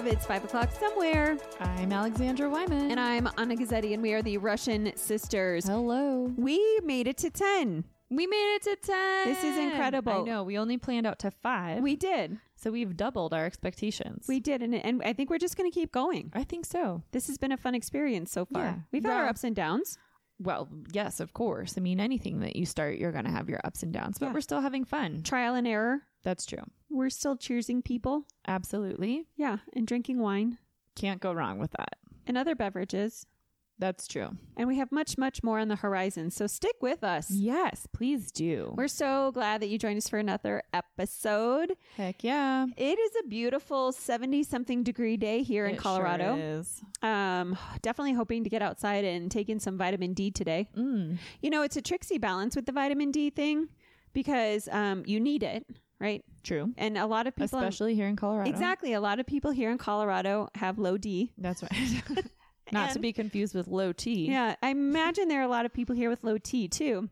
of 0.00 0.06
It's 0.06 0.24
5 0.24 0.44
O'Clock 0.46 0.70
Somewhere. 0.72 1.36
I'm 1.60 1.92
Alexandra 1.92 2.48
Wyman. 2.48 2.90
And 2.90 2.98
I'm 2.98 3.28
Anna 3.36 3.54
Gazzetti, 3.54 3.92
and 3.92 4.02
we 4.02 4.14
are 4.14 4.22
the 4.22 4.38
Russian 4.38 4.96
sisters. 4.96 5.66
hello. 5.66 6.32
We 6.38 6.80
made 6.82 7.06
it 7.06 7.18
to 7.18 7.28
10. 7.30 7.84
We 8.08 8.26
made 8.26 8.54
it 8.56 8.62
to 8.62 8.76
10. 8.76 9.24
This 9.26 9.44
is 9.44 9.58
incredible. 9.58 10.22
I 10.22 10.24
know. 10.24 10.42
We 10.42 10.56
only 10.56 10.78
planned 10.78 11.06
out 11.06 11.18
to 11.20 11.30
five. 11.30 11.82
We 11.82 11.96
did. 11.96 12.38
so 12.56 12.70
we've 12.70 12.96
doubled 12.96 13.34
our 13.34 13.44
expectations. 13.44 14.24
We 14.26 14.40
did. 14.40 14.62
And, 14.62 14.74
and 14.74 15.02
I 15.04 15.12
think 15.12 15.28
we're 15.28 15.38
just 15.38 15.56
going 15.58 15.70
to 15.70 15.74
keep 15.74 15.92
going. 15.92 16.30
I 16.34 16.44
think 16.44 16.64
so. 16.64 17.02
This 17.12 17.26
has 17.26 17.36
been 17.36 17.52
a 17.52 17.58
fun 17.58 17.74
experience 17.74 18.32
so 18.32 18.46
far. 18.46 18.62
Yeah. 18.62 18.74
We've 18.92 19.04
had 19.04 19.12
our 19.12 19.26
ups 19.26 19.44
and 19.44 19.54
downs. 19.54 19.98
Well, 20.38 20.68
yes, 20.92 21.20
of 21.20 21.34
course. 21.34 21.74
I 21.76 21.80
mean, 21.82 22.00
anything 22.00 22.40
that 22.40 22.56
you 22.56 22.64
start, 22.64 22.96
you're 22.96 23.12
going 23.12 23.26
to 23.26 23.30
have 23.30 23.50
your 23.50 23.60
ups 23.64 23.82
and 23.82 23.92
downs, 23.92 24.16
but 24.18 24.26
Yeah. 24.26 24.32
we're 24.32 24.40
still 24.40 24.62
having 24.62 24.84
fun. 24.86 25.22
Trial 25.22 25.54
and 25.54 25.66
error. 25.68 26.00
That's 26.22 26.46
true. 26.46 26.64
We're 26.90 27.10
still 27.10 27.36
cheersing 27.36 27.84
people. 27.84 28.24
Absolutely. 28.46 29.26
Yeah. 29.36 29.58
And 29.72 29.86
drinking 29.86 30.18
wine 30.18 30.58
Can't 30.96 31.20
go 31.20 31.32
wrong 31.32 31.58
with 31.58 31.70
that. 31.72 31.96
and 32.26 32.36
other 32.36 32.54
beverages. 32.54 33.26
That's 33.78 34.06
true. 34.06 34.36
And 34.58 34.68
we 34.68 34.76
have 34.76 34.92
much, 34.92 35.16
much 35.16 35.42
more 35.42 35.58
on 35.58 35.68
the 35.68 35.76
horizon. 35.76 36.30
So 36.30 36.46
stick 36.46 36.76
with 36.82 37.02
us. 37.02 37.30
Yes, 37.30 37.86
please 37.94 38.30
do. 38.30 38.74
We're 38.76 38.88
so 38.88 39.30
glad 39.32 39.62
that 39.62 39.68
you 39.68 39.78
joined 39.78 39.96
us 39.96 40.06
for 40.06 40.18
another 40.18 40.62
episode. 40.74 41.72
Heck 41.96 42.22
yeah. 42.22 42.66
It 42.76 42.98
is 42.98 43.12
a 43.24 43.26
beautiful 43.28 43.92
70 43.92 44.42
something 44.42 44.82
degree 44.82 45.16
day 45.16 45.42
here 45.42 45.64
in 45.64 45.76
Colorado. 45.76 46.36
sure 46.36 46.44
is. 46.58 46.82
Um, 47.00 47.56
definitely 47.80 48.12
hoping 48.12 48.44
to 48.44 48.50
get 48.50 48.60
outside 48.60 49.06
and 49.06 49.30
take 49.30 49.48
in 49.48 49.58
some 49.60 49.78
vitamin 49.78 50.12
D 50.12 50.30
today. 50.30 50.68
Mm. 50.76 51.16
You 51.40 51.48
know, 51.48 51.62
it's 51.62 51.78
a 51.78 51.82
tricksy 51.82 52.18
balance 52.18 52.54
with 52.54 52.66
the 52.66 52.72
vitamin 52.72 53.10
D 53.10 53.30
thing 53.30 53.68
because 54.12 54.68
um, 54.70 55.04
you 55.06 55.18
need 55.20 55.42
it, 55.42 55.64
right? 56.00 56.24
True. 56.42 56.72
And 56.76 56.96
a 56.96 57.06
lot 57.06 57.26
of 57.26 57.36
people, 57.36 57.58
Especially 57.58 57.94
here 57.94 58.06
in 58.08 58.16
Colorado. 58.16 58.48
exactly, 58.50 58.92
a 58.94 59.00
lot 59.00 59.20
of 59.20 59.26
people 59.26 59.50
here 59.50 59.70
in 59.70 59.78
Colorado 59.78 60.48
have 60.54 60.78
low 60.78 60.96
D. 60.96 61.32
That's 61.38 61.62
right. 61.62 62.02
Not 62.72 62.92
to 62.92 62.98
be 63.00 63.12
confused 63.12 63.54
with 63.54 63.66
low 63.68 63.92
T. 63.92 64.26
Yeah, 64.30 64.54
I 64.62 64.70
imagine 64.70 65.28
there 65.28 65.40
are 65.40 65.44
a 65.44 65.48
lot 65.48 65.66
of 65.66 65.72
people 65.72 65.94
here 65.94 66.08
with 66.08 66.22
low 66.24 66.38
T 66.38 66.68
too. 66.68 67.08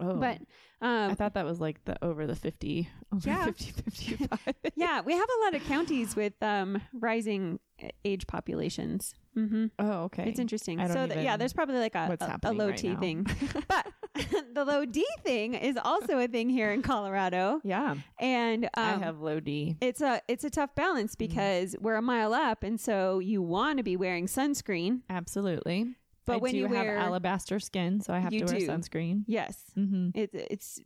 Oh. 0.00 0.14
But 0.14 0.38
um, 0.80 1.10
I 1.10 1.14
thought 1.14 1.34
that 1.34 1.44
was 1.44 1.60
like 1.60 1.84
the 1.84 1.96
over 2.04 2.26
the 2.26 2.36
50, 2.36 2.88
over 3.12 3.28
Yeah. 3.28 3.44
50, 3.46 3.64
55. 3.72 4.38
yeah, 4.76 5.00
we 5.00 5.12
have 5.14 5.28
a 5.28 5.44
lot 5.44 5.54
of 5.54 5.64
counties 5.66 6.14
with 6.14 6.34
um, 6.40 6.80
rising 6.92 7.58
age 8.04 8.26
populations. 8.28 9.14
Mm-hmm. 9.36 9.66
oh, 9.78 10.02
okay. 10.04 10.28
It's 10.28 10.38
interesting. 10.38 10.78
I 10.78 10.84
don't 10.88 10.94
So 10.96 11.06
th- 11.06 11.24
yeah, 11.24 11.36
there's 11.36 11.52
probably 11.52 11.78
like 11.78 11.94
a, 11.94 12.16
a, 12.20 12.38
a 12.50 12.52
low 12.52 12.68
right 12.68 12.76
T 12.76 12.88
now. 12.90 13.00
thing. 13.00 13.26
but 13.68 13.86
the 14.54 14.64
low 14.64 14.84
D 14.84 15.04
thing 15.22 15.54
is 15.54 15.78
also 15.82 16.18
a 16.18 16.26
thing 16.28 16.48
here 16.50 16.70
in 16.72 16.82
Colorado. 16.82 17.60
Yeah. 17.64 17.96
And 18.18 18.64
um, 18.64 18.70
I 18.74 19.04
have 19.04 19.20
low 19.20 19.40
D. 19.40 19.76
it's 19.80 20.00
a 20.00 20.20
it's 20.28 20.44
a 20.44 20.50
tough 20.50 20.74
balance 20.74 21.14
Mm. 21.14 21.18
because 21.18 21.76
we're 21.80 21.96
a 21.96 22.02
mile 22.02 22.34
up 22.34 22.62
and 22.62 22.80
so 22.80 23.18
you 23.18 23.40
want 23.42 23.78
to 23.78 23.82
be 23.84 23.96
wearing 23.96 24.26
sunscreen. 24.26 25.00
Absolutely. 25.08 25.94
But 26.26 26.34
I 26.34 26.36
when 26.38 26.54
you 26.54 26.66
have 26.66 26.86
alabaster 26.86 27.58
skin, 27.58 28.00
so 28.00 28.12
I 28.12 28.18
have 28.18 28.30
to 28.32 28.44
wear 28.44 28.58
do. 28.58 28.66
sunscreen. 28.66 29.24
yes. 29.26 29.56
hmm 29.74 30.10
It, 30.14 30.30
it's 30.32 30.80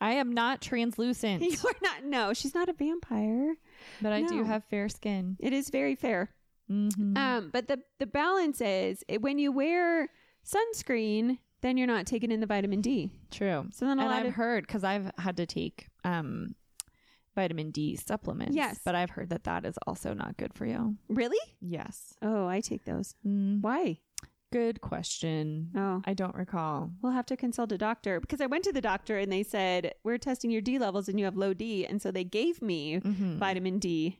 I 0.00 0.12
am 0.12 0.32
not 0.32 0.60
translucent, 0.60 1.42
you're 1.62 1.72
not 1.82 2.04
no, 2.04 2.32
she's 2.34 2.54
not 2.54 2.68
a 2.68 2.72
vampire. 2.74 3.54
but 4.02 4.12
I 4.12 4.22
do 4.22 4.44
have 4.44 4.64
fair 4.64 4.88
skin. 4.88 5.36
It 5.40 5.52
is 5.52 5.70
very 5.70 5.94
fair. 5.94 6.30
Mm-hmm. 6.70 7.16
Um, 7.16 7.50
but 7.52 7.66
the 7.68 7.80
the 7.98 8.06
balance 8.06 8.60
is 8.60 9.04
it, 9.08 9.22
when 9.22 9.38
you 9.38 9.52
wear 9.52 10.08
sunscreen, 10.44 11.38
then 11.62 11.76
you're 11.76 11.86
not 11.86 12.06
taking 12.06 12.30
in 12.30 12.40
the 12.40 12.46
vitamin 12.46 12.80
D. 12.80 13.10
True. 13.30 13.66
So 13.72 13.86
then 13.86 13.98
a 13.98 14.02
and 14.02 14.10
lot 14.10 14.20
I've 14.20 14.26
of 14.26 14.34
heard 14.34 14.66
because 14.66 14.84
I've 14.84 15.10
had 15.18 15.36
to 15.38 15.46
take 15.46 15.88
um, 16.04 16.54
vitamin 17.34 17.70
D 17.70 17.96
supplements. 17.96 18.54
Yes. 18.54 18.80
but 18.84 18.94
I've 18.94 19.10
heard 19.10 19.30
that 19.30 19.44
that 19.44 19.64
is 19.64 19.78
also 19.86 20.12
not 20.14 20.36
good 20.36 20.54
for 20.54 20.66
you. 20.66 20.96
really. 21.08 21.38
Yes. 21.60 22.14
Oh, 22.22 22.46
I 22.46 22.60
take 22.60 22.84
those. 22.84 23.14
Mm, 23.26 23.60
Why? 23.62 23.98
Good 24.52 24.80
question. 24.80 25.70
Oh, 25.76 26.02
I 26.04 26.14
don't 26.14 26.34
recall. 26.34 26.90
we'll 27.02 27.12
have 27.12 27.26
to 27.26 27.36
consult 27.36 27.72
a 27.72 27.78
doctor 27.78 28.20
because 28.20 28.40
I 28.40 28.46
went 28.46 28.64
to 28.64 28.72
the 28.72 28.80
doctor 28.80 29.18
and 29.18 29.30
they 29.32 29.42
said 29.42 29.94
we're 30.04 30.18
testing 30.18 30.50
your 30.50 30.60
D 30.60 30.78
levels 30.78 31.08
and 31.08 31.18
you 31.18 31.24
have 31.24 31.36
low 31.36 31.52
D, 31.54 31.84
and 31.86 32.00
so 32.00 32.10
they 32.10 32.24
gave 32.24 32.62
me 32.62 33.00
Mhm. 33.00 33.38
vitamin 33.38 33.78
D. 33.78 34.18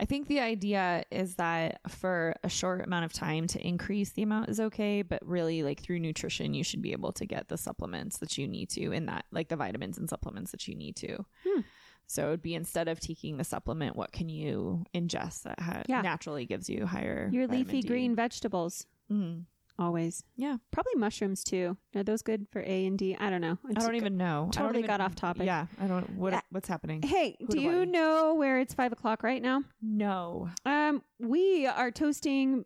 I 0.00 0.04
think 0.04 0.28
the 0.28 0.40
idea 0.40 1.04
is 1.10 1.34
that 1.36 1.80
for 1.90 2.34
a 2.44 2.48
short 2.48 2.84
amount 2.84 3.04
of 3.04 3.12
time 3.12 3.46
to 3.48 3.66
increase 3.66 4.12
the 4.12 4.22
amount 4.22 4.48
is 4.48 4.60
okay, 4.60 5.02
but 5.02 5.26
really 5.26 5.62
like 5.62 5.80
through 5.80 5.98
nutrition 5.98 6.54
you 6.54 6.62
should 6.64 6.82
be 6.82 6.92
able 6.92 7.12
to 7.12 7.26
get 7.26 7.48
the 7.48 7.58
supplements 7.58 8.18
that 8.18 8.38
you 8.38 8.46
need 8.48 8.70
to 8.70 8.92
in 8.92 9.06
that 9.06 9.26
like 9.32 9.48
the 9.48 9.56
vitamins 9.56 9.98
and 9.98 10.08
supplements 10.08 10.50
that 10.52 10.66
you 10.68 10.74
need 10.74 10.96
to. 10.96 11.24
Hmm. 11.46 11.60
So 12.08 12.28
it 12.28 12.30
would 12.30 12.42
be 12.42 12.54
instead 12.54 12.86
of 12.86 13.00
taking 13.00 13.36
the 13.36 13.42
supplement, 13.44 13.96
what 13.96 14.12
can 14.12 14.28
you 14.28 14.84
ingest 14.94 15.42
that 15.42 15.58
ha- 15.58 15.82
Yeah. 15.88 16.02
naturally 16.02 16.46
gives 16.46 16.70
you 16.70 16.86
higher 16.86 17.28
Your 17.32 17.48
leafy 17.48 17.80
D? 17.82 17.88
green 17.88 18.14
vegetables, 18.14 18.86
Mhm. 19.10 19.46
Always. 19.78 20.22
Yeah. 20.36 20.56
Probably 20.72 20.94
mushrooms 20.96 21.44
too. 21.44 21.76
Are 21.94 22.02
those 22.02 22.22
good 22.22 22.46
for 22.50 22.60
A 22.62 22.86
and 22.86 22.98
D? 22.98 23.16
I 23.18 23.30
don't 23.30 23.40
know. 23.40 23.58
I 23.68 23.72
don't 23.74 23.94
even 23.96 24.16
know. 24.16 24.24
I 24.24 24.44
don't 24.44 24.52
totally 24.52 24.78
even- 24.80 24.88
got 24.88 25.00
off 25.00 25.14
topic. 25.14 25.46
Yeah, 25.46 25.66
I 25.80 25.86
don't. 25.86 26.10
What 26.16 26.34
Uh, 26.34 26.40
what's 26.50 26.68
happening? 26.68 27.02
Hey, 27.02 27.36
Who 27.40 27.46
do 27.48 27.60
you 27.60 27.82
I? 27.82 27.84
know 27.84 28.34
where 28.34 28.58
it's 28.60 28.74
five 28.74 28.92
o'clock 28.92 29.22
right 29.22 29.42
now? 29.42 29.62
No. 29.82 30.50
Um, 30.64 31.02
we 31.18 31.66
are 31.66 31.90
toasting 31.90 32.64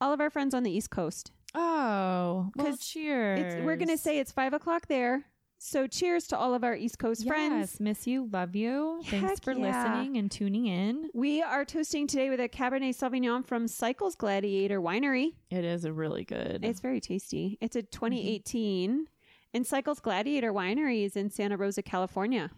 all 0.00 0.12
of 0.12 0.20
our 0.20 0.30
friends 0.30 0.54
on 0.54 0.62
the 0.62 0.70
East 0.70 0.90
Coast. 0.90 1.30
Oh, 1.54 2.50
well, 2.56 2.66
'Cause 2.66 2.80
cheers. 2.80 3.38
It's, 3.54 3.64
we're 3.64 3.76
gonna 3.76 3.96
say 3.96 4.18
it's 4.18 4.32
five 4.32 4.52
o'clock 4.52 4.86
there. 4.88 5.24
So 5.66 5.86
cheers 5.86 6.26
to 6.26 6.36
all 6.36 6.52
of 6.54 6.62
our 6.62 6.76
East 6.76 6.98
Coast 6.98 7.26
friends. 7.26 7.70
Yes, 7.72 7.80
miss 7.80 8.06
you, 8.06 8.28
love 8.30 8.54
you. 8.54 9.00
Thanks 9.06 9.40
for 9.40 9.52
yeah. 9.54 9.60
listening 9.94 10.18
and 10.18 10.30
tuning 10.30 10.66
in. 10.66 11.08
We 11.14 11.40
are 11.40 11.64
toasting 11.64 12.06
today 12.06 12.28
with 12.28 12.38
a 12.38 12.50
Cabernet 12.50 12.94
Sauvignon 12.94 13.46
from 13.46 13.66
Cycles 13.66 14.14
Gladiator 14.14 14.78
Winery. 14.82 15.32
It 15.48 15.64
is 15.64 15.86
a 15.86 15.92
really 15.92 16.22
good. 16.24 16.62
It's 16.62 16.80
very 16.80 17.00
tasty. 17.00 17.56
It's 17.62 17.76
a 17.76 17.82
Mm-hmm. 17.82 18.06
2018. 18.06 19.06
And 19.54 19.66
Cycles 19.66 20.00
Gladiator 20.00 20.52
Winery 20.52 21.06
is 21.06 21.16
in 21.16 21.30
Santa 21.30 21.56
Rosa, 21.56 21.80
California. 21.80 22.50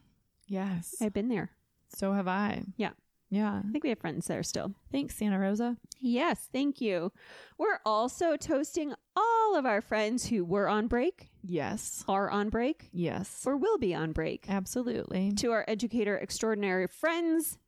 yes. 0.48 0.96
I've 1.00 1.12
been 1.14 1.28
there. 1.28 1.50
so 1.94 2.12
have 2.12 2.26
I. 2.26 2.64
Yeah. 2.76 2.90
Yeah. 3.28 3.60
I 3.66 3.72
think 3.72 3.82
we 3.82 3.90
have 3.90 3.98
friends 3.98 4.26
there 4.26 4.42
still. 4.42 4.74
Thanks, 4.92 5.16
Santa 5.16 5.38
Rosa. 5.38 5.76
Yes, 5.98 6.48
thank 6.52 6.80
you. 6.80 7.10
We're 7.58 7.80
also 7.84 8.36
toasting 8.36 8.94
all 9.16 9.56
of 9.56 9.66
our 9.66 9.80
friends 9.80 10.26
who 10.26 10.44
were 10.44 10.68
on 10.68 10.86
break, 10.86 11.30
Yes. 11.42 12.04
are 12.06 12.30
on 12.30 12.50
break, 12.50 12.88
Yes. 12.92 13.42
or 13.46 13.56
will 13.56 13.78
be 13.78 13.94
on 13.94 14.12
break. 14.12 14.46
Absolutely. 14.48 15.32
To 15.38 15.50
our 15.50 15.64
educator 15.66 16.16
extraordinary 16.16 16.86
friends, 16.86 17.58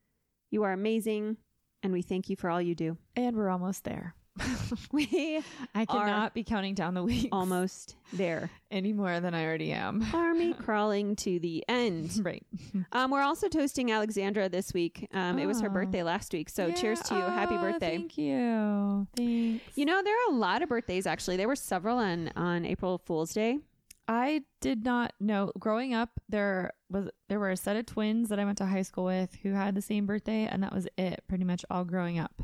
you 0.51 0.63
are 0.63 0.73
amazing, 0.73 1.39
and 1.83 1.93
we 1.93 2.03
thank 2.03 2.29
you 2.31 2.37
for 2.37 2.51
all 2.51 2.63
you 2.63 2.75
do. 2.75 2.97
And 3.17 3.37
we're 3.37 3.49
almost 3.51 3.85
there. 3.85 4.15
We 4.93 5.43
I 5.75 5.85
cannot 5.85 6.35
be 6.35 6.45
counting 6.45 6.75
down 6.75 6.95
the 6.95 7.03
weeks 7.03 7.29
almost 7.33 7.97
there. 8.13 8.51
any 8.71 8.93
more 8.93 9.21
than 9.21 9.35
I 9.35 9.45
already 9.45 9.73
am. 9.73 10.05
Army 10.13 10.53
crawling 10.59 11.17
to 11.17 11.39
the 11.39 11.65
end. 11.69 12.21
right. 12.25 12.45
Um, 12.93 13.11
we're 13.11 13.23
also 13.23 13.49
toasting 13.49 13.91
Alexandra 13.93 14.49
this 14.49 14.73
week. 14.73 15.09
Um, 15.13 15.39
it 15.39 15.47
was 15.47 15.61
her 15.61 15.69
Oh. 15.69 15.73
birthday 15.73 16.03
last 16.03 16.33
week, 16.33 16.49
so 16.49 16.71
cheers 16.73 17.01
to 17.03 17.15
you. 17.15 17.21
Happy 17.21 17.55
Oh, 17.57 17.61
birthday. 17.61 17.97
Thank 17.99 18.17
you. 18.17 19.07
Thanks. 19.17 19.65
You 19.77 19.85
know, 19.85 20.03
there 20.03 20.15
are 20.15 20.31
a 20.33 20.35
lot 20.35 20.63
of 20.63 20.69
birthdays 20.69 21.07
actually. 21.07 21.37
There 21.37 21.49
were 21.49 21.57
several 21.57 21.99
on 21.99 22.31
on 22.37 22.65
April 22.65 22.99
Fool's 22.99 23.33
Day. 23.35 23.59
I 24.07 24.43
did 24.63 24.85
not 24.85 25.13
know. 25.21 25.53
Growing 25.59 25.93
up, 25.93 26.19
there 26.31 26.73
was 26.89 27.11
there 27.29 27.39
were 27.39 27.51
a 27.51 27.57
set 27.57 27.77
of 27.77 27.85
twins 27.87 28.31
that 28.31 28.39
I 28.39 28.45
went 28.47 28.57
to 28.59 28.67
high 28.67 28.83
school 28.83 29.05
with 29.05 29.35
who 29.43 29.53
had 29.53 29.75
the 29.75 29.83
same 29.83 30.07
birthday, 30.07 30.47
and 30.51 30.63
that 30.63 30.73
was 30.75 30.89
it. 30.97 31.23
Pretty 31.29 31.45
much 31.45 31.65
all 31.71 31.85
growing 31.85 32.19
up. 32.19 32.41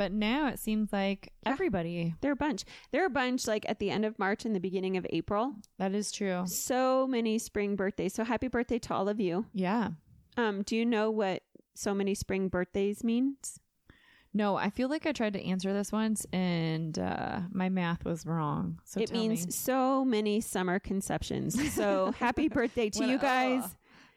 But 0.00 0.12
now 0.12 0.46
it 0.46 0.58
seems 0.58 0.94
like 0.94 1.30
Yeah. 1.44 1.52
everybody. 1.52 2.14
They're 2.22 2.32
a 2.32 2.36
bunch. 2.36 2.64
They're 2.90 3.04
a 3.04 3.10
bunch 3.10 3.46
like 3.46 3.68
at 3.68 3.80
the 3.80 3.90
end 3.90 4.06
of 4.06 4.18
March 4.18 4.46
and 4.46 4.56
the 4.56 4.58
beginning 4.60 4.96
of 4.96 5.06
April. 5.10 5.56
That 5.76 5.94
is 5.94 6.10
true. 6.10 6.44
So 6.46 7.06
many 7.06 7.38
spring 7.38 7.76
birthdays. 7.76 8.14
So 8.14 8.24
happy 8.24 8.48
birthday 8.48 8.78
to 8.78 8.94
all 8.94 9.10
of 9.10 9.20
you. 9.20 9.44
Yeah. 9.52 9.90
Um, 10.38 10.62
do 10.62 10.74
you 10.74 10.86
know 10.86 11.10
what 11.10 11.42
so 11.74 11.92
many 11.92 12.14
spring 12.14 12.48
birthdays 12.48 13.04
means? 13.04 13.60
No, 14.32 14.56
I 14.56 14.70
feel 14.70 14.88
like 14.88 15.04
I 15.04 15.12
tried 15.12 15.34
to 15.34 15.44
answer 15.44 15.74
this 15.74 15.92
once 15.92 16.24
and 16.32 16.98
uh, 16.98 17.40
my 17.52 17.68
math 17.68 18.06
was 18.06 18.24
wrong. 18.24 18.80
So 18.84 19.00
it 19.02 19.12
means 19.12 19.44
me. 19.44 19.52
so 19.52 20.02
many 20.02 20.40
summer 20.40 20.78
conceptions. 20.78 21.74
So 21.74 22.12
happy 22.18 22.48
birthday 22.48 22.88
to 22.88 23.04
you 23.04 23.18
guys. 23.18 23.64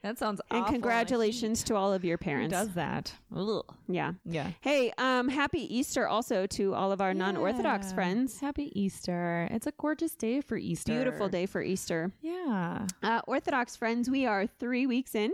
That 0.03 0.19
sounds 0.19 0.41
and 0.51 0.61
awful. 0.61 0.73
congratulations 0.73 1.63
to 1.63 1.75
all 1.75 1.91
of 1.93 2.03
your 2.05 2.17
Who 2.17 2.23
parents. 2.25 2.51
does 2.51 2.73
that? 2.75 3.13
Ugh. 3.35 3.63
Yeah. 3.87 4.13
Yeah. 4.25 4.51
Hey, 4.61 4.91
um, 4.97 5.27
happy 5.29 5.61
Easter 5.75 6.07
also 6.07 6.45
to 6.47 6.73
all 6.75 6.91
of 6.91 7.01
our 7.01 7.13
non-Orthodox 7.13 7.87
Yeah. 7.89 7.93
friends. 7.95 8.39
Happy 8.39 8.71
Easter. 8.79 9.47
It's 9.49 9.65
a 9.67 9.71
gorgeous 9.71 10.13
day 10.15 10.41
for 10.41 10.57
Easter. 10.57 10.93
Beautiful 10.93 11.29
day 11.29 11.45
for 11.45 11.61
Easter. 11.61 12.11
Yeah. 12.21 12.85
Uh, 13.01 13.21
Orthodox 13.27 13.75
friends, 13.75 14.09
we 14.09 14.25
are 14.25 14.45
three 14.45 14.85
weeks 14.85 15.15
in 15.15 15.31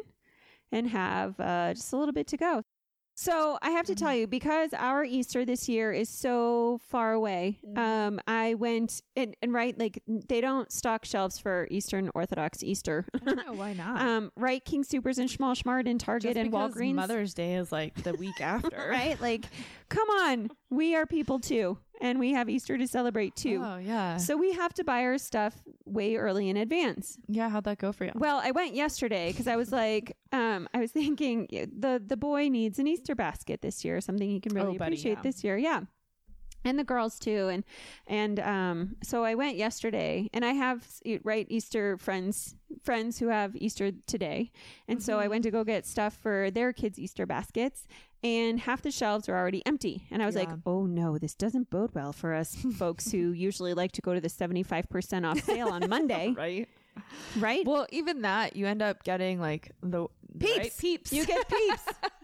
and 0.71 0.88
have 0.89 1.39
uh, 1.39 1.74
just 1.74 1.92
a 1.92 1.98
little 1.98 2.13
bit 2.13 2.27
to 2.27 2.38
go. 2.38 2.63
So 3.21 3.57
I 3.62 3.71
have 3.71 3.86
to 3.88 3.95
tell 3.95 4.16
you, 4.16 4.27
because 4.27 4.74
our 4.74 5.04
Easter 5.04 5.44
this 5.44 5.68
year 5.68 5.92
is 5.92 6.07
so 6.07 6.80
far 6.88 7.12
away, 7.12 7.60
um, 7.75 8.21
I 8.25 8.54
went 8.54 9.01
and, 9.18 9.36
and 9.42 9.54
right, 9.54 9.77
like 9.77 10.01
they 10.07 10.39
don't 10.39 10.71
stock 10.71 11.04
shelves 11.04 11.38
for 11.38 11.68
Eastern 11.69 12.10
Orthodox 12.16 12.63
Easter. 12.63 13.06
I 13.13 13.18
don't 13.25 13.45
know 13.45 13.51
why 13.51 13.74
not. 13.77 14.00
um, 14.01 14.31
right, 14.38 14.63
King 14.63 14.86
Supers 14.86 15.18
and 15.18 15.30
Schmall 15.30 15.62
Schmart 15.62 15.86
and 15.86 16.00
Target 16.00 16.36
Just 16.36 16.38
and 16.38 16.54
Walgreens. 16.54 16.94
Mother's 16.94 17.33
Day 17.33 17.56
is 17.56 17.74
like 17.74 17.94
the 18.04 18.13
week 18.13 18.36
after. 18.39 18.88
right? 18.89 19.19
Like, 19.19 19.48
come 19.89 20.10
on, 20.10 20.50
we 20.69 20.95
are 20.95 21.06
people 21.06 21.39
too, 21.39 21.77
and 22.01 22.19
we 22.19 22.31
have 22.34 22.50
Easter 22.50 22.78
to 22.78 22.88
celebrate 22.88 23.36
too. 23.36 23.62
Oh 23.63 23.78
yeah. 23.78 24.18
So 24.18 24.38
we 24.38 24.54
have 24.54 24.74
to 24.75 24.84
buy 24.84 25.01
our 25.04 25.18
stuff 25.18 25.56
way 25.86 26.16
early 26.16 26.50
in 26.50 26.57
advance. 26.57 27.18
yeah. 27.28 27.50
How'd 27.50 27.63
that 27.66 27.78
go 27.78 27.92
for 27.92 28.06
you? 28.06 28.12
Well, 28.16 28.40
I 28.44 28.51
went 28.51 28.74
yesterday 28.75 29.31
because 29.31 29.48
I 29.48 29.56
was 29.56 29.72
like, 29.72 30.16
um, 30.31 30.68
I 30.74 30.80
was 30.80 30.92
thinking 31.01 31.48
the 31.51 32.01
the 32.06 32.18
boy 32.18 32.48
needs 32.50 32.80
an 32.80 32.88
Easter 32.88 33.16
basket 33.16 33.62
this 33.62 33.84
year, 33.86 34.00
something 34.01 34.30
he 34.30 34.40
can 34.40 34.54
really 34.54 34.75
Oh, 34.75 34.80
buddy, 34.80 34.94
appreciate 34.96 35.18
yeah. 35.18 35.22
this 35.24 35.44
year. 35.44 35.57
Yeah. 35.57 35.81
And 36.66 36.78
the 36.78 36.84
girls 36.84 37.19
too, 37.19 37.48
and 37.48 37.63
and 38.06 38.38
um, 38.42 38.98
so 39.02 39.24
I 39.24 39.34
went 39.36 39.56
yesterday, 39.56 40.30
and 40.34 40.44
I 40.44 40.52
have 40.52 40.86
right 41.24 41.48
Easter 41.50 41.98
friends 41.98 42.54
friends 42.84 43.18
who 43.18 43.28
have 43.30 43.56
Easter 43.56 43.92
today, 44.07 44.52
and 44.86 45.02
so 45.02 45.18
I 45.18 45.22
Mm-hmm. 45.22 45.30
went 45.30 45.44
to 45.45 45.52
go 45.52 45.63
get 45.63 45.86
stuff 45.86 46.13
for 46.16 46.52
their 46.52 46.74
kids' 46.74 47.00
Easter 47.00 47.25
baskets, 47.25 47.88
and 48.24 48.60
half 48.60 48.81
the 48.81 48.92
shelves 48.92 49.27
were 49.27 49.36
already 49.36 49.66
empty, 49.66 50.06
and 50.12 50.21
I 50.21 50.25
was 50.25 50.36
like, 50.36 50.50
oh 50.66 50.86
no, 50.86 51.18
this 51.18 51.36
doesn't 51.36 51.69
bode 51.69 51.94
well 51.94 52.13
for 52.13 52.33
us 52.33 52.56
folks 52.77 53.12
who 53.12 53.31
usually 53.31 53.74
like 53.74 53.92
to 53.94 54.01
go 54.01 54.13
to 54.13 54.21
the 54.21 54.30
seventy 54.30 54.63
five 54.63 54.89
percent 54.89 55.25
off 55.25 55.42
sale 55.42 55.69
on 55.69 55.88
Monday, 55.89 56.33
right. 56.38 56.68
right? 57.38 57.66
Well, 57.66 57.88
even 57.92 58.24
that 58.24 58.56
you 58.56 58.68
end 58.68 58.81
up 58.81 59.04
getting 59.04 59.39
like 59.39 59.71
the 59.81 60.07
Peeps. 60.38 60.57
right? 60.57 60.77
Peeps. 60.77 61.13
You 61.13 61.25
get 61.25 61.48
peeps. 61.48 61.83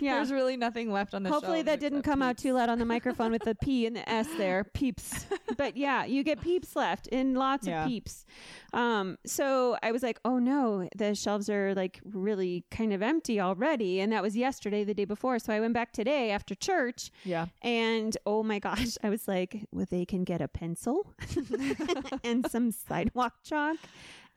yeah. 0.00 0.16
There's 0.16 0.32
really 0.32 0.56
nothing 0.56 0.92
left 0.92 1.14
on 1.14 1.22
the 1.22 1.30
Hopefully 1.30 1.62
that 1.62 1.80
didn't 1.80 2.02
come 2.02 2.22
out 2.22 2.36
too 2.38 2.52
loud 2.52 2.68
on 2.68 2.78
the 2.78 2.84
microphone 2.84 3.30
with 3.32 3.42
the 3.42 3.54
P 3.62 3.86
and 3.86 3.96
the 3.96 4.08
S 4.08 4.26
there. 4.38 4.64
Peeps. 4.64 5.26
But 5.56 5.76
yeah, 5.76 6.04
you 6.04 6.22
get 6.22 6.40
peeps 6.40 6.76
left 6.76 7.08
and 7.12 7.36
lots 7.36 7.66
Yeah. 7.66 7.82
of 7.82 7.88
peeps. 7.88 8.24
Um, 8.72 9.16
so 9.26 9.76
I 9.82 9.92
was 9.92 10.02
like, 10.02 10.18
oh 10.24 10.38
no, 10.38 10.88
the 10.96 11.14
shelves 11.14 11.48
are 11.48 11.74
like 11.74 12.00
really 12.04 12.64
kind 12.70 12.92
of 12.92 13.02
empty 13.02 13.40
already. 13.40 14.00
And 14.00 14.12
that 14.12 14.22
was 14.22 14.36
yesterday, 14.36 14.84
the 14.84 14.94
day 14.94 15.04
before. 15.04 15.38
So 15.38 15.52
I 15.52 15.60
went 15.60 15.74
back 15.74 15.92
today 15.92 16.30
after 16.30 16.54
church 16.54 17.10
Yeah. 17.24 17.46
and 17.62 18.16
oh 18.26 18.42
my 18.42 18.58
gosh, 18.58 18.96
I 19.02 19.08
was 19.10 19.26
like, 19.28 19.66
well, 19.72 19.86
they 19.90 20.04
can 20.04 20.24
get 20.24 20.40
a 20.40 20.48
pencil 20.48 21.14
and 22.24 22.48
some 22.50 22.70
sidewalk 22.70 23.34
chalk. 23.42 23.76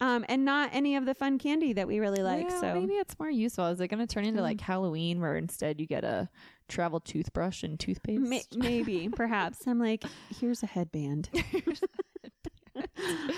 Um, 0.01 0.23
and 0.29 0.45
not 0.45 0.69
any 0.71 0.95
of 0.95 1.05
the 1.05 1.13
fun 1.13 1.37
candy 1.39 1.73
that 1.73 1.85
we 1.87 1.99
really 1.99 2.23
like. 2.23 2.49
Yeah, 2.49 2.61
so 2.61 2.73
maybe 2.79 2.93
it's 2.93 3.19
more 3.19 3.29
useful. 3.29 3.65
Is 3.67 3.81
it 3.81 3.89
going 3.89 3.99
to 3.99 4.07
turn 4.07 4.23
into 4.23 4.39
Mm. 4.39 4.43
like 4.43 4.61
Halloween 4.61 5.19
where 5.19 5.35
instead 5.35 5.81
you 5.81 5.87
get 5.87 6.05
a 6.05 6.29
travel 6.69 7.01
toothbrush 7.01 7.63
and 7.63 7.77
toothpaste? 7.77 8.21
May- 8.21 8.43
maybe, 8.55 9.09
perhaps. 9.15 9.67
I'm 9.67 9.77
like, 9.79 10.05
here's 10.39 10.63
a 10.63 10.67
headband. 10.67 11.29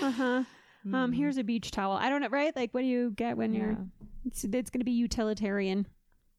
uh-huh. 0.02 0.44
Um, 0.92 1.12
here's 1.12 1.36
a 1.36 1.44
beach 1.44 1.70
towel. 1.70 1.96
I 1.96 2.08
don't 2.08 2.20
know, 2.22 2.28
right? 2.28 2.54
Like, 2.54 2.72
what 2.74 2.80
do 2.80 2.86
you 2.86 3.10
get 3.12 3.36
when 3.36 3.54
you're? 3.54 3.74
Hmm. 3.74 3.82
It's, 4.26 4.44
it's 4.44 4.70
going 4.70 4.80
to 4.80 4.84
be 4.84 4.92
utilitarian. 4.92 5.86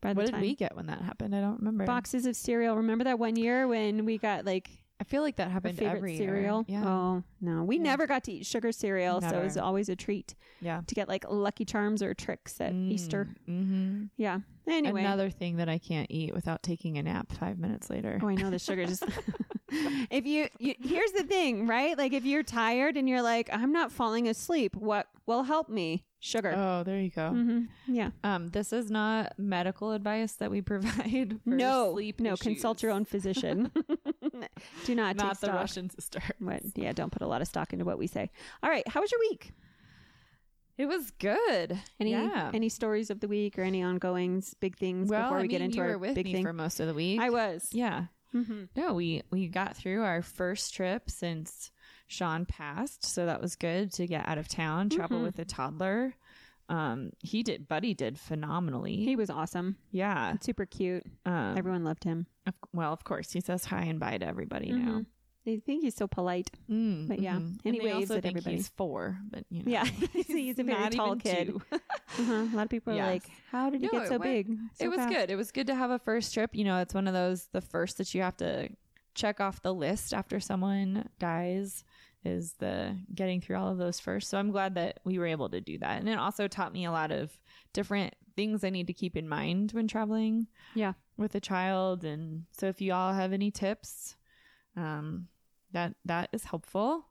By 0.02 0.14
the 0.14 0.18
What 0.18 0.26
did 0.26 0.32
time. 0.34 0.42
we 0.42 0.56
get 0.56 0.76
when 0.76 0.88
that 0.88 1.02
happened? 1.02 1.34
I 1.34 1.40
don't 1.40 1.60
remember. 1.60 1.86
Boxes 1.86 2.26
of 2.26 2.36
cereal. 2.36 2.76
Remember 2.76 3.06
that 3.06 3.20
one 3.20 3.38
year 3.38 3.68
when 3.70 4.04
we 4.06 4.18
got 4.18 4.44
like 4.46 4.70
I 5.04 5.06
feel 5.06 5.22
like 5.22 5.36
that 5.36 5.52
happened 5.52 5.78
favorite 5.78 5.98
every 5.98 6.18
cereal? 6.18 6.64
year. 6.66 6.80
Yeah. 6.80 6.88
Oh 6.88 7.24
no, 7.42 7.66
we 7.66 7.76
Yeah. 7.76 7.84
never 7.84 8.08
got 8.08 8.24
to 8.24 8.32
eat 8.32 8.46
sugar 8.46 8.72
cereal, 8.72 9.20
so 9.20 9.38
it 9.38 9.44
was 9.44 9.58
always 9.58 9.90
a 9.90 9.98
treat 9.98 10.34
Yeah. 10.62 10.80
to 10.88 10.96
get 10.96 11.10
like 11.10 11.26
Lucky 11.30 11.66
Charms 11.66 12.02
or 12.02 12.14
Trix 12.14 12.62
at 12.62 12.72
Easter. 12.74 13.28
Mm-hmm. 13.50 14.06
Yeah. 14.16 14.40
Anyway. 14.66 15.02
Another 15.02 15.30
thing 15.30 15.58
that 15.58 15.68
I 15.68 15.78
can't 15.78 16.08
eat 16.10 16.34
without 16.34 16.64
taking 16.64 16.98
a 16.98 17.04
nap 17.04 17.34
five 17.34 17.60
minutes 17.60 17.90
later. 17.90 18.18
Oh, 18.24 18.30
I 18.30 18.36
know 18.36 18.50
the 18.50 18.60
sugar 18.60 18.86
just. 18.86 19.04
if 20.10 20.26
you, 20.26 20.48
you, 20.58 20.76
here's 20.82 21.12
the 21.12 21.24
thing, 21.24 21.68
right? 21.68 21.98
Like 21.98 22.14
if 22.14 22.24
you're 22.24 22.44
tired 22.44 22.96
and 22.96 23.10
you're 23.10 23.22
like, 23.22 23.50
I'm 23.52 23.74
not 23.74 23.92
falling 23.92 24.30
asleep, 24.30 24.74
what 24.78 25.08
will 25.26 25.44
help 25.44 25.68
me? 25.68 26.06
Sugar. 26.20 26.54
Oh, 26.56 26.84
there 26.84 27.02
you 27.02 27.10
go. 27.10 27.32
hmm 27.32 27.64
Yeah. 27.86 28.12
Um, 28.24 28.48
this 28.48 28.72
is 28.72 28.90
not 28.90 29.34
medical 29.38 29.92
advice 29.92 30.32
that 30.36 30.50
we 30.50 30.62
provide. 30.62 31.40
For 31.44 31.50
no. 31.50 31.92
sleep 31.92 32.22
no. 32.22 32.30
issues. 32.34 32.42
Consult 32.44 32.82
your 32.82 32.94
own 32.94 33.04
physician. 33.04 33.70
Do 34.86 34.96
not, 34.96 35.16
Not 35.16 35.40
the 35.40 35.48
stock. 35.48 35.56
Russian 35.56 35.90
sister. 35.90 36.22
What? 36.40 36.62
Yeah. 36.76 36.94
Don't 36.94 37.12
put 37.12 37.22
a 37.22 37.28
lot 37.28 37.42
of 37.42 37.48
stock 37.48 37.74
into 37.74 37.86
what 37.86 37.98
we 37.98 38.08
say. 38.08 38.30
All 38.62 38.70
right. 38.70 38.88
How 38.88 39.02
was 39.02 39.12
your 39.12 39.20
week? 39.20 39.52
It 40.78 40.88
was 40.88 41.12
good. 41.20 41.80
Any 42.00 42.12
yeah. 42.12 42.50
any 42.54 42.68
stories 42.70 43.10
of 43.12 43.20
the 43.20 43.28
week 43.28 43.60
or 43.60 43.62
any 43.62 43.84
ongoings, 43.84 44.56
big 44.56 44.76
things 44.76 45.10
well, 45.10 45.24
before 45.24 45.38
I 45.38 45.42
we 45.44 45.48
get 45.48 45.62
mean, 45.62 45.66
into 45.66 45.78
you 45.78 45.84
our 45.84 45.90
were 45.92 45.98
with 46.00 46.16
big 46.16 46.26
me 46.26 46.34
thing? 46.34 46.44
for 46.44 46.52
most 46.54 46.80
of 46.80 46.88
the 46.88 46.94
week. 46.96 47.20
I 47.22 47.30
was. 47.30 47.70
yeah. 47.72 48.06
Mm-hmm. 48.34 48.64
No, 48.76 48.96
we 48.96 49.22
we 49.30 49.48
got 49.48 49.78
through 49.78 50.02
our 50.02 50.24
first 50.24 50.74
trip 50.74 51.12
since 51.12 51.70
Sean 52.08 52.46
passed, 52.48 53.06
so 53.06 53.28
that 53.28 53.40
was 53.40 53.56
good 53.56 53.94
to 53.94 54.08
get 54.08 54.28
out 54.28 54.40
of 54.40 54.48
town, 54.48 54.90
travel 54.90 55.20
Mhm. 55.20 55.24
with 55.26 55.38
a 55.38 55.46
toddler. 55.46 56.16
Um, 56.70 57.12
he 57.20 57.44
did, 57.44 57.68
Buddy 57.68 57.94
did 57.94 58.18
phenomenally. 58.20 58.96
He 58.98 59.16
was 59.16 59.30
awesome. 59.30 59.78
yeah. 59.92 60.36
Super 60.42 60.66
cute. 60.66 61.04
Um, 61.26 61.58
Everyone 61.58 61.84
loved 61.84 62.04
him. 62.04 62.26
of, 62.48 62.54
well, 62.74 62.94
of 62.94 63.04
course, 63.04 63.32
he 63.32 63.42
says 63.42 63.66
hi 63.66 63.82
and 63.84 64.00
bye 64.00 64.18
to 64.18 64.26
everybody 64.26 64.72
now. 64.72 65.00
Mhm. 65.00 65.06
They 65.46 65.58
think 65.58 65.84
he's 65.84 65.96
so 65.96 66.08
polite. 66.08 66.50
Mm, 66.70 67.10
But 67.10 67.20
yeah, 67.20 67.36
mhm. 67.36 67.60
and 67.66 67.76
he 67.76 67.80
they 67.82 67.86
waves 67.88 68.10
also 68.10 68.16
at 68.18 68.24
think 68.24 68.38
everybody. 68.38 68.56
He's 68.56 68.70
four, 68.70 69.18
but 69.30 69.44
you 69.50 69.64
know, 69.64 69.72
Yeah, 69.72 69.84
he's 70.14 70.58
a 70.58 70.64
very 70.64 70.80
not 70.80 70.92
tall 70.94 71.08
even 71.08 71.20
kid. 71.20 71.48
two. 71.48 71.62
Uh-huh. 72.20 72.34
A 72.34 72.56
lot 72.56 72.64
of 72.66 72.70
people 72.70 72.94
are 72.94 72.98
like, 72.98 73.24
"How 73.52 73.70
did 73.72 73.82
he 73.82 73.88
No, 73.92 74.00
get 74.00 74.08
so 74.08 74.12
went- 74.20 74.24
big?" 74.24 74.58
so 74.76 74.86
it 74.86 74.88
was 74.88 74.98
fast?" 74.98 75.14
good. 75.14 75.32
It 75.32 75.36
was 75.36 75.52
good 75.52 75.66
to 75.68 75.76
have 75.76 75.90
a 75.90 75.98
first 76.00 76.34
trip. 76.34 76.54
You 76.56 76.64
know, 76.64 76.78
it's 76.80 76.94
one 76.94 77.08
of 77.08 77.14
those 77.14 77.48
the 77.52 77.60
first 77.60 77.98
that 77.98 78.14
you 78.14 78.22
have 78.22 78.38
to 78.38 78.70
check 79.16 79.40
off 79.42 79.62
the 79.64 79.74
list 79.74 80.14
after 80.14 80.40
someone 80.40 81.10
dies 81.20 81.84
is 82.26 82.54
the 82.60 82.98
getting 83.14 83.42
through 83.42 83.58
all 83.58 83.70
of 83.70 83.78
those 83.78 84.00
first. 84.00 84.30
So 84.30 84.38
I'm 84.38 84.52
glad 84.52 84.76
that 84.76 85.00
we 85.04 85.20
were 85.20 85.26
able 85.28 85.50
to 85.50 85.62
do 85.62 85.78
that. 85.80 86.00
And 86.00 86.08
it 86.10 86.18
also 86.18 86.48
taught 86.48 86.74
me 86.74 86.86
a 86.86 86.92
lot 86.92 87.12
of 87.12 87.38
different 87.74 88.16
things 88.36 88.64
I 88.64 88.70
need 88.70 88.88
to 88.88 88.94
keep 88.94 89.16
in 89.18 89.28
mind 89.30 89.72
when 89.74 89.88
traveling 89.88 90.48
Yeah. 90.74 90.94
with 91.18 91.36
a 91.36 91.40
child. 91.40 92.04
And 92.04 92.46
so 92.52 92.68
if 92.68 92.82
you 92.82 92.94
all 92.94 93.14
have 93.14 93.34
any 93.34 93.52
tips, 93.52 94.16
um, 94.76 95.28
that 95.72 95.96
that 96.06 96.30
is 96.34 96.44
helpful 96.46 97.06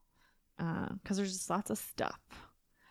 because 0.57 1.17
there's 1.17 1.33
just 1.33 1.51
lots 1.51 1.71
of 1.71 1.79
stuff. 1.79 2.21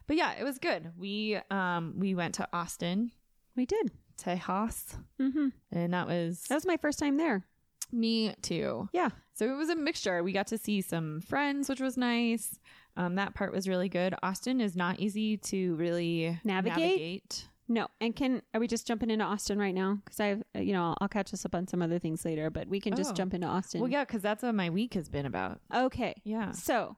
But 0.08 0.18
yeah, 0.18 0.34
it 0.38 0.44
was 0.44 0.60
good. 0.60 0.92
We 0.98 1.40
um 1.50 1.94
we 1.98 2.13
went 2.16 2.36
to 2.36 2.48
Austin, 2.51 3.12
We 3.56 3.66
did. 3.66 3.92
Tejas, 4.18 4.96
hmm 5.20 5.48
and 5.72 5.94
that 5.94 6.08
was 6.08 6.44
That 6.50 6.56
was 6.56 6.66
my 6.66 6.78
first 6.78 7.00
time 7.00 7.18
there. 7.18 7.46
Me 7.92 8.34
too. 8.42 8.90
Yeah. 8.94 9.10
So 9.34 9.46
it 9.52 9.56
was 9.58 9.70
a 9.70 9.76
mixture. 9.76 10.24
We 10.24 10.32
got 10.34 10.48
to 10.48 10.58
see 10.58 10.82
some 10.82 11.22
friends, 11.22 11.68
which 11.70 11.80
was 11.80 11.98
nice. 11.98 12.60
Um, 12.98 13.16
that 13.16 13.34
part 13.34 13.54
was 13.54 13.68
really 13.68 13.90
good. 13.90 14.14
Austin 14.22 14.60
is 14.62 14.76
not 14.76 15.00
easy 15.00 15.38
to 15.38 15.76
really 15.76 16.40
Navigate? 16.44 16.78
navigate. 16.78 17.48
No, 17.68 17.88
and 18.02 18.14
can 18.14 18.42
are 18.54 18.60
we 18.60 18.68
just 18.68 18.86
jumping 18.86 19.10
into 19.10 19.24
Austin 19.24 19.58
right 19.58 19.74
now? 19.74 20.00
Because 20.04 20.20
I, 20.20 20.26
have 20.28 20.44
you 20.56 20.74
know, 20.74 20.94
I'll 21.00 21.08
catch 21.08 21.34
us 21.34 21.46
up 21.46 21.56
on 21.56 21.68
some 21.68 21.82
other 21.82 22.00
things 22.00 22.26
later, 22.26 22.50
but 22.50 22.68
we 22.68 22.82
can 22.82 22.96
just 22.96 23.12
Oh. 23.12 23.14
jump 23.14 23.34
into 23.34 23.48
Austin. 23.48 23.80
Well, 23.80 23.90
yeah, 23.90 24.04
because 24.04 24.22
that's 24.22 24.44
what 24.44 24.54
my 24.56 24.70
week 24.70 24.94
has 24.96 25.08
been 25.08 25.26
about. 25.26 25.62
Okay. 25.74 26.16
Yeah. 26.26 26.52
So, 26.52 26.98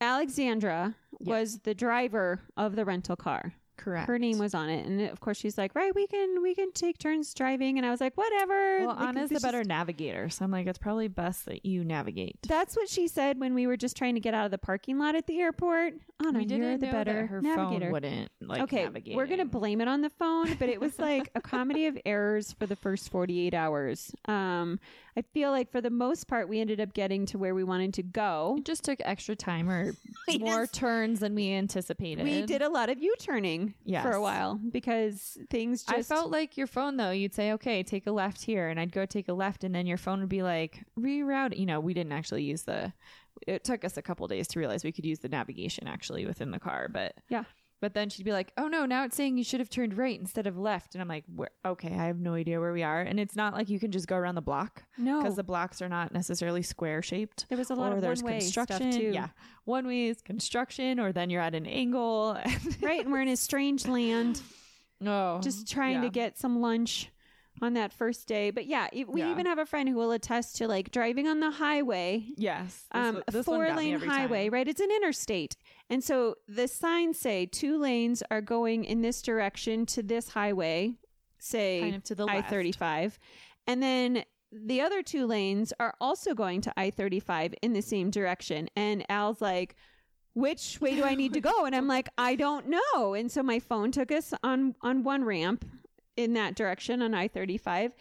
Alexandra 0.00 0.94
was 1.12 1.60
the 1.60 1.74
driver 1.74 2.42
of 2.56 2.76
the 2.76 2.84
rental 2.84 3.16
car. 3.16 3.54
Correct. 3.76 4.06
Her 4.08 4.18
name 4.18 4.38
was 4.38 4.54
on 4.54 4.68
it, 4.68 4.86
and 4.86 5.00
of 5.02 5.20
course 5.20 5.36
she's 5.38 5.56
like, 5.58 5.74
"Right, 5.74 5.94
we 5.94 6.06
can 6.06 6.42
we 6.42 6.54
can 6.54 6.72
take 6.72 6.98
turns 6.98 7.32
driving." 7.34 7.76
And 7.78 7.86
I 7.86 7.90
was 7.90 8.00
like, 8.00 8.16
"Whatever." 8.16 8.78
Well, 8.86 8.96
Like, 8.96 9.08
Anna's 9.08 9.30
the 9.30 9.40
better 9.40 9.62
navigator, 9.64 10.28
so 10.28 10.44
I'm 10.44 10.50
like, 10.50 10.66
it's 10.66 10.78
probably 10.78 11.08
best 11.08 11.44
that 11.46 11.64
you 11.66 11.84
navigate. 11.84 12.36
That's 12.46 12.76
what 12.76 12.88
she 12.88 13.06
said 13.08 13.38
when 13.38 13.54
we 13.54 13.66
were 13.66 13.76
just 13.76 13.96
trying 13.96 14.14
to 14.14 14.20
get 14.20 14.34
out 14.34 14.44
of 14.44 14.50
the 14.50 14.58
parking 14.58 14.98
lot 14.98 15.14
at 15.14 15.26
the 15.26 15.40
airport. 15.40 15.94
Anna, 16.24 16.38
we 16.38 16.46
you're 16.46 16.78
the 16.78 16.86
better 16.86 17.26
her 17.26 17.42
navigator. 17.42 17.84
phone 17.86 17.92
wouldn't 17.92 18.30
like 18.40 18.62
okay, 18.62 18.84
navigate. 18.84 19.16
we're 19.16 19.26
gonna 19.26 19.44
blame 19.44 19.80
it 19.80 19.88
on 19.88 20.00
the 20.00 20.10
phone, 20.10 20.54
but 20.58 20.68
it 20.68 20.80
was 20.80 20.98
like 20.98 21.30
a 21.34 21.40
comedy 21.40 21.86
of 21.86 21.98
errors 22.06 22.52
for 22.52 22.66
the 22.66 22.76
first 22.76 23.10
48 23.10 23.52
hours. 23.52 24.12
Um, 24.26 24.80
I 25.18 25.22
feel 25.22 25.50
like 25.50 25.70
for 25.70 25.80
the 25.80 25.90
most 25.90 26.26
part, 26.28 26.48
we 26.48 26.60
ended 26.60 26.80
up 26.80 26.92
getting 26.94 27.26
to 27.26 27.38
where 27.38 27.54
we 27.54 27.64
wanted 27.64 27.94
to 27.94 28.02
go. 28.02 28.56
It 28.58 28.64
just 28.64 28.84
took 28.84 28.98
extra 29.04 29.34
time 29.36 29.68
or 29.70 29.92
more 30.38 30.62
just- 30.62 30.74
turns 30.74 31.20
than 31.20 31.34
we 31.34 31.52
anticipated. 31.52 32.24
We 32.24 32.42
did 32.42 32.62
a 32.62 32.68
lot 32.68 32.88
of 32.90 32.98
U-turning. 33.02 33.65
Thing 33.66 34.02
for 34.02 34.12
a 34.12 34.20
while 34.20 34.60
because 34.72 35.38
things 35.50 35.82
just 35.84 35.96
I 35.96 36.02
felt 36.02 36.30
like 36.30 36.56
your 36.56 36.66
phone 36.66 36.96
though. 36.96 37.10
You'd 37.10 37.34
say, 37.34 37.52
"Okay, 37.52 37.82
take 37.82 38.06
a 38.06 38.12
left 38.12 38.42
here," 38.42 38.68
and 38.68 38.78
I'd 38.78 38.92
go 38.92 39.06
take 39.06 39.28
a 39.28 39.32
left, 39.32 39.64
and 39.64 39.74
then 39.74 39.86
your 39.86 39.96
phone 39.98 40.20
would 40.20 40.28
be 40.28 40.42
like, 40.42 40.84
"Reroute." 40.98 41.58
You 41.58 41.66
know, 41.66 41.80
we 41.80 41.94
didn't 41.94 42.12
actually 42.12 42.42
use 42.44 42.62
the. 42.62 42.92
It 43.46 43.64
took 43.64 43.84
us 43.84 43.96
a 43.96 44.02
couple 44.02 44.26
days 44.28 44.48
to 44.48 44.58
realize 44.58 44.82
we 44.84 44.92
could 44.92 45.04
use 45.04 45.18
the 45.18 45.28
navigation 45.28 45.86
actually 45.86 46.24
within 46.26 46.50
the 46.50 46.58
car, 46.58 46.88
but 46.90 47.14
Yeah. 47.28 47.44
But 47.80 47.92
then 47.92 48.08
she'd 48.08 48.24
be 48.24 48.32
like, 48.32 48.52
"Oh 48.56 48.68
no, 48.68 48.86
now 48.86 49.04
it's 49.04 49.14
saying 49.16 49.36
you 49.36 49.44
should 49.44 49.60
have 49.60 49.68
turned 49.68 49.96
right 49.98 50.18
instead 50.18 50.46
of 50.46 50.56
left," 50.56 50.94
and 50.94 51.02
I'm 51.02 51.08
like, 51.08 51.24
where, 51.34 51.50
"Okay, 51.64 51.92
I 51.92 52.06
have 52.06 52.18
no 52.18 52.34
idea 52.34 52.58
where 52.58 52.72
we 52.72 52.82
are." 52.82 53.00
And 53.02 53.20
it's 53.20 53.36
not 53.36 53.52
like 53.52 53.68
you 53.68 53.78
can 53.78 53.90
just 53.90 54.08
go 54.08 54.16
around 54.16 54.34
the 54.34 54.42
block 54.42 54.84
no 54.96 55.20
because 55.20 55.36
the 55.36 55.44
blocks 55.44 55.82
are 55.82 55.88
not 55.88 56.12
necessarily 56.12 56.62
square 56.62 57.02
shaped. 57.02 57.46
there 57.48 57.58
was 57.58 57.70
a 57.70 57.74
lot 57.74 57.92
or 57.92 57.96
of 57.96 58.00
there's 58.00 58.22
one 58.22 58.32
way 58.32 58.40
stuff 58.40 58.68
construction. 58.68 59.00
too. 59.00 59.10
Yeah, 59.12 59.28
one 59.64 59.86
way 59.86 60.06
is 60.06 60.22
construction, 60.22 60.98
or 60.98 61.12
then 61.12 61.28
you're 61.28 61.42
at 61.42 61.54
an 61.54 61.66
angle. 61.66 62.38
right, 62.80 63.00
and 63.00 63.12
we're 63.12 63.20
in 63.20 63.28
a 63.28 63.36
strange 63.36 63.86
land, 63.86 64.40
oh, 65.04 65.40
just 65.40 65.70
trying 65.70 66.00
to 66.00 66.08
get 66.08 66.38
some 66.38 66.60
lunch 66.62 67.10
on 67.62 67.74
that 67.74 67.92
first 67.92 68.26
day. 68.28 68.50
But 68.50 68.66
yeah, 68.66 68.88
we 69.08 69.20
Yeah. 69.22 69.30
even 69.30 69.46
have 69.46 69.58
a 69.58 69.66
friend 69.66 69.88
who 69.88 69.94
will 69.96 70.12
attest 70.12 70.56
to 70.56 70.68
like 70.68 70.90
driving 70.90 71.26
on 71.26 71.40
the 71.40 71.50
highway 71.50 72.24
yes, 72.36 72.84
this 72.92 73.00
um, 73.00 73.14
one- 73.14 73.22
a 73.28 73.32
this 73.32 73.46
one 73.46 73.56
four 73.58 73.66
got 73.66 73.76
me 73.76 73.82
lane 73.84 73.94
every 73.94 74.08
highway, 74.08 74.44
time. 74.46 74.52
right? 74.54 74.68
It's 74.68 74.80
an 74.80 74.90
interstate. 74.90 75.56
And 75.88 76.02
so 76.04 76.36
the 76.48 76.68
signs 76.68 77.18
say 77.18 77.46
two 77.46 77.78
lanes 77.78 78.22
are 78.30 78.40
going 78.40 78.84
in 78.84 79.00
this 79.02 79.22
direction 79.22 79.86
to 79.86 80.02
this 80.02 80.30
highway, 80.30 80.94
say 81.38 81.80
Kind 81.80 81.94
of 81.96 82.02
to 82.04 82.14
the 82.14 82.24
I 82.26 82.36
left. 82.36 82.50
35. 82.50 83.18
And 83.66 83.82
then 83.82 84.24
the 84.52 84.80
other 84.80 85.02
two 85.02 85.26
lanes 85.26 85.72
are 85.80 85.94
also 86.00 86.34
going 86.34 86.60
to 86.62 86.72
I 86.76 86.90
35 86.90 87.54
in 87.62 87.72
the 87.72 87.82
same 87.82 88.10
direction. 88.10 88.68
And 88.76 89.04
Al's 89.08 89.40
like, 89.40 89.74
which 90.34 90.80
way 90.80 90.94
do 90.94 91.04
I 91.04 91.14
need 91.14 91.32
to 91.32 91.40
go? 91.52 91.64
And 91.64 91.74
I'm 91.74 91.88
like, 91.88 92.08
I 92.18 92.36
don't 92.36 92.66
know. 92.68 93.14
And 93.14 93.30
so 93.32 93.42
my 93.42 93.58
phone 93.58 93.90
took 93.90 94.12
us 94.12 94.34
on 94.42 94.74
on 94.82 95.02
one 95.02 95.24
ramp 95.24 95.64
in 96.16 96.34
that 96.34 96.54
direction 96.56 97.02
on 97.02 97.14
I 97.14 97.28
35. 97.28 97.92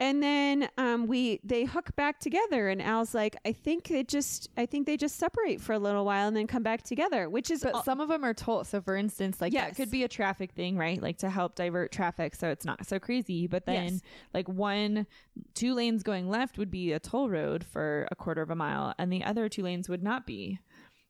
And 0.00 0.22
then 0.22 0.68
um, 0.78 1.08
we 1.08 1.40
they 1.42 1.64
hook 1.64 1.96
back 1.96 2.20
together, 2.20 2.68
and 2.68 2.80
Al's 2.80 3.14
like, 3.16 3.34
I 3.44 3.50
think 3.52 3.90
it 3.90 4.06
just, 4.06 4.48
I 4.56 4.64
think 4.64 4.86
they 4.86 4.96
just 4.96 5.16
separate 5.16 5.60
for 5.60 5.72
a 5.72 5.78
little 5.80 6.04
while 6.04 6.28
and 6.28 6.36
then 6.36 6.46
come 6.46 6.62
back 6.62 6.82
together, 6.84 7.28
which 7.28 7.50
is 7.50 7.64
But 7.64 7.84
some 7.84 8.00
of 8.00 8.08
them 8.08 8.24
are 8.24 8.32
told. 8.32 8.68
So, 8.68 8.80
for 8.80 8.94
instance, 8.94 9.40
like 9.40 9.52
Yes. 9.52 9.70
that 9.70 9.76
could 9.76 9.90
be 9.90 10.04
a 10.04 10.08
traffic 10.08 10.52
thing, 10.52 10.76
right? 10.76 11.02
Like 11.02 11.18
to 11.18 11.28
help 11.28 11.56
divert 11.56 11.90
traffic 11.90 12.36
so 12.36 12.48
it's 12.48 12.64
not 12.64 12.86
so 12.86 13.00
crazy. 13.00 13.48
But 13.48 13.66
then, 13.66 13.94
Yes. 13.94 14.00
like 14.32 14.48
one, 14.48 15.08
two 15.54 15.74
lanes 15.74 16.04
going 16.04 16.28
left 16.30 16.58
would 16.58 16.70
be 16.70 16.92
a 16.92 17.00
toll 17.00 17.28
road 17.28 17.64
for 17.64 18.06
a 18.12 18.14
quarter 18.14 18.40
of 18.40 18.50
a 18.50 18.54
mile, 18.56 18.94
and 19.00 19.12
the 19.12 19.24
other 19.24 19.48
two 19.48 19.64
lanes 19.64 19.88
would 19.88 20.04
not 20.04 20.28
be. 20.28 20.60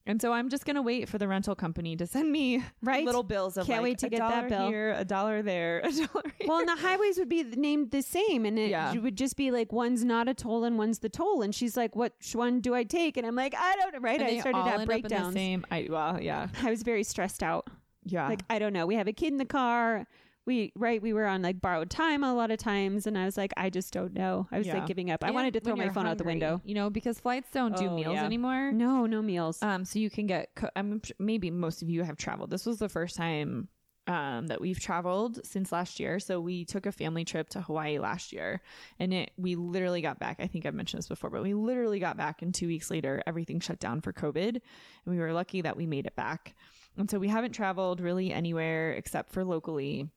And 0.09 0.21
so 0.21 0.33
I'm 0.33 0.49
just 0.49 0.65
gonna 0.65 0.83
wait 0.83 1.09
for 1.09 1.19
the 1.19 1.29
rental 1.29 1.55
company 1.55 1.95
to 1.97 2.07
send 2.07 2.33
me 2.33 2.65
Right. 2.83 3.05
little 3.05 3.23
bills 3.23 3.57
of 3.59 3.67
Can't 3.67 3.83
like 3.83 3.91
wait 3.91 3.99
to 3.99 4.07
a 4.07 4.11
get 4.11 4.21
that 4.21 4.49
bill. 4.49 4.69
here, 4.69 4.95
a 4.97 5.05
dollar 5.05 5.43
there, 5.43 5.79
a 5.85 5.93
dollar 5.93 6.25
here. 6.39 6.49
well, 6.49 6.59
and 6.61 6.69
the 6.69 6.77
highways 6.77 7.19
would 7.19 7.29
be 7.29 7.45
named 7.45 7.91
the 7.91 8.01
same, 8.03 8.45
and 8.47 8.59
it 8.59 8.71
Yeah. 8.71 8.95
would 8.95 9.17
just 9.17 9.37
be 9.37 9.51
like 9.51 9.71
one's 9.73 10.05
not 10.05 10.27
a 10.29 10.35
toll 10.35 10.65
and 10.65 10.79
one's 10.79 10.99
the 11.01 11.09
toll. 11.11 11.43
And 11.43 11.55
she's 11.55 11.77
like, 11.77 11.95
"Which 11.95 12.35
one 12.35 12.61
do 12.61 12.75
I 12.75 12.85
take?" 12.85 13.17
And 13.19 13.27
I'm 13.27 13.37
like, 13.37 13.55
"I 13.55 13.77
don't 13.77 13.93
know." 13.93 14.01
Right? 14.01 14.19
And 14.19 14.29
I 14.29 14.31
they 14.33 14.41
started 14.41 14.59
all 14.59 14.65
to 14.65 14.71
have 14.71 14.81
end 14.81 14.91
up 14.91 14.97
in 14.97 15.03
the 15.03 15.09
breakdowns. 15.11 15.35
same. 15.35 15.67
I 15.71 15.87
well, 15.91 16.21
yeah, 16.21 16.49
I 16.63 16.71
was 16.71 16.83
very 16.83 17.05
stressed 17.05 17.43
out. 17.43 17.69
yeah. 18.05 18.27
Like 18.29 18.41
I 18.49 18.59
don't 18.59 18.73
know. 18.73 18.87
We 18.87 18.95
have 18.95 19.09
a 19.09 19.13
kid 19.13 19.33
in 19.33 19.37
the 19.39 19.45
car. 19.45 20.07
We 20.49 20.73
right. 20.75 21.01
We 21.01 21.13
were 21.13 21.27
on 21.27 21.43
like 21.43 21.61
borrowed 21.61 21.91
time 21.91 22.25
a 22.25 22.35
lot 22.35 22.51
of 22.51 22.59
times, 22.59 23.07
and 23.07 23.17
I 23.19 23.25
was 23.27 23.37
like, 23.37 23.53
I 23.57 23.69
just 23.71 23.93
don't 23.93 24.15
know. 24.15 24.49
I 24.51 24.59
was 24.59 24.67
Yeah. 24.67 24.79
like 24.79 24.87
giving 24.87 25.11
up. 25.11 25.23
I 25.23 25.27
And 25.29 25.35
wanted 25.35 25.53
to 25.55 25.61
throw 25.61 25.73
when 25.75 25.79
my 25.79 25.85
you're 25.85 25.93
phone 25.93 26.07
out 26.07 26.17
the 26.19 26.25
hungry, 26.25 26.41
window. 26.41 26.63
you 26.65 26.75
know, 26.75 26.89
because 26.91 27.21
flights 27.21 27.51
don't 27.53 27.77
do 27.77 27.87
Oh, 27.89 27.95
meals 27.95 28.15
yeah. 28.15 28.25
anymore. 28.25 28.73
No, 28.73 29.05
no 29.07 29.21
meals. 29.23 29.63
Um, 29.63 29.85
so 29.85 29.99
you 29.99 30.09
can 30.11 30.27
get. 30.27 30.55
Co- 30.57 30.71
I'm 30.75 31.01
sh- 31.05 31.13
maybe 31.19 31.51
most 31.51 31.83
of 31.83 31.91
you 31.91 32.03
have 32.03 32.17
traveled. 32.17 32.49
This 32.51 32.65
was 32.67 32.79
the 32.79 32.89
first 32.89 33.15
time 33.15 33.69
um 34.07 34.47
that 34.47 34.59
we've 34.59 34.81
traveled 34.81 35.39
since 35.45 35.71
last 35.71 36.01
year. 36.01 36.19
So 36.19 36.41
we 36.41 36.65
took 36.65 36.87
a 36.87 36.93
family 36.93 37.27
trip 37.27 37.51
to 37.51 37.61
Hawaii 37.61 37.99
last 37.99 38.33
year, 38.33 38.63
and 38.99 39.13
it 39.13 39.33
we 39.37 39.55
literally 39.55 40.01
got 40.01 40.19
back. 40.19 40.39
I 40.41 40.47
think 40.47 40.65
I've 40.65 40.73
mentioned 40.73 41.01
this 41.03 41.09
before, 41.09 41.29
but 41.29 41.43
we 41.43 41.53
literally 41.53 42.01
got 42.01 42.17
back, 42.17 42.41
and 42.41 42.55
two 42.55 42.69
weeks 42.69 42.91
later, 42.91 43.23
everything 43.27 43.61
shut 43.61 43.81
down 43.81 44.01
for 44.01 44.15
COVID, 44.15 44.49
and 44.57 44.61
we 45.07 45.19
were 45.19 45.35
lucky 45.35 45.61
that 45.61 45.77
we 45.77 45.85
made 45.85 46.07
it 46.07 46.17
back. 46.17 46.55
And 46.97 47.11
so 47.11 47.19
we 47.19 47.29
haven't 47.29 47.53
traveled 47.53 48.01
really 48.01 48.33
anywhere 48.33 48.93
except 48.93 49.31
for 49.31 49.45
locally. 49.45 50.09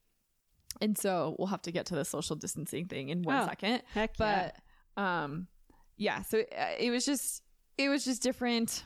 And 0.82 0.98
so 0.98 1.36
we'll 1.38 1.48
have 1.48 1.62
to 1.64 1.72
get 1.72 1.86
to 1.88 1.96
the 1.96 2.04
social 2.06 2.36
distancing 2.36 2.88
thing 2.88 3.10
in 3.10 3.22
one 3.24 3.42
Oh, 3.44 3.46
second 3.46 3.84
Heck 3.94 4.12
yeah. 4.20 4.52
but 4.96 5.02
um 5.02 5.48
yeah 5.98 6.22
so 6.24 6.40
uh, 6.40 6.66
it 6.80 6.90
was 6.92 7.06
just 7.06 7.44
it 7.78 7.88
was 7.88 8.04
just 8.04 8.22
different 8.24 8.86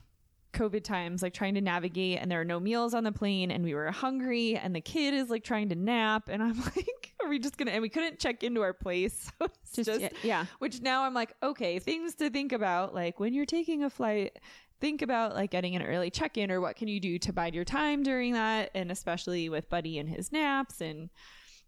covid 0.53 0.83
times 0.83 1.21
like 1.21 1.33
trying 1.33 1.53
to 1.55 1.61
navigate 1.61 2.19
and 2.19 2.29
there 2.31 2.39
are 2.39 2.45
no 2.45 2.59
meals 2.59 2.93
on 2.93 3.03
the 3.03 3.11
plane 3.11 3.51
and 3.51 3.63
we 3.63 3.73
were 3.73 3.91
hungry 3.91 4.55
and 4.55 4.73
the 4.75 4.81
kid 4.81 5.13
is 5.13 5.29
like 5.29 5.43
trying 5.43 5.67
to 5.69 5.75
nap 5.75 6.29
and 6.29 6.41
i'm 6.43 6.57
like 6.75 7.13
are 7.23 7.27
we 7.29 7.39
just 7.39 7.57
gonna 7.57 7.71
and 7.71 7.81
we 7.81 7.89
couldn't 7.89 8.19
check 8.19 8.43
into 8.43 8.61
our 8.61 8.73
place 8.73 9.31
so 9.39 9.45
it's 9.45 9.75
just, 9.75 9.85
just, 9.89 10.01
yeah, 10.01 10.09
yeah. 10.23 10.45
which 10.59 10.81
now 10.81 11.03
i'm 11.03 11.13
like 11.13 11.33
okay 11.43 11.79
things 11.79 12.15
to 12.15 12.29
think 12.29 12.51
about 12.53 12.93
like 12.93 13.19
when 13.19 13.33
you're 13.33 13.45
taking 13.45 13.83
a 13.83 13.89
flight 13.89 14.37
think 14.79 15.01
about 15.01 15.33
like 15.33 15.51
getting 15.51 15.75
an 15.75 15.81
early 15.81 16.09
check-in 16.09 16.51
or 16.51 16.61
what 16.61 16.75
can 16.75 16.87
you 16.87 16.99
do 16.99 17.17
to 17.17 17.33
bide 17.33 17.55
your 17.55 17.65
time 17.65 18.03
during 18.03 18.33
that 18.33 18.69
and 18.75 18.91
especially 18.91 19.49
with 19.49 19.69
buddy 19.69 19.97
and 19.99 20.07
his 20.09 20.31
naps 20.31 20.79
and 20.81 21.09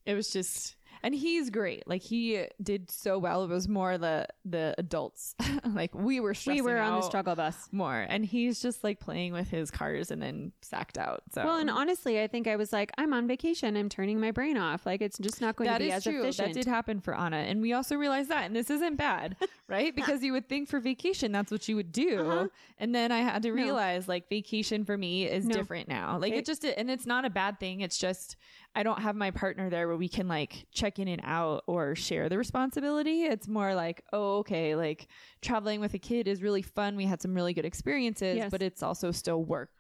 it 0.07 0.15
was 0.15 0.29
just 0.31 0.73
and 1.03 1.13
he's 1.13 1.51
great 1.51 1.87
like 1.87 2.01
he 2.01 2.43
did 2.61 2.89
so 2.89 3.19
well 3.19 3.43
it 3.43 3.49
was 3.49 3.67
more 3.67 3.99
the 3.99 4.25
the 4.45 4.73
adults 4.79 5.35
like 5.75 5.93
we 5.93 6.19
were 6.19 6.33
We 6.47 6.59
were 6.61 6.79
on 6.79 6.99
the 6.99 7.05
struggle 7.05 7.35
bus. 7.35 7.69
more 7.71 8.03
and 8.09 8.25
he's 8.25 8.59
just 8.59 8.83
like 8.83 8.99
playing 8.99 9.31
with 9.31 9.47
his 9.47 9.69
cars 9.69 10.09
and 10.09 10.19
then 10.19 10.53
sacked 10.63 10.97
out 10.97 11.21
so 11.33 11.45
Well, 11.45 11.57
and 11.57 11.69
honestly, 11.69 12.19
I 12.19 12.25
think 12.27 12.47
I 12.47 12.55
was 12.55 12.73
like, 12.73 12.91
I'm 12.97 13.13
on 13.13 13.27
vacation. 13.27 13.77
I'm 13.77 13.89
turning 13.89 14.19
my 14.19 14.31
brain 14.31 14.57
off. 14.57 14.87
Like 14.87 15.01
it's 15.03 15.19
just 15.19 15.39
not 15.39 15.55
going 15.55 15.69
That 15.69 15.77
to 15.77 15.83
be 15.83 15.89
is 15.91 15.97
as 15.97 16.03
true. 16.03 16.21
efficient. 16.23 16.47
That 16.47 16.53
did 16.55 16.65
happen 16.67 16.99
for 16.99 17.15
Anna, 17.15 17.37
and 17.37 17.61
we 17.61 17.73
also 17.73 17.95
realized 17.95 18.29
that. 18.29 18.45
And 18.45 18.55
this 18.55 18.69
isn't 18.71 18.95
bad, 18.95 19.35
right? 19.67 19.95
Because 19.95 20.23
you 20.23 20.31
would 20.33 20.49
think 20.49 20.67
for 20.67 20.79
vacation 20.79 21.31
that's 21.31 21.51
what 21.51 21.67
you 21.69 21.75
would 21.75 21.91
do, 21.91 22.19
Uh-huh. 22.21 22.47
and 22.79 22.95
then 22.95 23.11
I 23.11 23.19
had 23.19 23.43
to 23.43 23.49
No. 23.49 23.55
realize 23.55 24.07
like 24.07 24.27
vacation 24.29 24.83
for 24.83 24.97
me 24.97 25.25
is 25.27 25.45
No. 25.45 25.53
different 25.55 25.87
now. 25.87 26.17
Like 26.17 26.33
it, 26.33 26.37
It- 26.39 26.45
just 26.45 26.65
and 26.65 26.89
it's 26.89 27.05
not 27.05 27.23
a 27.23 27.29
bad 27.29 27.59
thing. 27.59 27.81
It's 27.81 27.97
just 27.99 28.35
I 28.77 28.84
don't 28.84 29.01
have 29.01 29.15
my 29.15 29.31
partner 29.31 29.69
there 29.72 29.88
where 29.88 29.98
we 29.98 30.07
can 30.07 30.27
like 30.27 30.67
check 30.72 31.00
in 31.00 31.07
and 31.07 31.22
out 31.24 31.63
or 31.65 31.96
share 31.96 32.29
the 32.29 32.38
responsibility. 32.38 33.24
It's 33.24 33.48
more 33.48 33.74
like 33.74 34.03
oh 34.13 34.38
okay, 34.39 34.75
like 34.75 35.07
traveling 35.41 35.79
with 35.81 35.93
a 35.96 36.00
kid 36.00 36.27
is 36.27 36.43
really 36.43 36.62
fun. 36.62 36.96
We 36.96 37.05
had 37.05 37.19
some 37.22 37.34
really 37.34 37.53
good 37.55 37.65
experiences, 37.65 38.38
Yes. 38.38 38.51
but 38.51 38.62
it's 38.62 38.84
also 38.84 39.12
still 39.12 39.43
work. 39.43 39.72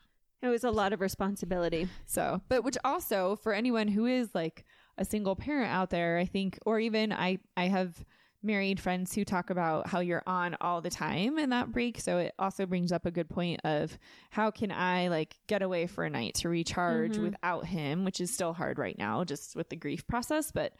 it 0.41 0.47
was 0.47 0.63
a 0.63 0.71
lot 0.71 0.93
of 0.93 0.99
responsibility. 1.01 1.87
So, 2.05 2.41
but 2.49 2.63
which 2.63 2.77
also 2.83 3.35
for 3.35 3.53
anyone 3.53 3.87
who 3.87 4.05
is 4.07 4.33
like 4.33 4.65
a 4.97 5.05
single 5.05 5.35
parent 5.35 5.71
out 5.71 5.89
there, 5.91 6.17
I 6.17 6.25
think, 6.25 6.57
or 6.65 6.79
even 6.79 7.13
I, 7.13 7.37
I 7.55 7.65
have 7.67 8.03
married 8.47 8.79
friends 8.79 9.13
who 9.13 9.23
talk 9.23 9.51
about 9.51 9.85
how 9.87 9.99
you're 9.99 10.23
on 10.25 10.55
all 10.61 10.81
the 10.81 10.89
time 10.89 11.37
in 11.37 11.51
that 11.51 11.71
break. 11.71 11.99
So 11.99 12.17
it 12.17 12.33
also 12.39 12.65
brings 12.65 12.91
up 12.91 13.05
a 13.05 13.11
good 13.11 13.29
point 13.29 13.61
of 13.63 13.95
how 14.31 14.49
can 14.49 14.71
I 14.71 15.09
like 15.09 15.35
get 15.45 15.61
away 15.61 15.85
for 15.85 16.03
a 16.03 16.09
night 16.09 16.33
to 16.35 16.49
recharge 16.49 17.17
Mhm. 17.17 17.21
without 17.23 17.65
him, 17.67 18.03
which 18.05 18.19
is 18.19 18.33
still 18.33 18.53
hard 18.53 18.79
right 18.79 18.97
now, 18.97 19.23
just 19.23 19.55
with 19.55 19.69
the 19.69 19.75
grief 19.75 20.07
process, 20.07 20.51
but 20.51 20.73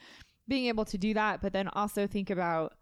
being 0.47 0.65
able 0.67 0.85
to 0.85 0.97
do 0.97 1.13
that, 1.13 1.41
but 1.41 1.53
then 1.53 1.67
also 1.67 2.07
think 2.07 2.29
about 2.29 2.73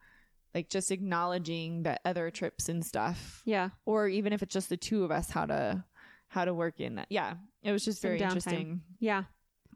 like 0.54 0.70
just 0.70 0.90
acknowledging 0.92 1.84
that 1.84 2.00
other 2.06 2.32
trips 2.32 2.70
and 2.70 2.86
stuff 2.86 3.42
Yeah. 3.46 3.72
or 3.86 4.08
even 4.08 4.32
if 4.32 4.42
it's 4.42 4.54
just 4.54 4.70
the 4.70 4.78
two 4.78 5.04
of 5.04 5.12
us 5.12 5.30
how 5.32 5.46
to 5.48 5.84
how 6.28 6.44
to 6.46 6.54
work 6.54 6.80
in 6.80 6.96
that 6.96 7.08
yeah 7.10 7.36
it 7.62 7.72
was 7.72 7.84
just 7.86 8.02
Some 8.02 8.10
very 8.10 8.20
downtime. 8.20 8.26
interesting 8.28 8.82
Yeah. 9.00 9.24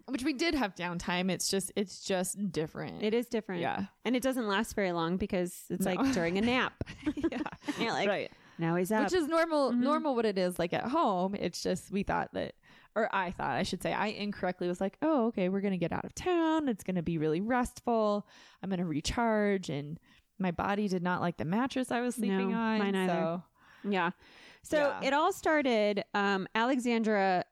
Which 0.09 0.23
we 0.23 0.33
did 0.33 0.53
have 0.55 0.75
downtime 0.75 1.29
it's 1.31 1.49
just 1.49 1.71
it's 1.75 2.03
just 2.03 2.51
different 2.51 3.01
It 3.03 3.13
is 3.13 3.27
different. 3.27 3.61
yeah 3.61 3.85
And 4.05 4.15
it 4.15 4.21
doesn't 4.23 4.47
last 4.47 4.75
very 4.75 4.91
long 4.91 5.17
because 5.17 5.55
it's 5.69 5.85
No. 5.85 5.93
like 5.93 6.13
during 6.13 6.37
a 6.37 6.41
nap. 6.41 6.83
yeah 7.15 7.39
you're 7.79 7.91
like, 7.91 8.07
right 8.09 8.31
now 8.57 8.75
he's 8.75 8.91
up. 8.91 9.03
which 9.05 9.13
is 9.13 9.27
normal 9.27 9.71
Mhm. 9.71 9.79
normal 9.79 10.15
what 10.15 10.25
it 10.25 10.37
is 10.37 10.59
like 10.59 10.73
at 10.73 10.85
home 10.85 11.35
it's 11.35 11.61
just 11.63 11.91
we 11.91 12.03
thought 12.03 12.33
that 12.33 12.53
or 12.95 13.07
i 13.15 13.31
thought 13.31 13.51
i 13.51 13.63
should 13.63 13.81
say 13.81 13.93
i 13.93 14.07
incorrectly 14.07 14.67
was 14.67 14.81
like 14.81 14.97
oh 15.01 15.27
okay 15.27 15.47
we're 15.49 15.61
gonna 15.61 15.77
get 15.77 15.91
out 15.93 16.03
of 16.05 16.13
town 16.15 16.67
it's 16.67 16.83
gonna 16.83 17.03
be 17.03 17.17
really 17.17 17.39
restful 17.41 18.27
i'm 18.61 18.69
gonna 18.69 18.85
recharge 18.85 19.69
and 19.69 19.99
my 20.39 20.51
body 20.51 20.87
did 20.87 21.03
not 21.03 21.21
like 21.21 21.37
the 21.37 21.45
mattress 21.45 21.91
i 21.91 22.01
was 22.01 22.15
sleeping 22.15 22.51
No, 22.51 22.57
on 22.57 22.79
mine 22.79 22.95
either. 22.95 23.13
so 23.13 23.43
Yeah. 23.89 24.11
So 24.61 24.77
Yeah. 24.77 25.07
it 25.07 25.13
all 25.13 25.31
started. 25.31 26.03
Um, 26.13 26.45
Alexandra 26.53 27.45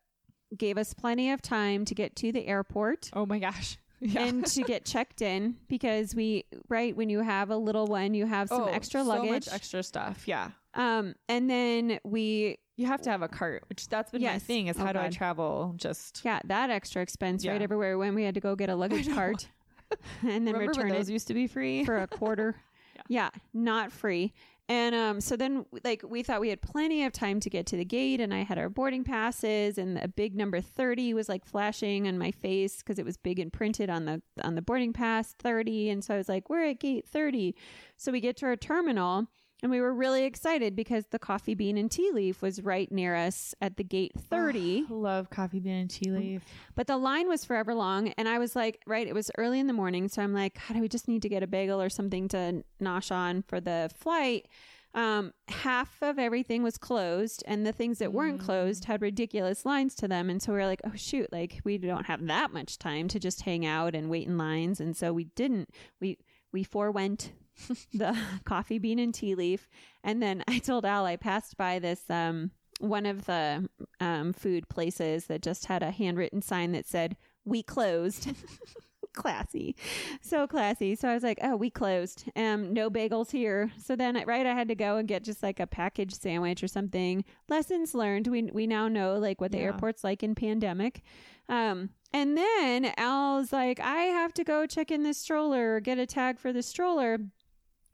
gave 0.55 0.77
us 0.77 0.93
plenty 0.93 1.31
of 1.31 1.41
time 1.41 1.83
to 1.85 1.95
get 1.95 2.15
to 2.15 2.31
the 2.31 2.45
airport 2.47 3.09
oh 3.13 3.25
my 3.25 3.39
gosh 3.39 3.77
yeah 3.99 4.23
and 4.25 4.45
to 4.45 4.61
get 4.63 4.85
checked 4.93 5.21
in 5.21 5.55
because 5.67 6.13
we, 6.15 6.45
right, 6.69 6.95
when 6.95 7.09
you 7.09 7.19
have 7.21 7.49
a 7.49 7.57
little 7.57 7.87
one, 7.87 8.13
you 8.13 8.27
have 8.27 8.47
some 8.49 8.61
Oh, 8.61 8.65
extra 8.67 9.01
so 9.01 9.07
luggage. 9.09 9.29
much 9.31 9.47
extra 9.51 9.81
stuff 9.83 10.27
yeah 10.27 10.51
um, 10.75 11.15
and 11.27 11.49
then 11.49 11.99
we, 12.03 12.59
You 12.75 12.85
have 12.85 13.01
to 13.01 13.09
have 13.09 13.23
a 13.23 13.27
cart, 13.27 13.63
which 13.67 13.89
that's 13.89 14.11
been 14.11 14.21
my 14.21 14.33
Yes. 14.33 14.43
thing. 14.43 14.67
Is 14.67 14.77
Oh, 14.79 14.85
how 14.85 14.93
do 14.93 14.99
I 14.99 15.05
God. 15.05 15.11
travel? 15.13 15.73
Just 15.75 16.21
yeah, 16.23 16.39
that 16.45 16.69
extra 16.69 17.01
expense 17.01 17.43
right 17.47 17.55
Yeah. 17.57 17.63
everywhere 17.63 17.97
when 17.97 18.13
we 18.13 18.21
had 18.23 18.35
to 18.35 18.39
go 18.39 18.55
get 18.55 18.69
a 18.69 18.75
luggage 18.83 19.11
cart 19.11 19.47
and 20.21 20.45
then 20.45 20.53
remember 20.53 20.67
return 20.67 20.89
when 20.91 21.01
it 21.01 21.09
used 21.09 21.27
to 21.29 21.33
be 21.33 21.47
free? 21.47 21.83
for 21.83 21.97
a 21.97 22.05
quarter. 22.07 22.55
Yeah. 23.09 23.29
not 23.55 23.91
free. 23.91 24.33
And 24.69 24.93
um, 24.93 25.21
so 25.21 25.37
then, 25.37 25.65
like, 25.85 26.03
we 26.05 26.23
thought 26.23 26.41
we 26.41 26.49
had 26.49 26.61
plenty 26.61 27.05
of 27.05 27.13
time 27.13 27.39
to 27.39 27.49
get 27.49 27.65
to 27.67 27.77
the 27.77 27.85
gate, 27.85 28.19
and 28.19 28.33
I 28.33 28.43
had 28.43 28.57
our 28.57 28.69
boarding 28.69 29.05
passes, 29.05 29.77
and 29.77 29.97
a 29.97 30.09
big 30.09 30.35
number 30.35 30.59
thirty 30.59 31.13
was 31.13 31.29
like 31.29 31.45
flashing 31.45 32.05
on 32.07 32.17
my 32.17 32.31
face 32.31 32.77
because 32.77 32.99
it 32.99 33.05
was 33.05 33.15
big 33.15 33.39
and 33.39 33.51
printed 33.51 33.89
on 33.89 34.03
the 34.05 34.21
on 34.43 34.55
the 34.55 34.61
boarding 34.61 34.91
pass 34.91 35.33
thirty. 35.39 35.89
And 35.89 36.03
so 36.03 36.15
I 36.15 36.17
was 36.17 36.27
like, 36.27 36.49
"We're 36.49 36.65
at 36.65 36.79
gate 36.79 37.07
30. 37.07 37.55
So 37.95 38.11
we 38.11 38.19
get 38.19 38.35
to 38.37 38.45
our 38.45 38.57
terminal, 38.57 39.27
and 39.63 39.71
we 39.71 39.81
were 39.81 39.93
really 39.93 40.23
excited 40.23 40.75
because 40.75 41.05
the 41.07 41.19
coffee 41.19 41.55
bean 41.55 41.77
and 41.77 41.89
tea 41.89 42.11
leaf 42.11 42.41
was 42.41 42.61
right 42.61 42.91
near 42.91 43.15
us 43.15 43.55
at 43.61 43.77
the 43.77 43.83
gate 43.83 44.11
thirty. 44.17 44.85
Love 44.89 45.29
coffee 45.29 45.59
bean 45.59 45.73
and 45.73 45.89
tea 45.89 46.11
leaf. 46.11 46.43
But 46.75 46.87
the 46.87 46.97
line 46.97 47.27
was 47.27 47.43
forever 47.43 47.73
long. 47.73 48.09
And 48.17 48.29
I 48.29 48.37
was 48.37 48.55
like, 48.55 48.81
right, 48.85 49.07
it 49.07 49.13
was 49.13 49.31
early 49.37 49.59
in 49.59 49.67
the 49.67 49.73
morning. 49.73 50.07
So 50.09 50.21
I'm 50.21 50.33
like, 50.33 50.57
how 50.57 50.75
do 50.75 50.81
we 50.81 50.87
just 50.87 51.07
need 51.07 51.21
to 51.23 51.29
get 51.29 51.43
a 51.43 51.47
bagel 51.47 51.81
or 51.81 51.89
something 51.89 52.27
to 52.29 52.63
nosh 52.81 53.11
on 53.11 53.41
for 53.41 53.59
the 53.59 53.89
flight? 53.97 54.47
Um, 54.93 55.33
half 55.47 56.01
of 56.01 56.17
everything 56.17 56.63
was 56.63 56.77
closed, 56.77 57.43
and 57.45 57.67
the 57.67 57.71
things 57.71 57.99
that 57.99 58.13
weren't 58.13 58.39
closed 58.39 58.85
had 58.85 59.01
ridiculous 59.01 59.63
lines 59.63 59.93
to 59.95 60.07
them. 60.07 60.29
And 60.29 60.41
so 60.41 60.51
we 60.51 60.57
were 60.57 60.65
like, 60.65 60.81
oh, 60.85 60.95
shoot, 60.95 61.31
like 61.31 61.59
we 61.63 61.77
don't 61.77 62.07
have 62.07 62.25
that 62.27 62.51
much 62.51 62.79
time 62.79 63.07
to 63.09 63.19
just 63.19 63.41
hang 63.41 63.65
out 63.65 63.93
and 63.93 64.09
wait 64.09 64.27
in 64.27 64.37
lines. 64.37 64.79
And 64.79 64.97
so 64.97 65.13
we 65.13 65.25
didn't. 65.25 65.69
We, 65.99 66.17
we 66.51 66.63
forewent 66.63 67.31
the 67.93 68.17
coffee 68.45 68.79
bean 68.79 68.99
and 68.99 69.13
tea 69.13 69.35
leaf. 69.35 69.67
And 70.03 70.21
then 70.21 70.43
I 70.47 70.59
told 70.59 70.85
Al 70.85 71.05
I 71.05 71.15
passed 71.15 71.57
by 71.57 71.79
this 71.79 72.01
um 72.09 72.51
one 72.79 73.05
of 73.05 73.25
the 73.25 73.67
um 73.99 74.33
food 74.33 74.69
places 74.69 75.25
that 75.27 75.41
just 75.41 75.65
had 75.65 75.81
a 75.83 75.91
handwritten 75.91 76.41
sign 76.41 76.71
that 76.73 76.85
said 76.87 77.17
we 77.45 77.63
closed. 77.63 78.29
classy. 79.13 79.75
So 80.21 80.45
classy. 80.45 80.93
So 80.95 81.09
I 81.09 81.15
was 81.15 81.23
like, 81.23 81.39
"Oh, 81.41 81.55
we 81.55 81.71
closed. 81.71 82.25
Um 82.35 82.71
no 82.73 82.89
bagels 82.91 83.31
here." 83.31 83.71
So 83.83 83.95
then 83.95 84.21
right 84.27 84.45
I 84.45 84.53
had 84.53 84.67
to 84.67 84.75
go 84.75 84.97
and 84.97 85.07
get 85.07 85.23
just 85.23 85.41
like 85.41 85.59
a 85.59 85.65
packaged 85.65 86.21
sandwich 86.21 86.61
or 86.63 86.67
something. 86.67 87.25
Lessons 87.49 87.95
learned. 87.95 88.27
We 88.27 88.43
we 88.43 88.67
now 88.67 88.87
know 88.87 89.17
like 89.17 89.41
what 89.41 89.51
the 89.51 89.57
Yeah. 89.57 89.63
airport's 89.65 90.03
like 90.03 90.21
in 90.21 90.35
pandemic. 90.35 91.01
Um 91.49 91.89
and 92.13 92.37
then 92.37 92.93
Al's 92.97 93.51
like, 93.51 93.79
"I 93.79 94.01
have 94.03 94.33
to 94.35 94.43
go 94.43 94.65
check 94.65 94.91
in 94.91 95.03
this 95.03 95.17
stroller, 95.17 95.79
get 95.79 95.97
a 95.97 96.05
tag 96.05 96.37
for 96.39 96.53
the 96.53 96.61
stroller." 96.63 97.17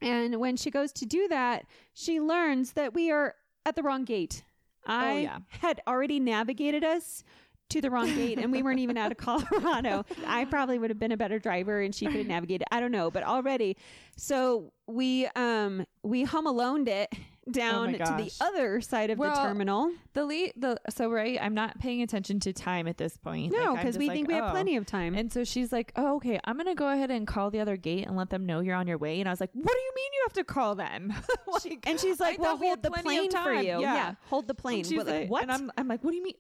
And 0.03 0.39
when 0.39 0.57
she 0.57 0.69
goes 0.69 0.91
to 0.93 1.05
do 1.05 1.27
that, 1.29 1.65
she 1.93 2.19
learns 2.19 2.73
that 2.73 2.93
we 2.93 3.11
are 3.11 3.35
at 3.65 3.75
the 3.75 3.83
wrong 3.83 4.03
gate. 4.03 4.43
I 4.85 5.19
yeah. 5.19 5.37
had 5.47 5.81
already 5.87 6.19
navigated 6.19 6.83
us 6.83 7.23
to 7.69 7.81
the 7.81 7.89
wrong 7.89 8.13
gate 8.13 8.37
and 8.37 8.51
we 8.51 8.61
weren't 8.61 8.79
even 8.79 8.97
out 8.97 9.11
of 9.11 9.17
Colorado. 9.19 10.05
I 10.27 10.45
probably 10.45 10.77
would 10.77 10.89
have 10.89 10.99
been 10.99 11.11
a 11.11 11.17
better 11.17 11.39
driver 11.39 11.81
and 11.81 11.95
she 11.95 12.05
could 12.05 12.17
have 12.17 12.27
navigated. 12.27 12.67
I 12.71 12.79
don't 12.79 12.91
know, 12.91 13.09
but 13.09 13.23
already. 13.23 13.77
So 14.17 14.73
we 14.87 15.27
um 15.35 15.85
we 16.03 16.23
home 16.23 16.47
aloned 16.47 16.89
it 16.89 17.13
Oh 17.47 17.51
down 17.51 17.93
to 17.93 17.97
the 17.97 18.31
Oh 18.39 18.47
other 18.47 18.81
side 18.81 19.09
of 19.09 19.17
Well, 19.17 19.35
the 19.35 19.41
terminal. 19.41 19.91
The 20.13 20.25
late 20.25 20.59
the 20.59 20.77
so 20.89 21.09
right, 21.09 21.37
I'm 21.41 21.53
not 21.53 21.79
paying 21.79 22.01
attention 22.01 22.39
to 22.41 22.53
time 22.53 22.87
at 22.87 22.97
this 22.97 23.17
point. 23.17 23.51
No, 23.51 23.75
because 23.75 23.95
just 23.95 23.99
we 23.99 24.07
like, 24.07 24.15
think 24.15 24.27
we 24.27 24.33
have 24.35 24.45
oh. 24.45 24.51
plenty 24.51 24.77
of 24.77 24.85
time. 24.85 25.15
And 25.15 25.31
so 25.31 25.43
she's 25.43 25.71
like, 25.71 25.91
"Oh, 25.95 26.15
okay. 26.17 26.39
I'm 26.45 26.57
gonna 26.57 26.75
go 26.75 26.87
ahead 26.87 27.11
and 27.11 27.27
call 27.27 27.51
the 27.51 27.59
other 27.59 27.75
gate 27.75 28.07
and 28.07 28.15
let 28.15 28.29
them 28.29 28.45
know 28.45 28.59
you're 28.61 28.75
on 28.75 28.87
your 28.87 28.97
way." 28.97 29.19
And 29.19 29.27
I 29.27 29.31
was 29.31 29.41
like, 29.41 29.51
"What 29.53 29.73
do 29.73 29.79
you 29.79 29.91
mean 29.95 30.09
you 30.13 30.21
have 30.25 30.33
to 30.33 30.43
call 30.43 30.75
them?" 30.75 31.13
like, 31.47 31.83
and 31.85 31.99
she's 31.99 32.19
like, 32.19 32.39
"Well, 32.39 32.57
we 32.57 32.67
hold 32.67 32.83
the 32.83 32.91
plane 32.91 33.31
for 33.31 33.53
you. 33.53 33.63
Yeah. 33.63 33.79
yeah. 33.79 34.15
hold 34.29 34.47
the 34.47 34.55
plane." 34.55 34.79
And 34.79 34.87
she's 34.87 34.97
like, 34.97 35.07
like, 35.07 35.29
"What?" 35.29 35.43
And 35.43 35.51
I'm, 35.51 35.71
I'm 35.77 35.87
like, 35.87 36.03
"What 36.03 36.11
do 36.11 36.17
you 36.17 36.23
mean?" 36.23 36.35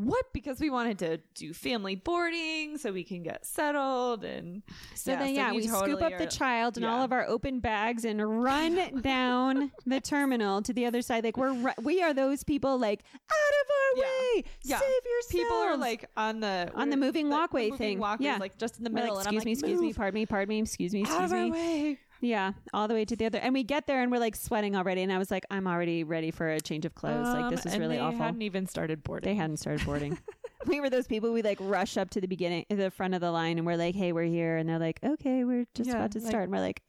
What? 0.00 0.26
Because 0.32 0.60
we 0.60 0.70
wanted 0.70 1.00
to 1.00 1.18
do 1.34 1.52
family 1.52 1.96
boarding 1.96 2.78
so 2.78 2.92
we 2.92 3.02
can 3.02 3.24
get 3.24 3.44
settled 3.44 4.22
and 4.22 4.62
So 4.94 5.10
then, 5.16 5.34
yeah, 5.34 5.50
we, 5.52 5.62
scoop 5.66 5.80
totally 5.80 6.02
up 6.04 6.18
the 6.18 6.26
child 6.26 6.76
and 6.76 6.86
all 6.86 7.02
of 7.02 7.10
our 7.12 7.26
open 7.26 7.58
bags 7.58 8.04
and 8.04 8.42
run 8.44 9.00
down 9.02 9.72
the 9.86 10.00
terminal 10.00 10.62
to 10.62 10.72
the 10.72 10.86
other 10.86 11.02
side. 11.02 11.24
Like 11.24 11.36
we're 11.36 11.74
we 11.82 12.00
are 12.00 12.14
those 12.14 12.44
people 12.44 12.78
like 12.78 13.00
out 13.14 13.54
of 13.64 13.70
our 13.70 13.96
Yeah. 13.96 14.02
way, 14.36 14.44
Yeah. 14.62 14.78
save 14.78 14.88
yourselves. 15.04 15.32
People 15.32 15.56
are 15.56 15.76
like 15.76 16.04
on 16.16 16.38
the 16.40 16.70
On 16.76 16.90
the 16.90 16.96
moving 16.96 17.28
walkway 17.28 17.64
moving 17.70 17.78
thing. 17.78 17.98
walkways, 17.98 18.24
Yeah. 18.26 18.36
like 18.38 18.56
just 18.56 18.78
in 18.78 18.84
the 18.84 18.90
middle. 18.90 19.16
like, 19.16 19.24
excuse 19.24 19.44
me, 19.44 19.52
excuse 19.52 19.80
me, 19.80 19.92
pardon 19.92 20.14
me, 20.14 20.26
pardon 20.26 20.48
me, 20.50 20.60
excuse 20.60 20.92
me, 20.92 21.00
out 21.00 21.24
excuse 21.24 21.32
of 21.32 21.38
our 21.38 21.48
me. 21.48 21.98
Yeah, 22.20 22.52
all 22.72 22.88
the 22.88 22.94
way 22.94 23.04
to 23.04 23.14
the 23.16 23.26
other, 23.26 23.38
and 23.38 23.54
we 23.54 23.62
get 23.62 23.86
there 23.86 24.02
and 24.02 24.10
we're 24.10 24.18
like 24.18 24.34
sweating 24.36 24.74
already. 24.74 25.02
And 25.02 25.12
I 25.12 25.18
was 25.18 25.30
like, 25.30 25.44
I'm 25.50 25.66
already 25.66 26.02
ready 26.04 26.30
for 26.30 26.48
a 26.48 26.60
change 26.60 26.84
of 26.84 26.94
clothes. 26.94 27.26
like 27.28 27.48
this 27.50 27.64
Um, 27.64 27.68
is 27.68 27.74
and 27.74 27.80
really 27.80 27.96
they 27.96 28.02
awful. 28.02 28.18
Hadn't 28.24 28.42
even 28.42 28.66
started 28.66 29.02
boarding. 29.04 29.30
They 29.30 29.36
hadn't 29.36 29.58
started 29.58 29.86
boarding. 29.86 30.18
we 30.66 30.80
were 30.80 30.90
those 30.90 31.06
people 31.06 31.32
we 31.32 31.42
like 31.42 31.58
rush 31.60 31.96
up 31.96 32.10
to 32.10 32.20
the 32.20 32.26
beginning, 32.26 32.66
the 32.68 32.90
front 32.90 33.14
of 33.14 33.20
the 33.20 33.30
line, 33.30 33.56
and 33.58 33.66
we're 33.66 33.76
like, 33.76 33.94
"Hey, 33.94 34.12
we're 34.12 34.24
here," 34.24 34.56
and 34.56 34.68
they're 34.68 34.78
like, 34.80 34.98
"Okay, 35.04 35.44
we're 35.44 35.66
just 35.74 35.88
Yeah, 35.88 35.96
about 35.96 36.10
to 36.12 36.18
like, 36.18 36.28
start." 36.28 36.44
And 36.44 36.52
we're 36.52 36.60
like, 36.60 36.82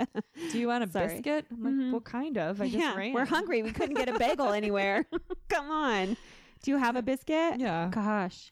Do 0.52 0.58
you 0.58 0.68
want 0.68 0.84
a 0.84 0.88
Sorry. 0.92 1.08
biscuit? 1.08 1.46
I'm 1.52 1.64
like, 1.64 1.74
Mhm. 1.74 1.92
well, 1.92 2.02
kind 2.02 2.38
of. 2.40 2.60
I 2.62 2.66
just 2.66 2.78
"Yeah, 2.80 2.96
ran. 2.96 3.14
we're 3.14 3.26
hungry. 3.26 3.62
We 3.62 3.72
couldn't 3.72 3.96
get 3.96 4.10
a 4.10 4.18
bagel 4.18 4.50
anywhere. 4.52 5.06
Come 5.50 5.70
on, 5.70 6.18
do 6.64 6.72
you 6.72 6.78
have 6.78 6.96
a 6.96 7.04
biscuit?" 7.04 7.60
Yeah. 7.60 7.90
Gosh, 7.92 8.52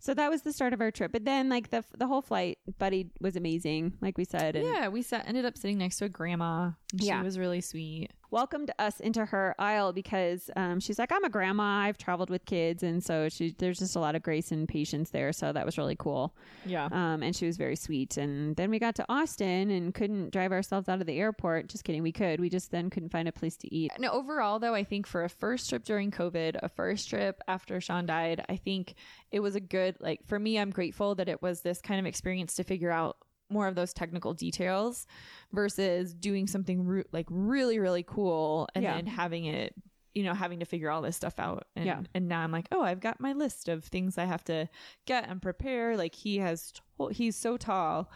So 0.00 0.14
that 0.14 0.30
was 0.30 0.42
the 0.42 0.52
start 0.52 0.72
of 0.72 0.80
our 0.80 0.90
trip. 0.90 1.12
But 1.12 1.24
then, 1.24 1.48
like 1.48 1.70
the 1.70 1.84
the 1.96 2.06
whole 2.06 2.22
flight, 2.22 2.58
Buddy 2.78 3.10
was 3.20 3.36
amazing, 3.36 3.94
like 4.00 4.16
we 4.18 4.24
said. 4.24 4.56
And 4.56 4.66
Yeah, 4.66 4.88
we 4.88 5.02
sat, 5.02 5.26
ended 5.26 5.44
up 5.44 5.56
sitting 5.56 5.78
next 5.78 5.96
to 5.98 6.04
a 6.06 6.08
grandma. 6.08 6.70
And 6.92 7.00
Yeah. 7.00 7.20
She 7.20 7.24
was 7.24 7.38
really 7.38 7.60
sweet. 7.60 8.10
Welcomed 8.30 8.70
us 8.78 9.00
into 9.00 9.24
her 9.24 9.54
aisle 9.58 9.92
because 9.92 10.50
um, 10.56 10.80
she's 10.80 10.98
like, 10.98 11.12
I'm 11.12 11.24
a 11.24 11.28
grandma. 11.28 11.86
I've 11.86 11.98
traveled 11.98 12.30
with 12.30 12.44
kids, 12.44 12.82
and 12.82 13.02
so 13.02 13.28
she 13.28 13.54
there's 13.58 13.78
just 13.78 13.96
a 13.96 14.00
lot 14.00 14.14
of 14.14 14.22
grace 14.22 14.50
and 14.52 14.68
patience 14.68 15.10
there. 15.10 15.32
So 15.32 15.52
that 15.52 15.64
was 15.64 15.78
really 15.78 15.96
cool. 15.96 16.34
Yeah. 16.66 16.88
Um, 16.90 17.22
and 17.22 17.34
she 17.34 17.46
was 17.46 17.56
very 17.56 17.76
sweet. 17.76 18.16
And 18.16 18.56
then 18.56 18.70
we 18.70 18.78
got 18.78 18.94
to 18.96 19.06
Austin 19.08 19.70
and 19.70 19.94
couldn't 19.94 20.30
drive 20.30 20.52
ourselves 20.52 20.88
out 20.88 21.00
of 21.00 21.06
the 21.06 21.18
airport. 21.18 21.68
Just 21.68 21.84
kidding, 21.84 22.02
we 22.02 22.12
could. 22.12 22.40
We 22.40 22.48
just 22.48 22.70
then 22.70 22.90
couldn't 22.90 23.10
find 23.10 23.28
a 23.28 23.32
place 23.32 23.56
to 23.58 23.74
eat. 23.74 23.92
No, 23.98 24.10
overall, 24.10 24.58
though, 24.58 24.74
I 24.74 24.84
think 24.84 25.06
for 25.06 25.24
a 25.24 25.28
first 25.28 25.68
trip 25.68 25.84
during 25.84 26.10
COVID, 26.10 26.58
a 26.62 26.68
first 26.68 27.08
trip 27.08 27.40
after 27.48 27.80
Sean 27.80 28.06
died, 28.06 28.44
I 28.48 28.56
think 28.56 28.94
it 29.30 29.40
was 29.40 29.54
a 29.54 29.60
good, 29.60 29.96
like, 30.00 30.26
for 30.26 30.38
me, 30.38 30.58
I'm 30.58 30.70
grateful 30.70 31.14
that 31.16 31.28
it 31.28 31.42
was 31.42 31.60
this 31.60 31.80
kind 31.80 32.00
of 32.00 32.06
experience 32.06 32.54
to 32.54 32.64
figure 32.64 32.90
out 32.90 33.16
more 33.50 33.66
of 33.66 33.74
those 33.74 33.92
technical 33.92 34.34
details 34.34 35.06
versus 35.52 36.14
doing 36.14 36.46
something 36.46 36.84
re- 36.86 37.04
like 37.12 37.26
really, 37.30 37.78
really 37.78 38.02
cool 38.02 38.68
and 38.74 38.82
Yeah. 38.84 38.94
then 38.96 39.06
having 39.06 39.44
it, 39.46 39.74
you 40.14 40.22
know, 40.22 40.34
having 40.34 40.60
to 40.60 40.66
figure 40.66 40.90
all 40.90 41.02
this 41.02 41.16
stuff 41.16 41.38
out. 41.38 41.66
And, 41.76 41.86
Yeah. 41.86 42.02
and 42.14 42.28
now 42.28 42.40
I'm 42.40 42.52
like, 42.52 42.68
oh, 42.72 42.82
I've 42.82 43.00
got 43.00 43.20
my 43.20 43.32
list 43.32 43.68
of 43.68 43.84
things 43.84 44.18
I 44.18 44.24
have 44.24 44.44
to 44.44 44.68
get 45.06 45.28
and 45.28 45.40
prepare. 45.40 45.96
Like, 45.96 46.14
he 46.14 46.38
has, 46.38 46.72
to- 46.72 47.08
he's 47.08 47.36
so 47.36 47.56
tall 47.56 48.10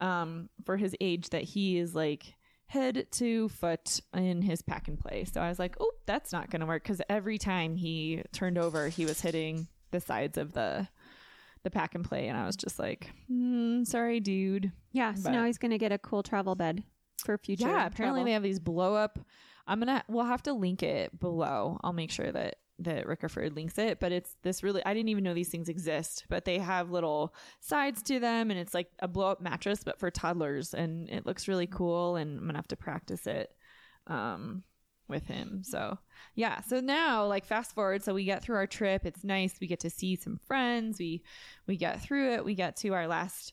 um, 0.00 0.48
for 0.64 0.76
his 0.76 0.94
age 1.00 1.30
that 1.30 1.42
he 1.44 1.78
is 1.78 1.94
like, 1.94 2.34
head 2.68 3.06
to 3.12 3.48
foot 3.48 4.00
in 4.12 4.42
his 4.42 4.60
pack 4.60 4.88
and 4.88 4.98
play. 4.98 5.24
So 5.24 5.40
I 5.40 5.48
was 5.48 5.58
like, 5.58 5.76
oh, 5.80 5.92
that's 6.04 6.32
not 6.32 6.50
going 6.50 6.60
to 6.60 6.66
work 6.66 6.82
because 6.82 7.00
every 7.08 7.38
time 7.38 7.76
he 7.76 8.22
turned 8.32 8.58
over, 8.58 8.88
he 8.88 9.06
was 9.06 9.20
hitting 9.20 9.68
the 9.92 10.00
sides 10.00 10.36
of 10.36 10.52
the 10.52 10.88
the 11.66 11.70
pack 11.70 11.94
and 11.96 12.04
play, 12.04 12.28
and 12.28 12.38
I 12.38 12.46
was 12.46 12.56
just 12.56 12.78
like, 12.78 13.10
hmm, 13.28 13.82
sorry, 13.84 14.20
dude. 14.20 14.72
Yeah. 14.92 15.12
So 15.14 15.24
But- 15.24 15.32
now 15.32 15.44
he's 15.44 15.58
gonna 15.58 15.78
get 15.78 15.92
a 15.92 15.98
cool 15.98 16.22
travel 16.22 16.54
bed 16.54 16.84
for 17.24 17.36
future. 17.36 17.66
yeah, 17.66 17.86
apparently 17.86 18.20
travel. 18.20 18.24
they 18.24 18.32
have 18.32 18.42
these 18.42 18.60
blow 18.60 18.94
up. 18.94 19.18
I'm 19.66 19.80
gonna 19.80 20.04
we'll 20.08 20.24
have 20.26 20.42
to 20.44 20.52
link 20.52 20.82
it 20.82 21.18
below. 21.18 21.78
I'll 21.82 21.92
make 21.92 22.10
sure 22.12 22.30
that 22.30 22.56
that 22.78 23.06
Rickerford 23.06 23.56
links 23.56 23.78
it, 23.78 23.98
but 24.00 24.12
it's 24.12 24.36
this 24.42 24.62
really 24.62 24.84
I 24.86 24.94
didn't 24.94 25.08
even 25.08 25.24
know 25.24 25.34
these 25.34 25.48
things 25.48 25.68
exist, 25.68 26.24
but 26.28 26.44
they 26.44 26.58
have 26.58 26.90
little 26.90 27.34
sides 27.60 28.02
to 28.04 28.20
them 28.20 28.50
and 28.50 28.60
it's 28.60 28.74
like 28.74 28.90
a 29.00 29.08
blow 29.08 29.28
up 29.30 29.40
mattress 29.40 29.82
but 29.82 29.98
for 29.98 30.10
toddlers 30.10 30.72
and 30.74 31.08
it 31.08 31.24
looks 31.26 31.48
really 31.48 31.66
cool 31.66 32.16
and 32.16 32.32
I'm 32.38 32.42
going 32.44 32.50
to 32.52 32.58
have 32.58 32.68
to 32.68 32.76
practice 32.76 33.26
it 33.26 33.50
um 34.08 34.62
with 35.08 35.26
him. 35.26 35.62
So, 35.62 35.98
yeah. 36.34 36.60
So 36.62 36.80
now 36.80 37.26
like 37.26 37.44
fast 37.44 37.74
forward 37.74 38.02
so 38.02 38.14
we 38.14 38.24
get 38.24 38.42
through 38.42 38.56
our 38.56 38.66
trip. 38.66 39.06
It's 39.06 39.24
nice. 39.24 39.54
We 39.60 39.66
get 39.66 39.80
to 39.80 39.90
see 39.90 40.16
some 40.16 40.38
friends. 40.46 40.98
We 40.98 41.22
we 41.66 41.76
get 41.76 42.02
through 42.02 42.34
it. 42.34 42.44
We 42.44 42.54
get 42.54 42.76
to 42.78 42.94
our 42.94 43.06
last 43.06 43.52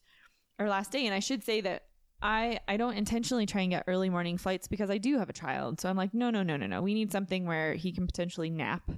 our 0.59 0.69
last 0.69 0.91
day 0.91 1.05
and 1.05 1.15
I 1.15 1.19
should 1.19 1.43
say 1.43 1.61
that 1.61 1.83
I 2.21 2.59
I 2.67 2.77
don't 2.77 2.95
intentionally 2.95 3.45
try 3.45 3.61
and 3.61 3.71
get 3.71 3.83
early 3.87 4.09
morning 4.09 4.37
flights 4.37 4.67
because 4.67 4.89
I 4.89 4.97
do 4.97 5.17
have 5.17 5.29
a 5.29 5.33
child. 5.33 5.79
So 5.81 5.89
I'm 5.89 5.97
like, 5.97 6.13
no, 6.13 6.29
no, 6.29 6.43
no, 6.43 6.57
no, 6.57 6.67
no. 6.67 6.81
We 6.81 6.93
need 6.93 7.11
something 7.11 7.45
where 7.45 7.73
he 7.73 7.91
can 7.91 8.05
potentially 8.05 8.49
nap. 8.49 8.89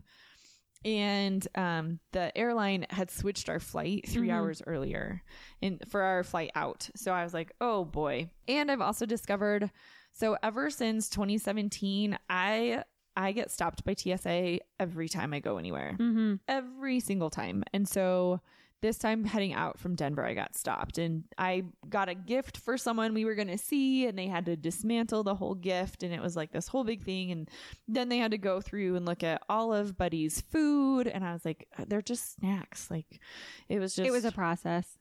And 0.83 1.47
um, 1.55 1.99
the 2.11 2.35
airline 2.37 2.85
had 2.91 3.09
switched 3.09 3.49
our 3.49 3.59
flight 3.59 4.07
3 4.07 4.29
hours 4.29 4.61
earlier 4.67 5.23
in 5.59 5.79
for 5.89 6.01
our 6.03 6.23
flight 6.23 6.51
out. 6.53 6.87
So 6.95 7.11
I 7.11 7.23
was 7.23 7.33
like, 7.33 7.51
oh 7.59 7.85
boy. 7.85 8.29
And 8.47 8.69
I've 8.69 8.81
also 8.81 9.07
discovered 9.07 9.71
So 10.15 10.37
ever 10.41 10.69
since 10.69 11.09
2017, 11.09 12.17
I 12.29 12.83
I 13.17 13.31
get 13.31 13.51
stopped 13.51 13.85
by 13.85 13.93
TSA 13.93 14.59
every 14.79 15.07
time 15.07 15.33
I 15.33 15.39
go 15.39 15.57
anywhere. 15.57 15.95
Mm-hmm. 15.99 16.35
Every 16.47 16.99
single 16.99 17.29
time. 17.29 17.63
And 17.73 17.87
so 17.87 18.41
this 18.81 18.97
time 18.97 19.23
heading 19.23 19.53
out 19.53 19.79
from 19.79 19.95
Denver, 19.95 20.25
I 20.25 20.33
got 20.33 20.55
stopped 20.55 20.97
and 20.97 21.23
I 21.37 21.63
got 21.89 22.09
a 22.09 22.13
gift 22.13 22.57
for 22.57 22.77
someone 22.77 23.13
we 23.13 23.25
were 23.25 23.35
going 23.35 23.47
to 23.47 23.57
see 23.57 24.05
and 24.05 24.17
they 24.17 24.27
had 24.27 24.45
to 24.45 24.55
dismantle 24.55 25.23
the 25.23 25.35
whole 25.35 25.55
gift 25.55 26.03
and 26.03 26.13
it 26.13 26.21
was 26.21 26.35
like 26.35 26.51
this 26.51 26.67
whole 26.67 26.83
big 26.83 27.03
thing 27.03 27.31
and 27.31 27.49
then 27.87 28.09
they 28.09 28.17
had 28.17 28.31
to 28.31 28.37
go 28.37 28.61
through 28.61 28.95
and 28.95 29.05
look 29.05 29.23
at 29.23 29.41
all 29.49 29.73
of 29.73 29.97
Buddy's 29.97 30.41
food 30.41 31.07
and 31.07 31.23
I 31.25 31.33
was 31.33 31.45
like 31.45 31.67
they're 31.87 32.01
just 32.01 32.35
snacks. 32.35 32.91
Like 32.91 33.21
it 33.69 33.79
was 33.79 33.95
just 33.95 34.07
It 34.07 34.11
was 34.11 34.25
a 34.25 34.31
process. 34.31 34.97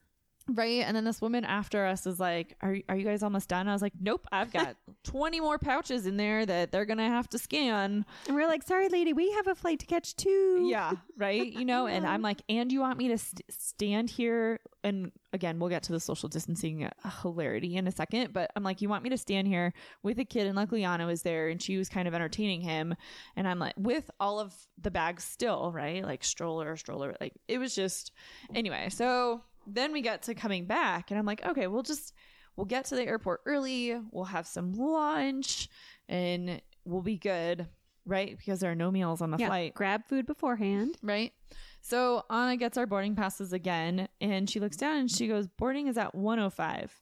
Right. 0.47 0.83
And 0.85 0.95
then 0.95 1.05
this 1.05 1.23
woman 1.23 1.45
after 1.45 1.87
us 1.87 2.07
is 2.07 2.21
like, 2.21 2.55
Are, 2.61 2.77
are 2.89 2.97
you 2.97 3.05
guys 3.05 3.23
almost 3.23 3.49
done? 3.49 3.67
I 3.67 3.73
was 3.73 3.81
like, 3.81 3.95
Nope, 3.99 4.27
I've 4.31 4.53
got 4.53 4.77
20 5.05 5.41
more 5.41 5.59
pouches 5.59 6.07
in 6.07 6.17
there 6.19 6.45
that 6.45 6.71
they're 6.71 6.85
going 6.85 6.99
to 6.99 7.05
have 7.05 7.29
to 7.31 7.39
scan. 7.39 8.05
And 8.27 8.37
we're 8.37 8.47
like, 8.47 8.63
sorry, 8.63 8.89
lady, 8.89 9.13
we 9.15 9.31
have 9.33 9.47
a 9.47 9.55
flight 9.55 9.79
to 9.81 9.87
catch 9.87 10.17
too. 10.17 10.67
Yeah. 10.69 10.93
Right. 11.17 11.51
You 11.53 11.65
know, 11.65 11.87
and 11.87 12.07
I'm 12.07 12.21
like, 12.21 12.43
And 12.49 12.71
you 12.71 12.81
want 12.81 12.99
me 12.99 13.09
to 13.09 13.19
st- 13.19 13.43
stand 13.51 14.11
here? 14.11 14.61
And 14.83 15.13
again, 15.33 15.59
we'll 15.59 15.71
get 15.71 15.83
to 15.85 15.93
the 15.93 16.01
social 16.01 16.29
distancing 16.29 16.85
uh, 16.85 17.11
hilarity 17.23 17.77
in 17.77 17.87
a 17.87 17.93
second. 17.93 18.35
But 18.35 18.51
I'm 18.55 18.63
like, 18.63 18.83
You 18.83 18.91
want 18.91 19.03
me 19.03 19.11
to 19.11 19.19
stand 19.19 19.49
here 19.49 19.73
with 20.03 20.19
a 20.19 20.27
kid? 20.27 20.47
And 20.47 20.57
luckily, 20.57 20.85
Anna 20.85 21.07
was 21.07 21.23
there 21.23 21.49
and 21.49 21.61
she 21.63 21.79
was 21.79 21.89
kind 21.89 22.07
of 22.07 22.13
entertaining 22.13 22.61
him. 22.61 22.95
And 23.35 23.49
I'm 23.49 23.59
like, 23.59 23.75
with 23.79 24.11
all 24.21 24.41
of 24.41 24.55
the 24.81 24.91
bags 24.91 25.25
still, 25.25 25.73
right? 25.73 26.05
Like 26.05 26.23
stroller, 26.23 26.77
stroller. 26.77 27.17
Like 27.19 27.33
it 27.49 27.57
was 27.57 27.75
just, 27.75 28.13
anyway. 28.55 28.89
So 28.91 29.41
then 29.67 29.93
we 29.93 30.01
got 30.03 30.23
to 30.23 30.35
coming 30.35 30.67
back 30.67 31.11
and 31.11 31.19
I'm 31.19 31.27
like, 31.27 31.45
okay, 31.47 31.67
we'll 31.67 31.83
just 31.83 32.13
we'll 32.57 32.67
get 32.67 32.85
to 32.87 32.95
the 32.97 33.03
airport 33.05 33.41
early, 33.47 33.99
we'll 34.13 34.25
have 34.25 34.47
some 34.47 34.73
lunch 34.73 35.69
and 36.09 36.61
we'll 36.85 37.03
be 37.03 37.17
good, 37.19 37.67
right? 38.07 38.37
Because 38.39 38.61
there 38.61 38.71
are 38.71 38.77
no 38.77 38.91
meals 38.91 39.21
on 39.23 39.31
the 39.31 39.39
Yeah, 39.39 39.49
flight. 39.49 39.75
grab 39.75 40.07
food 40.09 40.27
beforehand. 40.27 40.97
Right. 41.03 41.33
So 41.81 42.25
Anna 42.31 42.57
gets 42.57 42.79
our 42.79 42.87
boarding 42.87 43.15
passes 43.17 43.53
again 43.53 44.09
and 44.21 44.49
she 44.49 44.61
looks 44.61 44.77
down 44.77 44.97
and 44.99 45.11
she 45.11 45.27
goes, 45.29 45.47
Boarding 45.47 45.87
is 45.89 45.99
at 45.99 46.15
105. 46.15 47.01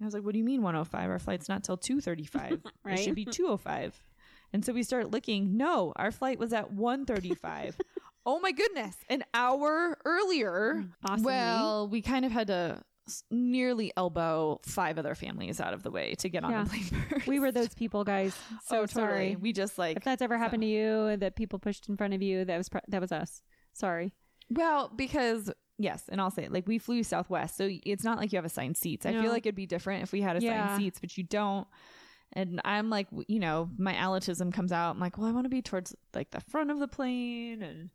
I 0.00 0.04
was 0.04 0.14
like, 0.14 0.24
What 0.24 0.32
do 0.32 0.38
you 0.38 0.44
mean 0.44 0.62
105? 0.62 1.10
Our 1.10 1.18
flight's 1.18 1.48
not 1.48 1.62
till 1.64 1.76
235. 1.76 2.60
Right. 2.84 2.98
It 2.98 3.02
should 3.04 3.14
be 3.14 3.24
205. 3.24 4.00
And 4.52 4.64
so 4.64 4.72
we 4.72 4.82
start 4.84 5.10
looking. 5.10 5.56
No, 5.56 5.92
our 5.96 6.10
flight 6.12 6.38
was 6.38 6.52
at 6.52 6.72
135. 6.72 7.76
oh 8.26 8.40
my 8.40 8.52
goodness. 8.52 8.96
An 9.08 9.24
hour 9.32 9.96
earlier. 10.04 10.84
Awesomely. 11.04 11.24
Well, 11.24 11.88
we 11.88 12.02
kind 12.02 12.24
of 12.24 12.32
had 12.32 12.48
to 12.48 12.82
nearly 13.30 13.92
elbow 13.96 14.60
five 14.66 14.98
other 14.98 15.14
families 15.14 15.60
out 15.60 15.72
of 15.72 15.84
the 15.84 15.90
way 15.92 16.14
to 16.16 16.28
get 16.28 16.42
on 16.44 16.50
Yeah. 16.50 16.64
the 16.64 16.70
plane 16.70 16.82
first. 17.10 17.26
We 17.28 17.38
were 17.38 17.52
those 17.52 17.72
people, 17.74 18.02
guys. 18.04 18.36
Oh, 18.52 18.58
so 18.66 18.80
oh, 18.80 18.86
sorry. 18.86 19.08
totally. 19.28 19.36
We 19.36 19.52
just 19.52 19.78
like 19.78 19.96
If 19.98 20.04
that's 20.04 20.22
ever 20.22 20.36
happened 20.36 20.62
to 20.62 20.68
you, 20.68 21.16
that 21.18 21.36
people 21.36 21.58
pushed 21.60 21.88
in 21.88 21.96
front 21.96 22.14
of 22.14 22.22
you, 22.22 22.44
that 22.44 22.56
was 22.58 22.68
pr- 22.68 22.78
that 22.88 23.00
was 23.00 23.12
us. 23.12 23.42
Sorry. 23.72 24.12
Well, 24.50 24.90
because 24.94 25.52
yes, 25.78 26.04
and 26.08 26.20
I'll 26.20 26.30
say 26.32 26.44
it, 26.44 26.52
like 26.52 26.66
we 26.66 26.78
flew 26.78 27.02
Southwest, 27.04 27.56
so 27.56 27.68
it's 27.70 28.02
not 28.04 28.18
like 28.18 28.32
you 28.32 28.38
have 28.38 28.44
assigned 28.44 28.76
seats. 28.76 29.06
I 29.06 29.12
No. 29.12 29.22
feel 29.22 29.30
like 29.30 29.46
it'd 29.46 29.54
be 29.54 29.66
different 29.66 30.02
if 30.02 30.10
we 30.12 30.20
had 30.20 30.36
assigned 30.36 30.52
Yeah. 30.52 30.76
seats, 30.78 30.98
but 31.00 31.16
you 31.16 31.22
don't. 31.24 31.66
And 32.32 32.60
I'm 32.64 32.90
like, 32.90 33.06
you 33.28 33.38
know, 33.38 33.70
my 33.78 33.94
allotism 33.94 34.52
comes 34.52 34.72
out. 34.72 34.90
I'm 34.96 35.00
like, 35.00 35.16
well, 35.16 35.28
I 35.28 35.30
want 35.32 35.44
to 35.44 35.48
be 35.48 35.62
towards 35.62 35.94
like 36.12 36.32
the 36.32 36.40
front 36.40 36.72
of 36.72 36.80
the 36.80 36.88
plane, 36.88 37.62
and 37.62 37.90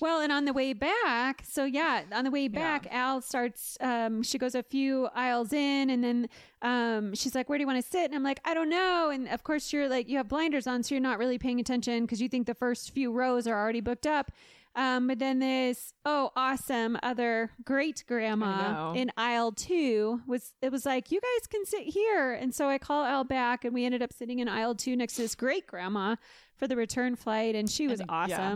Well, 0.00 0.20
and 0.20 0.32
on 0.32 0.44
the 0.44 0.52
way 0.52 0.72
back, 0.72 1.42
so 1.46 1.64
yeah, 1.64 2.02
on 2.12 2.24
the 2.24 2.30
way 2.30 2.48
back, 2.48 2.86
Al 2.90 3.20
starts. 3.20 3.76
Um, 3.80 4.22
she 4.22 4.38
goes 4.38 4.54
a 4.54 4.62
few 4.62 5.08
aisles 5.14 5.52
in, 5.52 5.90
and 5.90 6.02
then 6.02 6.28
um, 6.62 7.14
she's 7.14 7.34
like, 7.34 7.48
"Where 7.48 7.58
do 7.58 7.62
you 7.62 7.66
want 7.66 7.82
to 7.84 7.90
sit?" 7.90 8.04
And 8.06 8.14
I'm 8.14 8.22
like, 8.22 8.40
"I 8.44 8.54
don't 8.54 8.68
know." 8.70 9.10
And 9.10 9.28
of 9.28 9.42
course, 9.44 9.72
you're 9.72 9.88
like, 9.88 10.08
you 10.08 10.16
have 10.16 10.28
blinders 10.28 10.66
on, 10.66 10.82
so 10.82 10.94
you're 10.94 11.02
not 11.02 11.18
really 11.18 11.38
paying 11.38 11.60
attention 11.60 12.04
because 12.04 12.20
you 12.20 12.28
think 12.28 12.46
the 12.46 12.54
first 12.54 12.90
few 12.92 13.12
rows 13.12 13.46
are 13.46 13.58
already 13.58 13.80
booked 13.80 14.06
up. 14.06 14.30
Um, 14.76 15.06
but 15.06 15.20
then 15.20 15.38
this, 15.38 15.94
oh, 16.04 16.32
awesome, 16.34 16.98
other 17.00 17.52
great 17.64 18.02
grandma 18.08 18.90
in 18.96 19.12
aisle 19.16 19.52
two 19.52 20.20
was, 20.26 20.52
it 20.62 20.72
was 20.72 20.84
like, 20.84 21.12
you 21.12 21.20
guys 21.20 21.46
can 21.46 21.64
sit 21.64 21.82
here. 21.84 22.32
And 22.32 22.52
so 22.52 22.68
I 22.68 22.78
call 22.78 23.04
Al 23.04 23.22
back, 23.22 23.64
and 23.64 23.72
we 23.72 23.84
ended 23.84 24.02
up 24.02 24.12
sitting 24.12 24.40
in 24.40 24.48
aisle 24.48 24.74
two 24.74 24.96
next 24.96 25.14
to 25.14 25.22
this 25.22 25.36
great 25.36 25.68
grandma 25.68 26.16
for 26.56 26.66
the 26.66 26.74
return 26.74 27.14
flight, 27.14 27.54
and 27.54 27.70
she 27.70 27.86
was 27.86 28.00
And, 28.00 28.10
yeah. 28.30 28.50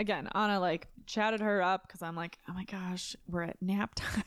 Again, 0.00 0.28
Anna 0.34 0.58
like 0.58 0.88
chatted 1.06 1.40
her 1.40 1.62
up 1.62 1.86
because 1.86 2.02
I'm 2.02 2.16
like, 2.16 2.38
oh 2.48 2.52
my 2.54 2.64
gosh, 2.64 3.14
we're 3.28 3.42
at 3.42 3.60
nap 3.60 3.92
time. 3.96 4.24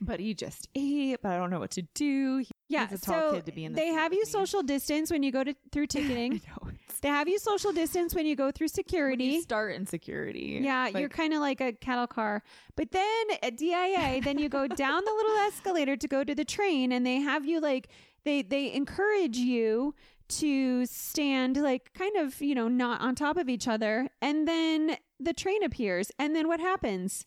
but 0.00 0.18
he 0.18 0.32
just 0.34 0.66
ate, 0.74 1.20
but 1.22 1.30
I 1.32 1.36
don't 1.36 1.50
know 1.50 1.58
what 1.60 1.72
to 1.72 1.82
do. 1.94 2.38
He- 2.38 2.48
Yeah, 2.68 2.88
he's 2.88 3.02
a 3.02 3.04
tall 3.04 3.14
so 3.20 3.32
kid 3.34 3.46
to 3.46 3.52
be 3.52 3.64
in. 3.66 3.72
The 3.72 3.80
they 3.80 3.88
have 3.88 4.12
you 4.14 4.24
social 4.24 4.62
distance 4.62 5.10
when 5.10 5.22
you 5.22 5.30
go 5.30 5.44
to 5.44 5.54
through 5.72 5.86
ticketing. 5.88 6.40
I 6.62 6.66
know, 6.66 6.70
they 7.02 7.08
have 7.08 7.28
you 7.28 7.38
social 7.38 7.72
distance 7.72 8.14
when 8.14 8.24
you 8.26 8.34
go 8.34 8.50
through 8.50 8.68
security. 8.68 9.24
you 9.24 9.42
start 9.42 9.74
in 9.74 9.86
security. 9.86 10.60
yeah, 10.62 10.84
like, 10.84 10.96
you're 10.96 11.08
kind 11.10 11.34
of 11.34 11.40
like 11.40 11.60
a 11.60 11.72
cattle 11.72 12.06
car. 12.06 12.42
But 12.76 12.92
then 12.92 13.24
at 13.42 13.56
DIA, 13.58 14.20
then 14.22 14.38
you 14.38 14.48
go 14.48 14.66
down 14.66 15.04
the 15.04 15.12
little 15.12 15.36
escalator 15.48 15.96
to 15.96 16.08
go 16.08 16.24
to 16.24 16.34
the 16.34 16.44
train, 16.46 16.92
and 16.92 17.04
they 17.04 17.16
have 17.16 17.44
you 17.44 17.60
like 17.60 17.88
they 18.24 18.40
they 18.42 18.72
encourage 18.72 19.36
you 19.36 19.94
to 20.40 20.86
stand 20.86 21.56
like 21.56 21.92
kind 21.94 22.16
of 22.16 22.40
you 22.40 22.54
know 22.54 22.68
not 22.68 23.00
on 23.00 23.14
top 23.14 23.36
of 23.36 23.48
each 23.48 23.66
other, 23.68 24.08
and 24.20 24.46
then 24.48 24.96
the 25.20 25.32
train 25.32 25.62
appears, 25.62 26.10
and 26.18 26.34
then 26.34 26.48
what 26.48 26.60
happens? 26.60 27.26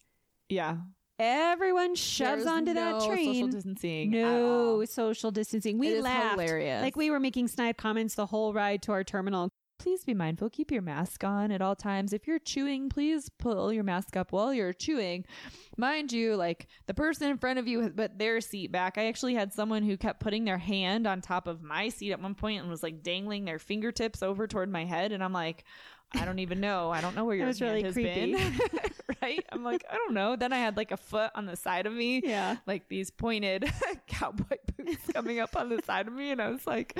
yeah. 0.49 0.77
Everyone 1.17 1.95
shoves 1.95 2.43
There's 2.43 2.45
onto 2.45 2.73
no 2.73 2.81
that 2.93 3.01
social 3.01 3.13
train. 3.15 3.49
distancing. 3.49 4.13
at 4.13 4.19
No 4.21 4.83
social 4.83 5.31
distancing. 5.31 5.77
We 5.79 5.97
laughed. 6.01 6.31
hilarious. 6.41 6.81
Like 6.81 6.97
we 6.97 7.09
were 7.09 7.21
making 7.21 7.47
snide 7.47 7.77
comments 7.77 8.15
the 8.15 8.25
whole 8.25 8.53
ride 8.53 8.81
to 8.81 8.91
our 8.91 9.05
terminal. 9.05 9.49
Please 9.77 10.03
be 10.03 10.13
mindful. 10.13 10.49
Keep 10.49 10.71
your 10.71 10.81
mask 10.81 11.23
on 11.23 11.51
at 11.51 11.61
all 11.61 11.75
times. 11.75 12.13
If 12.13 12.27
you're 12.27 12.39
chewing, 12.39 12.89
please 12.89 13.29
pull 13.29 13.71
your 13.71 13.83
mask 13.83 14.15
up 14.15 14.31
while 14.31 14.53
you're 14.53 14.73
chewing. 14.73 15.25
Mind 15.77 16.11
you, 16.11 16.35
like 16.35 16.67
the 16.87 16.93
person 16.93 17.29
in 17.29 17.37
front 17.37 17.59
of 17.59 17.67
you 17.67 17.81
has 17.81 17.91
put 17.91 18.17
their 18.17 18.41
seat 18.41 18.71
back. 18.71 18.97
I 18.97 19.07
actually 19.07 19.35
had 19.35 19.53
someone 19.53 19.83
who 19.83 19.97
kept 19.97 20.21
putting 20.21 20.45
their 20.45 20.57
hand 20.57 21.05
on 21.05 21.21
top 21.21 21.47
of 21.47 21.61
my 21.61 21.89
seat 21.89 22.11
at 22.13 22.21
one 22.21 22.35
point 22.35 22.61
and 22.61 22.69
was 22.69 22.83
like 22.83 23.03
dangling 23.03 23.45
their 23.45 23.59
fingertips 23.59 24.23
over 24.23 24.47
toward 24.47 24.71
my 24.71 24.85
head. 24.85 25.11
And 25.11 25.23
I'm 25.23 25.33
like, 25.33 25.63
I 26.13 26.25
don't 26.25 26.39
even 26.39 26.59
know. 26.61 26.91
I 26.91 27.01
don't 27.01 27.15
know 27.15 27.25
where 27.25 27.35
your 27.37 27.45
hand 27.45 27.61
really 27.61 27.83
has 27.83 27.93
creepy. 27.93 28.33
been. 28.33 28.59
right? 29.21 29.45
I'm 29.51 29.63
like, 29.63 29.83
I 29.89 29.95
don't 29.95 30.13
know. 30.13 30.35
Then 30.35 30.53
I 30.53 30.57
had 30.57 30.77
like 30.77 30.91
a 30.91 30.97
foot 30.97 31.31
on 31.35 31.45
the 31.45 31.55
side 31.55 31.85
of 31.85 31.93
me. 31.93 32.21
Yeah. 32.23 32.57
Like 32.65 32.87
these 32.87 33.11
pointed 33.11 33.71
cowboy 34.07 34.57
boots 34.77 35.11
coming 35.13 35.39
up 35.39 35.55
on 35.55 35.69
the 35.69 35.81
side 35.83 36.07
of 36.07 36.13
me. 36.13 36.31
And 36.31 36.41
I 36.41 36.49
was 36.49 36.65
like, 36.65 36.97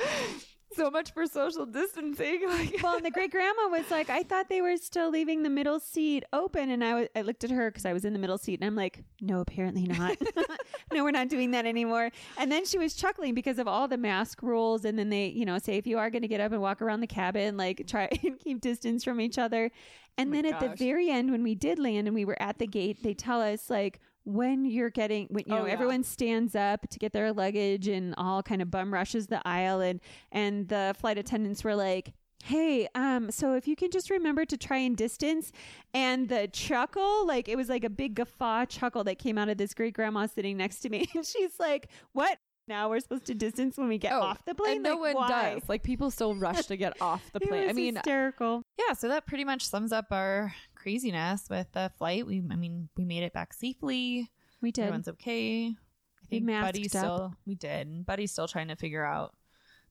so 0.76 0.92
much 0.92 1.14
for 1.14 1.26
social 1.26 1.66
distancing. 1.66 2.42
Like, 2.56 2.82
Well, 2.84 2.96
and 2.96 3.06
the 3.06 3.12
great 3.12 3.32
grandma 3.32 3.68
was 3.70 3.90
like, 3.90 4.10
I 4.10 4.24
thought 4.24 4.50
they 4.50 4.62
were 4.62 4.78
still 4.78 5.10
leaving 5.10 5.44
the 5.44 5.50
middle 5.50 5.80
seat 5.80 6.24
open. 6.32 6.70
And 6.70 6.84
I 6.84 7.10
I 7.16 7.22
looked 7.22 7.44
at 7.44 7.52
her 7.52 7.70
because 7.70 7.86
I 7.86 7.94
was 7.94 8.06
in 8.06 8.14
the 8.14 8.20
middle 8.20 8.38
seat 8.38 8.60
and 8.60 8.68
I'm 8.68 8.76
like, 8.76 9.04
no, 9.22 9.42
apparently 9.42 9.84
not. 9.84 10.18
no, 10.94 11.04
we're 11.04 11.12
not 11.12 11.30
doing 11.30 11.52
that 11.52 11.66
anymore. 11.66 12.12
And 12.38 12.52
then 12.52 12.66
she 12.66 12.78
was 12.78 12.94
chuckling 12.94 13.34
because 13.34 13.60
of 13.60 13.68
all 13.68 13.88
the 13.88 13.98
mask 13.98 14.42
rules. 14.42 14.86
And 14.86 14.98
then 14.98 15.10
they, 15.10 15.28
you 15.28 15.46
know, 15.46 15.58
say 15.58 15.78
if 15.78 15.88
you 15.88 15.98
are 15.98 16.10
going 16.10 16.22
to 16.22 16.28
get 16.28 16.40
up 16.40 16.52
and 16.52 16.62
walk 16.62 16.82
around 16.82 17.02
the 17.02 17.08
cabin, 17.08 17.58
like 17.58 17.86
try 17.88 18.10
and 18.24 18.40
keep 18.40 18.62
distance 18.62 19.04
from 19.04 19.20
each 19.20 19.38
other. 19.38 19.72
And 20.18 20.30
Oh 20.30 20.34
then 20.34 20.46
at 20.46 20.60
the 20.60 20.70
very 20.76 21.10
end, 21.10 21.32
when 21.32 21.44
we 21.44 21.56
did 21.56 21.78
land 21.80 22.08
and 22.08 22.16
we 22.16 22.26
were 22.26 22.42
at 22.42 22.58
the 22.60 22.68
gate, 22.68 23.04
they 23.04 23.14
tell 23.14 23.42
us 23.42 23.70
like, 23.70 24.00
when 24.26 24.66
you're 24.66 24.90
getting, 24.90 25.28
when, 25.30 25.44
you 25.48 25.54
Oh, 25.56 25.60
know, 25.60 25.66
yeah. 25.68 25.74
everyone 25.74 26.04
stands 26.04 26.56
up 26.56 26.90
to 26.90 27.00
get 27.00 27.14
their 27.14 27.32
luggage 27.32 27.88
and 27.88 28.14
all 28.18 28.44
kind 28.44 28.62
of 28.62 28.70
bum 28.72 28.94
rushes 28.94 29.28
the 29.28 29.42
aisle, 29.48 29.82
and 29.82 30.00
and 30.32 30.68
the 30.68 30.96
flight 31.00 31.18
attendants 31.18 31.64
were 31.64 31.76
like, 31.76 32.14
"Hey, 32.44 32.88
um, 32.96 33.32
so 33.32 33.54
if 33.56 33.68
you 33.68 33.76
can 33.76 33.92
just 33.92 34.10
remember 34.10 34.44
to 34.46 34.58
try 34.58 34.78
and 34.78 34.98
distance," 34.98 35.52
and 35.94 36.28
the 36.30 36.48
chuckle, 36.52 37.26
like 37.28 37.48
it 37.48 37.56
was 37.56 37.70
like 37.70 37.84
a 37.84 37.90
big 37.90 38.16
guffaw 38.16 38.66
chuckle 38.66 39.04
that 39.06 39.20
came 39.20 39.38
out 39.38 39.50
of 39.50 39.58
this 39.58 39.74
great 39.74 39.94
grandma 39.94 40.26
sitting 40.28 40.58
next 40.58 40.80
to 40.80 40.90
me, 40.90 41.08
and 41.16 41.26
she's 41.26 41.60
like, 41.60 41.88
"What?" 42.14 42.38
Now 42.68 42.90
we're 42.90 43.00
supposed 43.00 43.26
to 43.26 43.36
distance 43.36 43.78
when 43.78 43.88
we 43.90 44.00
get 44.00 44.12
off 44.14 44.44
the 44.44 44.56
plane. 44.56 44.72
Oh, 44.72 44.74
And 44.78 44.84
no 44.84 44.98
one 44.98 45.14
why? 45.14 45.54
does. 45.54 45.70
Like 45.70 45.84
people 45.84 46.10
still 46.10 46.34
rush 46.34 46.66
to 46.66 46.76
get 46.76 47.00
off 47.00 47.22
the 47.32 47.40
plane. 47.48 47.70
I 47.70 47.74
mean, 47.74 47.94
hysterical. 47.94 48.64
yeah. 48.80 48.94
So 48.96 49.08
that 49.10 49.28
pretty 49.28 49.44
much 49.46 49.68
sums 49.68 49.92
up 49.92 50.06
our 50.10 50.52
craziness 50.86 51.50
with 51.50 51.66
the 51.72 51.92
flight. 51.98 52.28
We, 52.28 52.44
I 52.52 52.56
mean, 52.56 52.90
we 52.96 53.06
made 53.06 53.24
it 53.24 53.34
back 53.34 53.54
safely. 53.54 54.30
We 54.62 54.72
did. 54.72 54.84
Everyone's 54.84 55.08
okay. 55.08 55.70
I 55.70 56.26
think 56.30 56.46
Buddy's 56.46 56.94
up. 56.94 57.02
still. 57.02 57.34
We 57.48 57.56
did. 57.56 57.88
And 57.88 58.06
Buddy's 58.06 58.32
still 58.32 58.48
trying 58.48 58.68
to 58.68 58.76
figure 58.76 59.04
out 59.04 59.36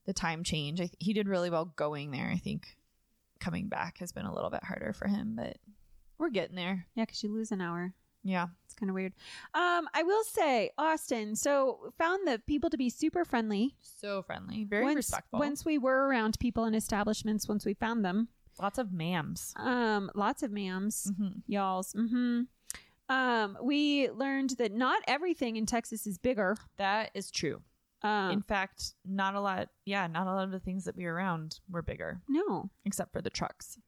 the 0.06 0.12
time 0.12 0.44
change. 0.44 0.80
I 0.80 0.90
he 1.00 1.12
did 1.12 1.28
really 1.28 1.50
well 1.50 1.64
going 1.64 2.12
there. 2.12 2.30
I 2.32 2.36
think 2.36 2.76
coming 3.40 3.66
back 3.66 3.98
has 3.98 4.12
been 4.12 4.24
a 4.24 4.32
little 4.32 4.50
bit 4.50 4.62
harder 4.62 4.92
for 4.92 5.08
him, 5.08 5.34
but 5.36 5.56
we're 6.16 6.30
getting 6.30 6.54
there. 6.54 6.86
Yeah, 6.94 7.04
because 7.04 7.24
you 7.24 7.32
lose 7.32 7.50
an 7.50 7.60
hour. 7.60 7.92
Yeah. 8.22 8.46
It's 8.64 8.74
kind 8.74 8.88
of 8.88 8.94
weird. 8.94 9.14
Um, 9.52 9.88
I 9.94 10.04
will 10.04 10.22
say, 10.22 10.70
Austin. 10.78 11.34
So 11.34 11.92
found 11.98 12.26
the 12.28 12.40
people 12.46 12.70
to 12.70 12.76
be 12.76 12.88
super 12.88 13.24
friendly. 13.24 13.74
So 13.82 14.22
friendly, 14.22 14.62
very 14.62 14.84
once, 14.84 14.96
respectful. 14.96 15.40
Once 15.40 15.64
we 15.64 15.76
were 15.76 16.06
around 16.06 16.38
people 16.38 16.64
in 16.66 16.74
establishments, 16.74 17.48
once 17.48 17.66
we 17.66 17.74
found 17.74 18.04
them, 18.04 18.28
Lots 18.60 18.78
of 18.78 18.88
mams. 18.88 19.58
um, 19.58 20.10
lots 20.14 20.42
of 20.42 20.50
ma'ams, 20.50 21.10
Mhm. 21.12 21.42
y'alls. 21.46 21.92
Mm-hmm. 21.94 22.42
Um, 23.08 23.58
we 23.62 24.10
learned 24.10 24.50
that 24.58 24.72
not 24.72 25.02
everything 25.06 25.56
in 25.56 25.66
Texas 25.66 26.06
is 26.06 26.16
bigger. 26.18 26.56
That 26.78 27.10
is 27.14 27.30
true. 27.30 27.62
Um, 28.02 28.30
In 28.30 28.42
fact, 28.42 28.94
not 29.04 29.34
a 29.34 29.40
lot. 29.40 29.68
Yeah, 29.84 30.06
not 30.06 30.26
a 30.26 30.32
lot 30.34 30.44
of 30.44 30.50
the 30.50 30.60
things 30.60 30.84
that 30.84 30.96
we 30.96 31.04
were 31.04 31.14
around 31.14 31.60
were 31.70 31.82
bigger, 31.82 32.20
no, 32.28 32.70
except 32.84 33.12
for 33.12 33.20
the 33.22 33.30
trucks. 33.30 33.78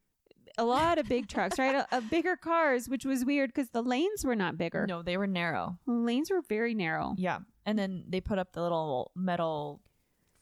a 0.59 0.65
lot 0.65 0.97
of 0.99 1.07
big 1.07 1.29
trucks, 1.29 1.59
right? 1.59 1.75
A, 1.75 1.99
a 1.99 2.01
bigger 2.01 2.35
cars, 2.35 2.89
which 2.89 3.05
was 3.05 3.27
weird 3.27 3.51
because 3.53 3.69
the 3.71 3.83
lanes 3.83 4.25
were 4.25 4.35
not 4.37 4.57
bigger. 4.57 4.87
No, 4.87 5.03
they 5.03 5.19
were 5.19 5.27
narrow. 5.27 5.79
Lanes 5.87 6.31
were 6.31 6.41
very 6.41 6.73
narrow. 6.73 7.15
Yeah, 7.19 7.41
and 7.67 7.79
then 7.79 8.05
they 8.09 8.23
put 8.23 8.39
up 8.39 8.53
the 8.55 8.63
little 8.63 9.11
metal 9.15 9.83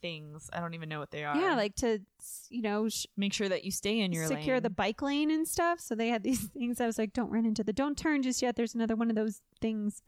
things. 0.05 0.51
I 0.53 0.61
don't 0.61 0.75
even 0.75 0.90
know 0.90 0.99
what 1.01 1.11
they 1.11 1.25
are. 1.25 1.35
Yeah, 1.35 1.55
like 1.57 1.75
to 1.77 2.01
you 2.51 2.61
know 2.61 2.88
sh- 2.90 3.07
make 3.17 3.33
sure 3.33 3.49
that 3.49 3.64
you 3.64 3.71
stay 3.71 4.01
in 4.01 4.12
your 4.12 4.27
secure 4.27 4.57
lane. 4.57 4.62
the 4.62 4.71
bike 4.71 5.01
lane 5.01 5.31
and 5.31 5.49
stuff. 5.49 5.81
So 5.81 5.95
they 5.95 6.09
had 6.09 6.23
these 6.23 6.47
things. 6.59 6.79
I 6.81 6.87
was 6.87 6.99
like, 6.99 7.12
don't 7.14 7.31
run 7.31 7.47
into 7.47 7.64
the, 7.64 7.73
don't 7.73 7.97
turn 7.97 8.23
just 8.23 8.43
yet. 8.43 8.55
There's 8.57 8.75
another 8.75 8.97
one 8.97 9.09
of 9.09 9.17
those 9.17 9.40
things. 9.62 10.03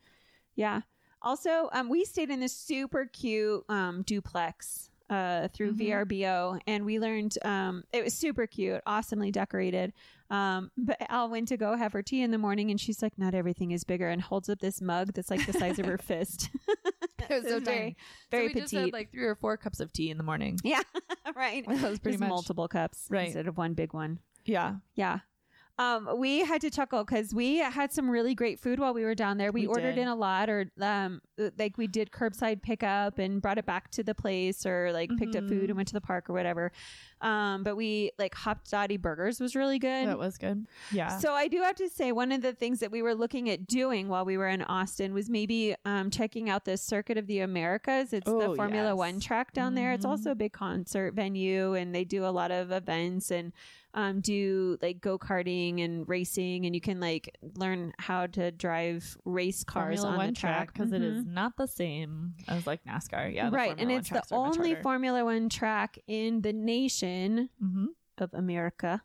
Yeah. 0.54 0.82
Also, 1.22 1.70
um, 1.72 1.88
we 1.88 2.04
stayed 2.04 2.28
in 2.30 2.40
this 2.40 2.54
super 2.54 3.06
cute 3.06 3.64
um, 3.70 4.02
duplex 4.02 4.90
uh, 5.08 5.48
through 5.48 5.72
Mhm. 5.72 5.78
VRBO, 6.06 6.60
and 6.66 6.84
we 6.84 6.98
learned 7.00 7.38
um, 7.44 7.84
it 7.92 8.04
was 8.04 8.12
super 8.12 8.46
cute, 8.46 8.82
awesomely 8.86 9.30
decorated. 9.30 9.92
Um, 10.30 10.70
but 10.76 10.96
Al 11.08 11.30
went 11.30 11.48
to 11.48 11.56
go 11.56 11.76
have 11.76 11.92
her 11.94 12.02
tea 12.02 12.22
in 12.22 12.32
the 12.32 12.38
morning, 12.38 12.70
and 12.70 12.80
she's 12.80 13.00
like, 13.02 13.16
"Not 13.16 13.32
everything 13.34 13.70
is 13.70 13.84
bigger," 13.84 14.08
and 14.08 14.20
holds 14.20 14.48
up 14.48 14.58
this 14.58 14.80
mug 14.82 15.12
that's 15.14 15.30
like 15.30 15.46
the 15.46 15.52
size 15.52 15.78
of 15.78 15.86
her 15.86 15.98
fist. 16.10 16.50
It 17.30 17.42
was 17.42 17.52
so 17.52 17.60
very, 17.60 17.78
tiny. 17.78 17.96
very 18.30 18.48
so 18.48 18.54
we 18.54 18.60
just 18.60 18.72
had 18.74 18.78
petite. 18.80 18.92
like 18.92 19.10
three 19.10 19.24
or 19.24 19.34
four 19.34 19.56
cups 19.56 19.80
of 19.80 19.92
tea 19.92 20.10
in 20.10 20.16
the 20.16 20.22
morning. 20.24 20.58
yeah, 20.64 20.82
right. 21.36 21.64
That 21.66 21.82
was 21.90 21.98
pretty 21.98 22.16
Just 22.16 22.20
much 22.20 22.28
multiple 22.28 22.68
cups 22.68 23.06
Right. 23.10 23.26
instead 23.26 23.46
of 23.46 23.56
one 23.56 23.74
big 23.74 23.92
one. 23.92 24.18
Yeah, 24.44 24.76
Yeah. 24.94 25.20
Um, 25.78 26.08
we 26.18 26.40
had 26.40 26.62
to 26.62 26.70
chuckle 26.70 27.04
because 27.04 27.34
we 27.34 27.58
had 27.58 27.92
some 27.92 28.08
really 28.08 28.34
great 28.34 28.58
food 28.60 28.78
while 28.78 28.94
we 28.94 29.04
were 29.04 29.14
down 29.14 29.36
there. 29.36 29.52
We, 29.52 29.62
We 29.62 29.66
ordered 29.66 29.96
did. 29.96 30.02
in 30.02 30.08
a 30.08 30.14
lot, 30.14 30.48
or 30.48 30.70
um, 30.80 31.20
like 31.58 31.76
we 31.76 31.86
did 31.86 32.10
curbside 32.10 32.62
pickup 32.62 33.18
and 33.18 33.42
brought 33.42 33.58
it 33.58 33.66
back 33.66 33.90
to 33.92 34.02
the 34.02 34.14
place, 34.14 34.64
or 34.64 34.90
like 34.92 35.10
picked 35.18 35.36
up 35.36 35.46
food 35.48 35.64
and 35.68 35.76
went 35.76 35.88
to 35.88 35.94
the 35.94 36.00
park 36.00 36.30
or 36.30 36.32
whatever. 36.32 36.72
Um, 37.20 37.62
but 37.62 37.76
we 37.76 38.12
like 38.18 38.34
Hopdoddy 38.34 39.00
Burgers 39.00 39.38
was 39.40 39.54
really 39.54 39.78
good. 39.78 40.06
that 40.08 40.18
was 40.18 40.38
good. 40.38 40.66
Yeah. 40.92 41.18
So 41.18 41.32
I 41.34 41.46
do 41.48 41.60
have 41.62 41.76
to 41.76 41.88
say 41.90 42.10
one 42.12 42.32
of 42.32 42.40
the 42.42 42.52
things 42.54 42.80
that 42.80 42.90
we 42.90 43.02
were 43.02 43.14
looking 43.14 43.50
at 43.50 43.66
doing 43.66 44.08
while 44.08 44.24
we 44.24 44.36
were 44.38 44.48
in 44.48 44.62
Austin 44.62 45.12
was 45.12 45.28
maybe 45.28 45.74
um, 45.84 46.10
checking 46.10 46.48
out 46.48 46.64
the 46.64 46.76
Circuit 46.76 47.18
of 47.18 47.26
the 47.26 47.40
Americas. 47.40 48.12
It's 48.14 48.24
the 48.30 48.34
Oh, 48.34 48.54
Formula 48.54 48.88
yes. 48.90 48.96
One 48.96 49.20
track 49.20 49.52
down 49.52 49.74
there. 49.74 49.92
It's 49.92 50.04
also 50.06 50.30
a 50.30 50.34
big 50.34 50.52
concert 50.52 51.14
venue, 51.14 51.74
and 51.74 51.94
they 51.94 52.04
do 52.04 52.24
a 52.24 52.28
lot 52.32 52.50
of 52.50 52.70
events 52.70 53.30
and 53.30 53.52
um, 53.96 54.20
do 54.20 54.78
like 54.80 55.00
go 55.00 55.18
karting 55.18 55.82
and 55.84 56.08
racing, 56.08 56.66
and 56.66 56.74
you 56.74 56.80
can 56.80 57.00
like 57.00 57.34
learn 57.56 57.92
how 57.98 58.26
to 58.28 58.50
drive 58.52 59.16
race 59.24 59.64
cars 59.64 60.00
Formula 60.02 60.18
on 60.22 60.26
the 60.28 60.32
track 60.38 60.72
because 60.72 60.92
it 60.92 61.02
Mhm. 61.02 61.16
is 61.16 61.24
not 61.24 61.56
the 61.56 61.66
same 61.66 62.34
as 62.46 62.66
like 62.66 62.84
NASCAR. 62.84 63.34
Yeah, 63.34 63.48
right, 63.50 63.70
Formula 63.70 63.80
and 63.80 63.90
it's 63.92 64.08
the 64.08 64.14
tracks 64.16 64.32
are 64.32 64.46
much 64.46 64.58
only. 64.58 64.74
Formula 64.76 65.24
One 65.24 65.48
track 65.48 65.98
in 66.06 66.42
the 66.42 66.52
nation 66.52 67.48
Mhm. 67.62 67.86
of 68.18 68.32
America. 68.34 69.02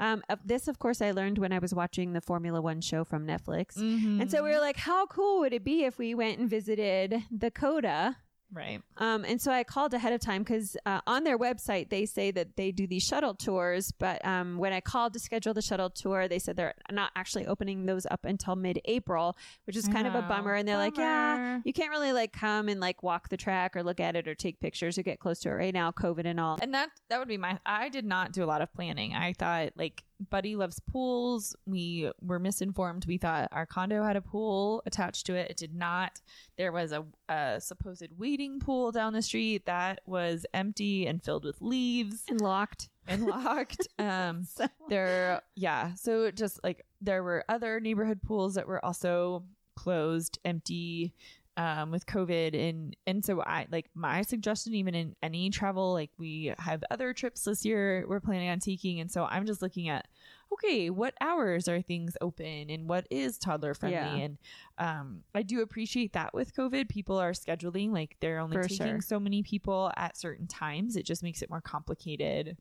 Um, 0.00 0.22
this, 0.44 0.68
of 0.68 0.78
course, 0.78 1.02
I 1.02 1.10
learned 1.10 1.38
when 1.38 1.52
I 1.52 1.58
was 1.58 1.74
watching 1.74 2.12
the 2.12 2.20
Formula 2.20 2.62
One 2.62 2.80
show 2.80 3.02
from 3.04 3.26
Netflix. 3.26 3.76
And 3.76 4.30
so 4.30 4.44
we 4.44 4.50
were 4.50 4.60
like, 4.60 4.76
how 4.76 5.06
cool 5.06 5.40
would 5.40 5.52
it 5.52 5.64
be 5.64 5.82
if 5.84 5.98
we 5.98 6.14
went 6.14 6.38
and 6.38 6.48
visited 6.48 7.24
the 7.32 7.50
COTA? 7.50 8.16
Right. 8.52 8.80
Um, 8.96 9.24
and 9.24 9.40
so 9.40 9.52
I 9.52 9.64
called 9.64 9.94
ahead 9.94 10.12
of 10.12 10.20
time 10.20 10.42
because 10.42 10.76
uh, 10.86 11.00
on 11.06 11.24
their 11.24 11.38
website 11.38 11.90
they 11.90 12.06
say 12.06 12.30
that 12.30 12.56
they 12.56 12.72
do 12.72 12.86
these 12.86 13.02
shuttle 13.02 13.34
tours. 13.34 13.92
But 13.92 14.24
um, 14.26 14.58
when 14.58 14.72
I 14.72 14.80
called 14.80 15.12
to 15.14 15.18
schedule 15.18 15.54
the 15.54 15.62
shuttle 15.62 15.90
tour, 15.90 16.28
they 16.28 16.38
said 16.38 16.56
they're 16.56 16.74
not 16.90 17.10
actually 17.16 17.46
opening 17.46 17.86
those 17.86 18.06
up 18.10 18.24
until 18.24 18.56
mid-April, 18.56 19.36
which 19.66 19.76
is 19.76 19.88
kind 19.88 20.06
of 20.06 20.14
a 20.14 20.22
bummer. 20.22 20.54
And 20.54 20.68
they're 20.68 20.76
like, 20.76 20.96
yeah, 20.96 21.60
you 21.64 21.72
can't 21.72 21.90
really 21.90 22.12
like 22.12 22.32
come 22.32 22.68
and 22.68 22.80
like 22.80 23.02
walk 23.02 23.28
the 23.28 23.36
track 23.36 23.76
or 23.76 23.82
look 23.82 24.00
at 24.00 24.16
it 24.16 24.26
or 24.26 24.34
take 24.34 24.60
pictures 24.60 24.98
or 24.98 25.02
get 25.02 25.20
close 25.20 25.40
to 25.40 25.50
it 25.50 25.52
right 25.52 25.74
now, 25.74 25.90
COVID 25.92 26.24
and 26.24 26.40
all. 26.40 26.58
And 26.60 26.74
that 26.74 26.90
that 27.10 27.18
would 27.18 27.28
be 27.28 27.36
my. 27.36 27.58
I 27.66 27.88
did 27.88 28.04
not 28.04 28.32
do 28.32 28.44
a 28.44 28.46
lot 28.46 28.62
of 28.62 28.72
planning. 28.72 29.14
I 29.14 29.32
thought 29.32 29.72
like 29.76 30.04
Buddy 30.30 30.56
loves 30.56 30.80
pools. 30.80 31.54
We 31.66 32.10
were 32.20 32.38
misinformed. 32.38 33.06
We 33.06 33.18
thought 33.18 33.48
our 33.52 33.66
condo 33.66 34.02
had 34.02 34.16
a 34.16 34.20
pool 34.20 34.82
attached 34.86 35.26
to 35.26 35.34
it. 35.34 35.50
It 35.50 35.56
did 35.56 35.74
not. 35.74 36.20
There 36.56 36.72
was 36.72 36.92
a, 36.92 37.04
a 37.28 37.60
supposed 37.60 38.08
wading 38.18 38.60
pool 38.60 38.90
down 38.92 39.12
the 39.12 39.22
street 39.22 39.66
that 39.66 40.00
was 40.06 40.44
empty 40.52 41.06
and 41.06 41.22
filled 41.22 41.44
with 41.44 41.60
leaves 41.60 42.22
And 42.28 42.40
locked. 42.40 42.88
and 43.06 43.26
locked. 43.26 43.86
Um, 43.98 44.44
So 44.44 44.66
there, 44.88 45.42
yeah. 45.54 45.94
So 45.94 46.30
just 46.30 46.58
like 46.64 46.84
there 47.00 47.22
were 47.22 47.44
other 47.48 47.78
neighborhood 47.80 48.20
pools 48.22 48.54
that 48.54 48.66
were 48.66 48.84
also 48.84 49.44
closed, 49.76 50.38
empty. 50.44 51.14
Um, 51.58 51.90
with 51.90 52.06
COVID 52.06 52.54
and 52.54 52.94
and 53.04 53.24
so 53.24 53.42
I 53.42 53.66
like 53.72 53.90
my 53.92 54.22
suggestion 54.22 54.74
even 54.74 54.94
in 54.94 55.16
any 55.24 55.50
travel 55.50 55.92
like 55.92 56.10
we 56.16 56.54
have 56.56 56.84
other 56.88 57.12
trips 57.12 57.42
this 57.42 57.64
year 57.64 58.04
we're 58.08 58.20
planning 58.20 58.48
on 58.48 58.60
taking 58.60 59.00
and 59.00 59.10
so 59.10 59.24
I'm 59.24 59.44
just 59.44 59.60
looking 59.60 59.88
at 59.88 60.06
okay 60.52 60.88
what 60.88 61.14
hours 61.20 61.66
are 61.66 61.82
things 61.82 62.16
open 62.20 62.70
and 62.70 62.88
what 62.88 63.08
is 63.10 63.38
toddler 63.38 63.74
friendly 63.74 63.98
Yeah. 63.98 64.24
and 64.26 64.38
um 64.78 65.24
I 65.34 65.42
do 65.42 65.60
appreciate 65.60 66.12
that 66.12 66.32
with 66.32 66.54
COVID 66.54 66.88
people 66.88 67.18
are 67.18 67.32
scheduling 67.32 67.90
like 67.92 68.16
they're 68.20 68.38
only 68.38 68.56
For 68.56 68.68
taking 68.68 68.86
sure. 68.86 69.00
so 69.00 69.18
many 69.18 69.42
people 69.42 69.90
at 69.96 70.16
certain 70.16 70.46
times 70.46 70.94
it 70.94 71.04
just 71.06 71.24
makes 71.24 71.42
it 71.42 71.50
more 71.50 71.60
complicated 71.60 72.56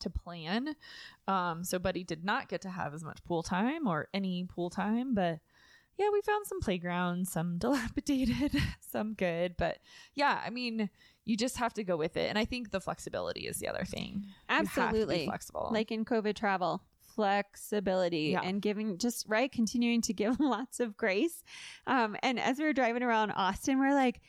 to 0.00 0.10
plan. 0.10 0.74
Um, 1.28 1.62
so 1.64 1.78
Buddy 1.78 2.04
did 2.04 2.24
not 2.24 2.48
get 2.48 2.60
to 2.62 2.68
have 2.68 2.94
as 2.94 3.02
much 3.04 3.22
pool 3.24 3.42
time 3.44 3.86
or 3.86 4.08
any 4.12 4.44
pool 4.44 4.68
time, 4.70 5.14
but 5.14 5.38
yeah, 5.98 6.10
we 6.12 6.20
found 6.22 6.46
some 6.46 6.60
playgrounds, 6.60 7.30
some 7.32 7.58
dilapidated, 7.58 8.54
some 8.80 9.14
good, 9.14 9.56
but 9.56 9.78
yeah, 10.14 10.40
I 10.44 10.50
mean, 10.50 10.90
you 11.24 11.36
just 11.36 11.56
have 11.58 11.72
to 11.74 11.84
go 11.84 11.96
with 11.96 12.16
it, 12.16 12.28
and 12.28 12.38
I 12.38 12.44
think 12.44 12.70
the 12.70 12.80
flexibility 12.80 13.46
is 13.46 13.58
the 13.58 13.68
other 13.68 13.84
thing. 13.84 14.24
You 14.24 14.56
have 14.56 14.66
to 14.66 14.74
be 14.74 14.80
Absolutely. 14.80 15.24
flexible. 15.26 15.70
like 15.72 15.90
in 15.90 16.04
COVID 16.04 16.34
travel, 16.36 16.82
flexibility 17.14 18.30
Yeah. 18.32 18.40
and 18.42 18.60
giving 18.60 18.98
just 18.98 19.26
right, 19.28 19.50
continuing 19.50 20.00
to 20.02 20.12
give 20.22 20.40
lots 20.40 20.80
of 20.80 20.96
grace. 20.96 21.42
Um, 21.86 22.16
and 22.22 22.38
as 22.38 22.58
we 22.58 22.64
were 22.64 22.72
driving 22.72 23.02
around 23.02 23.32
Austin, 23.32 23.78
we're 23.78 23.94
like, 23.94 24.20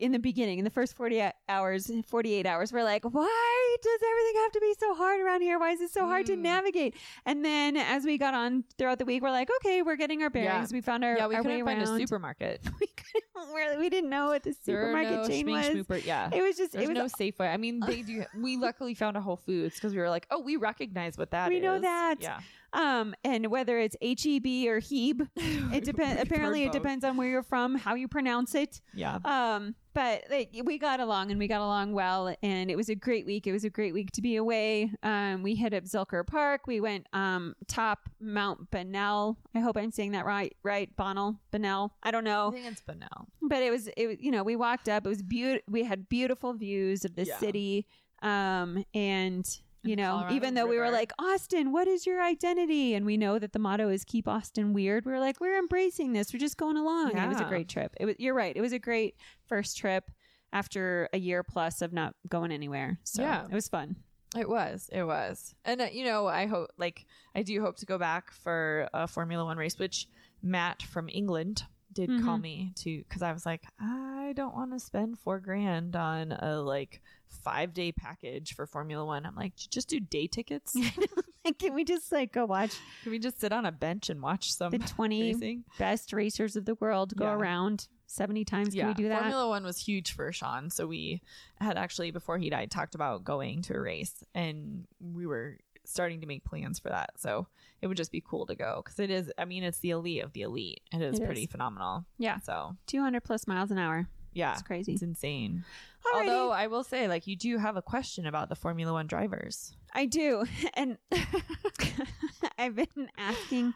in 0.00 0.12
the 0.12 0.18
beginning, 0.18 0.58
in 0.58 0.64
the 0.64 0.70
first 0.70 0.96
40 0.96 1.22
hours, 1.48 1.90
48 2.06 2.46
hours, 2.46 2.72
we're 2.72 2.82
like, 2.84 3.04
why 3.04 3.76
does 3.82 4.00
everything 4.10 4.42
have 4.42 4.52
to 4.52 4.60
be 4.60 4.74
so 4.78 4.94
hard 4.94 5.20
around 5.20 5.42
here? 5.42 5.58
Why 5.58 5.70
is 5.72 5.80
it 5.80 5.90
so 5.90 6.06
hard 6.06 6.26
to 6.26 6.32
Mm. 6.36 6.40
navigate? 6.40 6.94
And 7.26 7.44
then 7.44 7.76
as 7.76 8.04
we 8.04 8.18
got 8.18 8.34
on 8.34 8.64
throughout 8.78 8.98
the 8.98 9.04
week, 9.04 9.22
we're 9.22 9.30
like, 9.30 9.50
okay, 9.60 9.82
we're 9.82 9.96
getting 9.96 10.22
our 10.22 10.30
bearings. 10.30 10.72
We 10.72 10.80
found 10.80 11.04
our, 11.04 11.16
yeah, 11.16 11.26
we 11.26 11.34
our 11.36 11.42
way 11.42 11.50
couldn't 11.60 11.66
find 11.66 11.82
around. 11.82 11.96
a 11.96 11.98
supermarket. 12.06 12.60
we 12.80 12.86
couldn't, 12.86 13.78
we 13.78 13.88
didn't 13.90 14.10
know 14.10 14.26
what 14.28 14.42
the 14.42 14.54
supermarket 14.64 15.12
no 15.12 15.28
chain 15.28 15.50
was. 15.50 15.66
Schmooper- 15.66 16.04
Yeah. 16.04 16.30
It 16.32 16.42
was 16.42 16.56
just, 16.56 16.72
There's 16.72 16.84
it 16.88 16.94
was 16.94 16.96
no 17.18 17.24
Safeway. 17.26 17.52
I 17.52 17.56
mean, 17.56 17.80
they 17.80 18.02
do. 18.02 18.24
We 18.36 18.56
luckily 18.56 18.94
found 18.94 19.16
a 19.16 19.20
Whole 19.20 19.36
Foods 19.36 19.74
because 19.74 19.92
we 19.94 19.98
were 20.00 20.08
like, 20.10 20.26
oh, 20.30 20.40
we 20.40 20.56
recognize 20.56 21.18
what 21.18 21.30
that 21.32 21.50
is. 21.52 21.56
We 21.56 21.60
know 21.60 21.78
that. 21.78 22.16
Yeah. 22.20 22.40
Um, 22.72 23.14
and 23.24 23.48
whether 23.48 23.78
it's 23.78 23.96
H 24.00 24.24
E 24.26 24.38
B 24.38 24.68
or 24.70 24.80
Heb, 24.80 25.28
it 25.74 25.84
depends. 25.84 26.22
Apparently, 26.22 26.64
it 26.64 26.72
depends 26.72 27.04
on 27.04 27.16
where 27.16 27.28
you're 27.28 27.42
from, 27.42 27.74
how 27.76 27.94
you 27.94 28.06
pronounce 28.08 28.54
it. 28.54 28.80
Yeah. 28.94 29.18
Um, 29.24 29.74
but 29.92 30.22
like, 30.30 30.50
we 30.64 30.78
got 30.78 31.00
along 31.00 31.30
and 31.32 31.38
we 31.40 31.48
got 31.48 31.60
along 31.60 31.94
well, 31.94 32.32
and 32.44 32.70
it 32.70 32.76
was 32.76 32.88
a 32.88 32.94
great 32.94 33.26
week. 33.26 33.48
It 33.48 33.52
was 33.52 33.64
a 33.64 33.70
great 33.70 33.92
week 33.92 34.12
to 34.12 34.22
be 34.22 34.36
away. 34.36 34.92
Um, 35.02 35.42
we 35.42 35.56
hit 35.56 35.74
up 35.74 35.82
Zilker 35.84 36.24
Park. 36.24 36.68
We 36.68 36.80
went 36.80 37.06
um 37.12 37.54
top 37.66 38.08
Mount 38.20 38.70
Bonnell. 38.70 39.36
I 39.54 39.58
hope 39.58 39.76
I'm 39.76 39.90
saying 39.90 40.12
that 40.12 40.24
right. 40.24 40.54
Right, 40.62 40.94
Bonnell, 40.96 41.40
Bonnell. 41.50 41.92
I 42.04 42.12
don't 42.12 42.24
know. 42.24 42.48
I 42.48 42.52
think 42.52 42.66
it's 42.66 42.80
Bonnell. 42.82 43.26
but 43.42 43.62
it 43.62 43.70
was 43.72 43.88
it. 43.96 44.06
was 44.06 44.16
You 44.20 44.30
know, 44.30 44.44
we 44.44 44.54
walked 44.54 44.88
up. 44.88 45.04
It 45.06 45.08
was 45.08 45.22
beautiful. 45.22 45.64
We 45.68 45.82
had 45.82 46.08
beautiful 46.08 46.52
views 46.54 47.04
of 47.04 47.16
the 47.16 47.24
Yeah. 47.24 47.38
city. 47.38 47.86
Um, 48.22 48.84
and 48.94 49.44
you 49.82 49.96
know, 49.96 50.10
Colorado 50.12 50.34
even 50.34 50.54
though 50.54 50.66
we 50.66 50.78
were 50.78 50.90
like, 50.90 51.12
Austin, 51.18 51.72
what 51.72 51.88
is 51.88 52.06
your 52.06 52.22
identity? 52.22 52.94
And 52.94 53.06
we 53.06 53.16
know 53.16 53.38
that 53.38 53.52
the 53.52 53.58
motto 53.58 53.88
is 53.88 54.04
keep 54.04 54.28
Austin 54.28 54.72
weird. 54.72 55.06
We 55.06 55.12
are 55.12 55.20
like, 55.20 55.40
we're 55.40 55.58
embracing 55.58 56.12
this. 56.12 56.32
We're 56.32 56.38
just 56.40 56.56
going 56.56 56.76
along. 56.76 57.12
And 57.16 57.24
it 57.24 57.28
was 57.28 57.40
a 57.40 57.44
great 57.44 57.68
trip. 57.68 57.94
It 57.98 58.04
was, 58.06 58.16
you're 58.18 58.34
right. 58.34 58.54
It 58.56 58.60
was 58.60 58.72
a 58.72 58.78
great 58.78 59.16
first 59.46 59.78
trip 59.78 60.10
after 60.52 61.08
a 61.12 61.18
year 61.18 61.42
plus 61.42 61.80
of 61.82 61.92
not 61.92 62.14
going 62.28 62.52
anywhere. 62.52 62.98
So 63.04 63.22
Yeah. 63.22 63.44
it 63.44 63.52
was 63.54 63.68
fun. 63.68 63.96
It 64.36 64.48
was. 64.48 64.88
It 64.92 65.04
was. 65.04 65.54
And, 65.64 65.80
uh, 65.80 65.88
you 65.92 66.04
know, 66.04 66.26
I 66.26 66.46
hope, 66.46 66.70
like, 66.76 67.06
I 67.34 67.42
do 67.42 67.60
hope 67.60 67.76
to 67.78 67.86
go 67.86 67.98
back 67.98 68.30
for 68.32 68.88
a 68.94 69.08
Formula 69.08 69.44
One 69.44 69.56
race, 69.56 69.78
which 69.78 70.06
Matt 70.42 70.82
from 70.82 71.08
England 71.08 71.64
did 71.92 72.08
call 72.22 72.38
Mhm. 72.38 72.42
me 72.42 72.72
to, 72.76 72.98
because 72.98 73.22
I 73.22 73.32
was 73.32 73.44
like, 73.44 73.64
I 73.80 74.32
don't 74.36 74.54
want 74.54 74.70
to 74.72 74.78
spend 74.78 75.18
four 75.18 75.40
grand 75.40 75.96
on 75.96 76.30
a, 76.30 76.60
like, 76.60 77.02
five 77.30 77.72
day 77.72 77.92
package 77.92 78.54
for 78.54 78.66
Formula 78.66 79.04
One. 79.04 79.24
I'm 79.26 79.34
like, 79.34 79.54
just 79.56 79.88
do 79.88 80.00
day 80.00 80.26
tickets. 80.26 80.76
Can 81.58 81.74
we 81.74 81.84
just 81.84 82.12
like 82.12 82.32
go 82.32 82.44
watch 82.44 82.74
Can 83.02 83.12
we 83.12 83.18
just 83.18 83.40
sit 83.40 83.52
on 83.52 83.64
a 83.64 83.72
bench 83.72 84.10
and 84.10 84.20
watch 84.20 84.52
some 84.52 84.70
the 84.70 84.78
20 84.78 85.22
racing? 85.32 85.64
best 85.78 86.12
racers 86.12 86.54
of 86.54 86.64
the 86.66 86.74
world 86.76 87.16
go 87.16 87.24
Yeah. 87.24 87.32
around 87.34 87.88
70 88.06 88.44
times? 88.44 88.74
Can 88.74 88.88
we 88.88 88.94
do 88.94 89.08
that? 89.08 89.20
Formula 89.20 89.48
One 89.48 89.64
was 89.64 89.78
huge 89.78 90.12
for 90.12 90.30
Sean. 90.32 90.68
So 90.70 90.86
we 90.86 91.22
had 91.60 91.78
actually, 91.78 92.10
before 92.10 92.36
he 92.38 92.50
died, 92.50 92.70
talked 92.70 92.94
about 92.94 93.24
going 93.24 93.62
to 93.62 93.74
a 93.74 93.80
race 93.80 94.22
and 94.34 94.86
we 95.00 95.26
were 95.26 95.56
starting 95.86 96.20
to 96.20 96.26
make 96.26 96.44
plans 96.44 96.78
for 96.78 96.90
that. 96.90 97.10
So 97.16 97.46
it 97.80 97.86
would 97.86 97.96
just 97.96 98.12
be 98.12 98.20
cool 98.24 98.44
to 98.46 98.54
go 98.54 98.82
because 98.84 98.98
it 99.00 99.10
is, 99.10 99.32
I 99.38 99.44
mean, 99.46 99.64
it's 99.64 99.78
the 99.78 99.90
elite 99.90 100.22
of 100.22 100.32
the 100.34 100.42
elite. 100.42 100.82
And 100.92 101.02
It 101.02 101.14
is 101.14 101.20
It 101.20 101.24
pretty 101.24 101.44
is. 101.44 101.50
phenomenal. 101.50 102.04
Yeah. 102.18 102.38
So 102.40 102.76
200 102.86 103.22
plus 103.24 103.46
miles 103.46 103.70
an 103.70 103.78
hour. 103.78 104.08
Yeah, 104.32 104.52
It's 104.52 104.62
crazy. 104.62 104.92
It's 104.92 105.02
insane. 105.02 105.64
Alrighty. 106.04 106.20
Although 106.20 106.50
I 106.50 106.68
will 106.68 106.84
say, 106.84 107.08
like, 107.08 107.26
you 107.26 107.36
do 107.36 107.58
have 107.58 107.76
a 107.76 107.82
question 107.82 108.26
about 108.26 108.48
the 108.48 108.54
Formula 108.54 108.92
One 108.92 109.06
drivers. 109.06 109.74
I 109.94 110.06
do, 110.06 110.44
and 110.74 110.98
I've 112.58 112.76
been 112.76 113.10
asking 113.18 113.74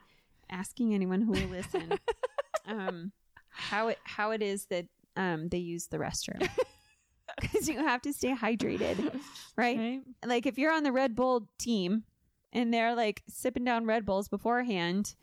asking 0.50 0.94
anyone 0.94 1.22
who 1.22 1.32
will 1.32 1.48
listen 1.48 1.98
um, 2.66 3.12
how 3.50 3.88
it 3.88 3.98
how 4.04 4.30
it 4.30 4.42
is 4.42 4.66
that 4.66 4.86
um, 5.16 5.48
they 5.48 5.58
use 5.58 5.86
the 5.88 5.96
restroom 5.98 6.48
because 7.40 7.68
you 7.68 7.78
have 7.78 8.02
to 8.02 8.12
stay 8.12 8.34
hydrated, 8.34 8.98
right? 9.56 9.76
Right? 9.78 10.00
Like 10.24 10.46
if 10.46 10.58
you're 10.58 10.72
on 10.72 10.82
the 10.82 10.92
Red 10.92 11.14
Bull 11.14 11.48
team 11.58 12.04
and 12.52 12.72
they're 12.72 12.94
like 12.94 13.22
sipping 13.28 13.64
down 13.64 13.86
Red 13.86 14.04
Bulls 14.06 14.28
beforehand, 14.28 15.14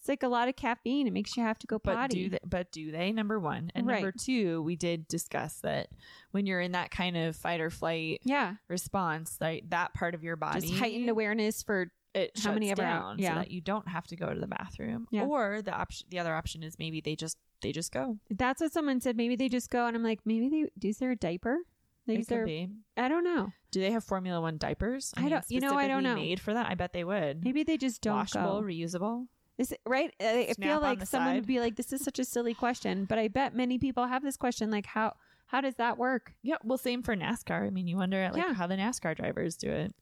it's 0.00 0.08
like 0.08 0.22
a 0.22 0.28
lot 0.28 0.48
of 0.48 0.56
caffeine. 0.56 1.06
It 1.06 1.12
makes 1.12 1.36
you 1.36 1.42
have 1.42 1.58
to 1.60 1.66
go 1.66 1.78
But 1.78 1.94
potty. 1.94 2.24
do 2.24 2.30
they? 2.30 2.38
But 2.44 2.72
do 2.72 2.90
they? 2.90 3.12
Number 3.12 3.38
one, 3.38 3.70
and 3.74 3.86
Right. 3.86 4.02
number 4.02 4.12
two, 4.18 4.62
we 4.62 4.74
did 4.74 5.06
discuss 5.08 5.60
that 5.60 5.88
when 6.32 6.46
you're 6.46 6.60
in 6.60 6.72
that 6.72 6.90
kind 6.90 7.16
of 7.16 7.36
fight 7.36 7.60
or 7.60 7.70
flight 7.70 8.20
yeah, 8.24 8.54
response, 8.68 9.36
like 9.40 9.68
that 9.70 9.94
part 9.94 10.14
of 10.14 10.24
your 10.24 10.36
body, 10.36 10.62
just 10.62 10.74
heightened 10.80 11.08
awareness 11.08 11.62
for 11.62 11.92
it 12.14 12.32
how 12.42 12.52
many 12.52 12.70
ever- 12.72 12.82
down 12.82 13.18
yeah. 13.20 13.34
so 13.34 13.38
that 13.40 13.50
you 13.52 13.60
don't 13.60 13.86
have 13.86 14.06
to 14.08 14.16
go 14.16 14.32
to 14.34 14.40
the 14.40 14.48
bathroom. 14.48 15.06
Yeah. 15.12 15.24
Or 15.26 15.62
the 15.62 15.72
option, 15.72 16.08
the 16.10 16.18
other 16.18 16.34
option 16.34 16.62
is 16.64 16.78
maybe 16.78 17.00
they 17.00 17.14
just 17.14 17.36
they 17.62 17.70
just 17.72 17.92
go. 17.92 18.18
that's 18.30 18.60
what 18.62 18.72
someone 18.72 19.00
said. 19.00 19.16
Maybe 19.18 19.36
they 19.36 19.48
just 19.50 19.68
go, 19.70 19.86
and 19.86 19.94
I'm 19.94 20.02
like, 20.02 20.20
maybe 20.24 20.48
they 20.48 20.70
use 20.88 20.96
their 20.96 21.14
diaper. 21.14 21.58
They 22.06 22.14
It 22.14 22.18
use 22.20 22.26
could 22.28 22.46
be. 22.46 22.70
I 22.96 23.08
don't 23.08 23.22
know. 23.22 23.52
Do 23.70 23.80
they 23.80 23.90
have 23.92 24.02
Formula 24.02 24.40
One 24.40 24.56
diapers? 24.56 25.12
I 25.16 25.28
don't- 25.28 25.44
you 25.50 25.60
know, 25.60 25.74
I 25.76 25.86
don't 25.86 26.02
know. 26.02 26.14
Made 26.14 26.40
for 26.40 26.54
that, 26.54 26.66
I 26.70 26.74
bet 26.74 26.94
they 26.94 27.04
would. 27.04 27.44
Maybe 27.44 27.62
they 27.62 27.76
just 27.76 28.00
don't 28.00 28.16
Washable, 28.16 28.62
go. 28.62 28.66
reusable. 28.66 29.26
Is 29.60 29.72
it, 29.72 29.80
right? 29.86 30.10
I 30.20 30.46
I 30.50 30.54
feel 30.54 30.80
like 30.80 31.06
someone 31.06 31.34
would 31.34 31.46
be 31.46 31.60
like, 31.60 31.76
"This 31.76 31.92
is 31.92 32.02
such 32.02 32.18
a 32.18 32.24
silly 32.24 32.54
question," 32.54 33.04
but 33.04 33.18
I 33.18 33.28
bet 33.28 33.54
many 33.54 33.78
people 33.78 34.06
have 34.06 34.22
this 34.22 34.36
question. 34.38 34.70
Like, 34.70 34.86
how 34.86 35.12
how 35.46 35.60
does 35.60 35.74
that 35.74 35.98
work? 35.98 36.32
Yeah, 36.42 36.56
well, 36.64 36.78
same 36.78 37.02
for 37.02 37.14
NASCAR. 37.14 37.66
I 37.66 37.70
mean, 37.70 37.86
you 37.86 37.96
wonder 37.98 38.30
like 38.32 38.42
Yeah. 38.42 38.54
how 38.54 38.66
the 38.66 38.76
NASCAR 38.76 39.14
drivers 39.16 39.56
do 39.56 39.70
it. 39.70 39.94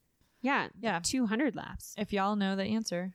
Yeah, 0.42 0.68
Yeah. 0.80 1.00
two 1.02 1.26
hundred 1.26 1.56
laps. 1.56 1.94
If 1.98 2.12
y'all 2.12 2.36
know 2.36 2.54
the 2.54 2.62
answer, 2.64 3.14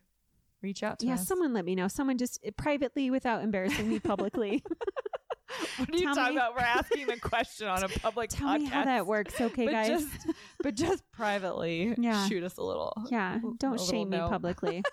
reach 0.61 0.83
out 0.83 0.99
to 0.99 1.05
Yeah, 1.05 1.13
us. 1.13 1.21
Yeah, 1.21 1.25
someone 1.25 1.53
let 1.53 1.63
me 1.63 1.75
know. 1.75 1.87
Someone 1.87 2.17
just 2.17 2.39
eh, 2.43 2.51
privately, 2.57 3.09
without 3.09 3.41
embarrassing 3.43 3.87
me 3.87 3.99
publicly, 3.99 4.63
What 5.77 5.89
are 5.93 5.95
you 5.95 6.05
Tell 6.05 6.15
talking 6.15 6.35
me- 6.35 6.41
about? 6.41 6.55
We're 6.55 6.61
asking 6.61 7.07
the 7.07 7.19
question 7.19 7.67
on 7.67 7.83
a 7.83 7.87
public 8.01 8.31
tell 8.31 8.49
podcast. 8.49 8.59
me 8.59 8.65
how 8.65 8.83
that 8.85 9.05
works. 9.07 9.39
Okay, 9.39 9.65
but 9.65 9.71
guys. 9.71 9.87
just 9.87 10.27
but 10.61 10.75
just 10.75 11.03
privately 11.13 11.93
Yeah. 11.99 12.27
shoot 12.27 12.43
us 12.43 12.57
a 12.57 12.63
little. 12.63 12.91
yeah, 13.09 13.39
don't 13.59 13.79
shame 13.79 14.09
me 14.09 14.17
note. 14.17 14.29
publicly. 14.29 14.83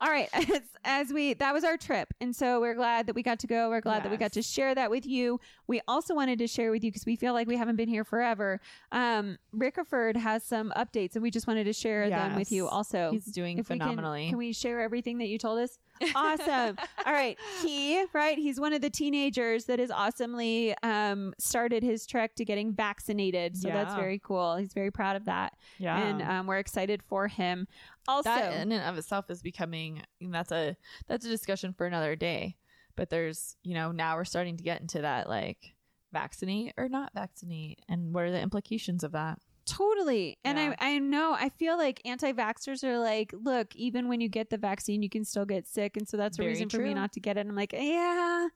All 0.00 0.08
right, 0.08 0.28
as, 0.32 0.60
as 0.84 1.12
we 1.12 1.34
that 1.34 1.52
was 1.54 1.64
our 1.64 1.76
trip, 1.76 2.12
and 2.20 2.34
so 2.34 2.60
we're 2.60 2.74
glad 2.74 3.06
that 3.06 3.14
we 3.14 3.22
got 3.22 3.38
to 3.40 3.46
go. 3.46 3.70
We're 3.70 3.80
glad 3.80 4.02
that 4.04 4.10
we 4.10 4.16
got 4.16 4.32
to 4.32 4.42
share 4.42 4.74
that 4.74 4.90
with 4.90 5.06
you. 5.06 5.40
We 5.66 5.80
also 5.88 6.14
wanted 6.14 6.38
to 6.40 6.46
share 6.46 6.70
with 6.70 6.84
you 6.84 6.90
because 6.90 7.06
we 7.06 7.16
feel 7.16 7.32
like 7.32 7.46
we 7.46 7.56
haven't 7.56 7.76
been 7.76 7.88
here 7.88 8.04
forever. 8.04 8.60
Um, 8.92 9.38
Rickerford 9.54 10.16
has 10.16 10.42
some 10.44 10.72
updates, 10.76 11.14
and 11.14 11.22
we 11.22 11.30
just 11.30 11.46
wanted 11.46 11.64
to 11.64 11.72
share 11.72 12.08
them 12.08 12.36
with 12.36 12.50
you. 12.52 12.68
Also, 12.68 13.10
He's 13.12 13.24
doing 13.26 13.58
If 13.58 13.68
we 13.68 13.78
can- 13.78 13.86
phenomenally. 13.88 14.28
Can, 14.28 14.38
we 14.38 14.52
share 14.52 14.80
everything 14.80 15.18
that 15.18 15.26
you 15.28 15.38
told 15.38 15.58
us? 15.58 15.78
Awesome. 16.14 16.76
All 17.06 17.12
right. 17.12 17.38
He, 17.62 18.04
right, 18.12 18.36
he's 18.38 18.60
one 18.60 18.72
of 18.72 18.80
the 18.80 18.90
teenagers 18.90 19.64
that 19.66 19.78
has 19.78 19.90
awesomely 19.90 20.74
um, 20.82 21.34
started 21.38 21.82
his 21.82 22.06
trek 22.06 22.34
to 22.36 22.44
getting 22.44 22.72
vaccinated. 22.72 23.56
So 23.56 23.68
that's 23.68 23.94
very 23.94 24.18
cool. 24.18 24.56
He's 24.56 24.72
very 24.72 24.90
proud 24.90 25.16
of 25.16 25.24
that. 25.26 25.54
yeah. 25.78 25.98
And 25.98 26.22
um, 26.22 26.46
we're 26.46 26.58
excited 26.58 27.02
for 27.02 27.28
him. 27.28 27.66
Also, 28.06 28.28
that 28.28 28.60
in 28.60 28.72
and 28.72 28.82
of 28.84 28.98
itself 28.98 29.30
is 29.30 29.40
becoming 29.40 30.02
that's 30.20 30.52
a 30.52 30.76
that's 31.06 31.24
a 31.24 31.28
discussion 31.28 31.72
for 31.72 31.86
another 31.86 32.16
day. 32.16 32.56
But 32.96 33.08
there's 33.10 33.56
you 33.62 33.74
know 33.74 33.92
now 33.92 34.16
we're 34.16 34.24
starting 34.24 34.56
to 34.58 34.62
get 34.62 34.80
into 34.80 35.00
that 35.02 35.28
like 35.28 35.74
vaccinate 36.12 36.74
or 36.76 36.88
not 36.88 37.12
vaccinate 37.14 37.80
and 37.88 38.14
what 38.14 38.24
are 38.24 38.30
the 38.30 38.40
implications 38.40 39.04
of 39.04 39.12
that? 39.12 39.38
Totally. 39.66 40.38
And 40.44 40.58
Yeah. 40.58 40.74
I, 40.78 40.94
I 40.94 40.98
know, 40.98 41.34
I 41.38 41.48
feel 41.48 41.76
like 41.76 42.00
anti 42.04 42.32
vaxxers 42.32 42.84
are 42.84 42.98
like, 42.98 43.32
look, 43.32 43.74
even 43.76 44.08
when 44.08 44.20
you 44.20 44.28
get 44.28 44.50
the 44.50 44.58
vaccine, 44.58 45.02
you 45.02 45.08
can 45.08 45.24
still 45.24 45.44
get 45.44 45.66
sick. 45.66 45.96
And 45.96 46.08
so 46.08 46.16
that's 46.16 46.38
a 46.38 46.42
Very 46.42 46.50
reason 46.50 46.68
for 46.68 46.78
me 46.78 46.94
not 46.94 47.12
to 47.12 47.20
get 47.20 47.36
it. 47.36 47.40
And 47.40 47.50
I'm 47.50 47.56
like, 47.56 47.72
yeah, 47.72 48.48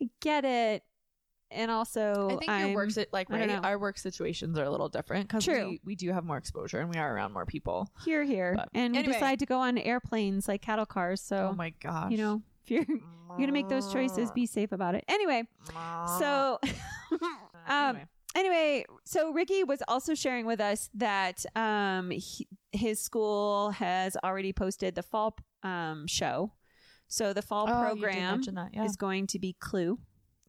I 0.00 0.08
get 0.20 0.44
it. 0.44 0.82
And 1.52 1.68
also, 1.68 2.28
I 2.30 2.36
think 2.36 2.48
I'm, 2.48 2.66
your 2.68 2.76
work, 2.76 2.90
like 3.12 3.28
right 3.28 3.50
our 3.50 3.76
work 3.76 3.98
situations 3.98 4.56
are 4.56 4.62
a 4.62 4.70
little 4.70 4.88
different 4.88 5.26
because 5.26 5.48
we, 5.48 5.80
we 5.84 5.96
do 5.96 6.12
have 6.12 6.24
more 6.24 6.36
exposure 6.36 6.78
and 6.78 6.88
we 6.88 6.96
are 6.96 7.12
around 7.12 7.32
more 7.32 7.44
people. 7.44 7.90
here, 8.04 8.22
here. 8.22 8.54
But 8.56 8.68
and 8.72 8.94
we 8.94 9.02
decide 9.02 9.40
to 9.40 9.46
go 9.46 9.58
on 9.58 9.76
airplanes 9.76 10.46
like 10.46 10.62
cattle 10.62 10.86
cars. 10.86 11.20
So, 11.20 11.48
oh 11.52 11.56
my 11.56 11.70
gosh. 11.82 12.12
you 12.12 12.18
know, 12.18 12.42
if 12.62 12.70
you're, 12.70 12.84
you're 12.88 13.36
going 13.36 13.48
to 13.48 13.52
make 13.52 13.68
those 13.68 13.92
choices, 13.92 14.30
be 14.30 14.46
safe 14.46 14.70
about 14.70 14.94
it. 14.94 15.04
Anyway, 15.08 15.42
so. 16.18 16.60
um, 17.66 17.96
Anyway. 17.96 18.06
Anyway, 18.34 18.84
so 19.04 19.32
Ricky 19.32 19.64
was 19.64 19.82
also 19.88 20.14
sharing 20.14 20.46
with 20.46 20.60
us 20.60 20.88
that 20.94 21.44
um 21.56 22.10
he, 22.10 22.46
his 22.72 23.00
school 23.00 23.70
has 23.70 24.16
already 24.22 24.52
posted 24.52 24.94
the 24.94 25.02
fall 25.02 25.36
um 25.62 26.06
show. 26.06 26.52
So 27.08 27.32
the 27.32 27.42
fall 27.42 27.66
Oh, 27.68 27.80
program 27.82 28.42
that, 28.42 28.70
yeah. 28.72 28.84
is 28.84 28.96
going 28.96 29.26
to 29.28 29.38
be 29.40 29.56
Clue. 29.58 29.98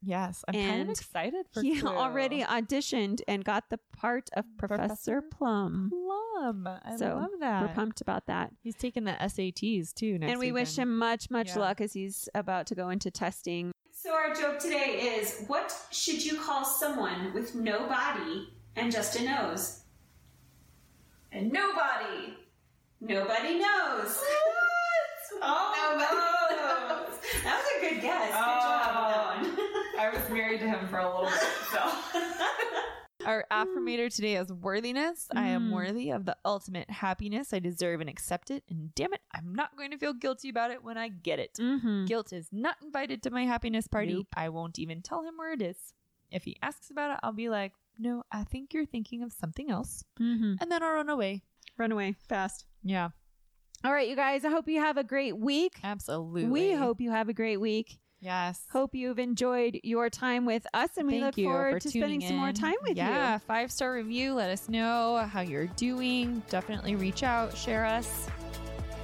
yes, 0.00 0.44
I'm 0.46 0.54
kind 0.54 0.82
of 0.82 0.88
excited 0.90 1.46
for 1.52 1.60
Clue. 1.60 1.74
he 1.74 1.80
Clue. 1.80 1.90
already 1.90 2.42
auditioned 2.44 3.20
and 3.26 3.44
got 3.44 3.64
the 3.68 3.80
part 3.96 4.30
of 4.36 4.44
Professor, 4.58 4.78
Professor 4.86 5.22
Plum. 5.22 5.90
Plum. 5.90 6.68
I 6.68 6.96
So, 6.96 7.16
love 7.16 7.30
that. 7.40 7.62
We're 7.62 7.74
pumped 7.74 8.00
about 8.00 8.26
that. 8.26 8.52
He's 8.62 8.76
taking 8.76 9.04
the 9.04 9.12
SATs 9.20 9.92
too 9.92 10.18
next 10.18 10.30
and 10.30 10.38
we 10.40 10.52
wish 10.52 10.76
him 10.78 10.96
much, 10.96 11.30
much 11.30 11.48
Yeah. 11.48 11.58
luck 11.58 11.80
as 11.80 11.92
he's 11.94 12.28
about 12.34 12.66
to 12.68 12.76
go 12.76 12.90
into 12.90 13.10
testing. 13.10 13.71
So 14.02 14.12
our 14.12 14.34
joke 14.34 14.58
today 14.58 15.14
is 15.16 15.44
what 15.46 15.72
should 15.92 16.24
you 16.24 16.36
call 16.36 16.64
someone 16.64 17.32
with 17.32 17.54
no 17.54 17.86
body 17.86 18.52
and 18.74 18.90
just 18.90 19.14
a 19.14 19.22
nose? 19.22 19.82
And 21.30 21.52
nobody. 21.52 22.34
Nobody 23.00 23.60
knows. 23.60 24.16
What? 24.16 25.38
oh, 25.42 25.94
nobody 25.94 26.16
no. 26.56 27.06
that 27.44 27.62
was 27.62 27.64
a 27.78 27.90
good 27.90 28.02
guess. 28.02 28.26
Good 28.26 28.32
job 28.32 28.96
on 28.96 29.12
that 29.12 29.24
oh. 29.24 29.40
one. 29.40 29.56
I 30.00 30.10
was 30.12 30.28
married 30.30 30.58
to 30.62 30.66
him 30.66 30.88
for 30.88 30.98
a 30.98 31.06
little 31.06 31.30
bit, 31.30 31.40
so. 31.70 31.78
Our 33.26 33.44
affirmator 33.52 34.14
today 34.14 34.36
is 34.36 34.52
worthiness. 34.52 35.28
I 35.34 35.48
am 35.48 35.70
Mm. 35.70 35.72
worthy 35.72 36.10
of 36.10 36.24
the 36.24 36.36
ultimate 36.44 36.90
happiness. 36.90 37.52
I 37.52 37.58
deserve 37.58 38.00
and 38.00 38.10
accept 38.10 38.50
it. 38.50 38.64
And 38.68 38.94
damn 38.94 39.12
it, 39.12 39.20
I'm 39.34 39.54
not 39.54 39.76
going 39.76 39.90
to 39.92 39.98
feel 39.98 40.12
guilty 40.12 40.48
about 40.48 40.70
it 40.70 40.82
when 40.82 40.98
I 40.98 41.08
get 41.08 41.38
it. 41.38 41.54
mm-hmm. 41.60 42.04
Guilt 42.06 42.32
is 42.32 42.48
not 42.52 42.76
invited 42.82 43.22
to 43.22 43.30
my 43.30 43.44
happiness 43.44 43.86
party. 43.86 44.14
Nope. 44.14 44.26
I 44.36 44.48
won't 44.48 44.78
even 44.78 45.02
tell 45.02 45.22
him 45.22 45.34
where 45.36 45.52
it 45.52 45.62
is. 45.62 45.76
If 46.30 46.44
he 46.44 46.56
asks 46.62 46.90
about 46.90 47.12
it, 47.12 47.20
I'll 47.22 47.32
be 47.32 47.48
like, 47.48 47.72
no, 47.98 48.22
I 48.32 48.44
think 48.44 48.72
you're 48.74 48.86
thinking 48.86 49.22
of 49.22 49.32
something 49.32 49.70
else. 49.70 50.02
Mm-hmm. 50.20 50.54
And 50.60 50.70
then 50.72 50.82
I'll 50.82 50.94
run 50.94 51.08
away. 51.08 51.42
Run 51.78 51.92
away 51.92 52.16
fast. 52.28 52.64
Yeah, 52.82 53.10
All 53.84 53.92
right, 53.92 54.08
you 54.08 54.16
guys. 54.16 54.44
I 54.44 54.50
hope 54.50 54.68
you 54.68 54.80
have 54.80 54.96
a 54.96 55.04
great 55.04 55.36
week. 55.36 55.74
absolutely. 55.84 56.46
We 56.46 56.72
hope 56.72 57.00
you 57.00 57.10
have 57.10 57.28
a 57.28 57.32
great 57.32 57.58
week. 57.60 57.98
Yes. 58.22 58.64
Hope 58.70 58.94
you've 58.94 59.18
enjoyed 59.18 59.80
your 59.82 60.08
time 60.08 60.46
with 60.46 60.64
us, 60.72 60.90
and 60.96 61.08
we 61.08 61.14
Thank 61.14 61.24
look 61.24 61.38
you 61.38 61.46
forward 61.46 61.72
for 61.72 61.80
to 61.80 61.88
spending 61.88 62.20
tuning 62.20 62.28
some 62.28 62.36
more 62.38 62.52
time 62.52 62.76
with 62.82 62.90
you. 62.96 63.02
yeah, 63.02 63.38
five 63.38 63.72
star 63.72 63.92
review. 63.92 64.34
Let 64.34 64.48
us 64.50 64.68
know 64.68 65.16
how 65.28 65.40
you're 65.40 65.66
doing. 65.66 66.40
Definitely 66.48 66.94
reach 66.94 67.24
out, 67.24 67.56
share 67.56 67.84
us, 67.84 68.28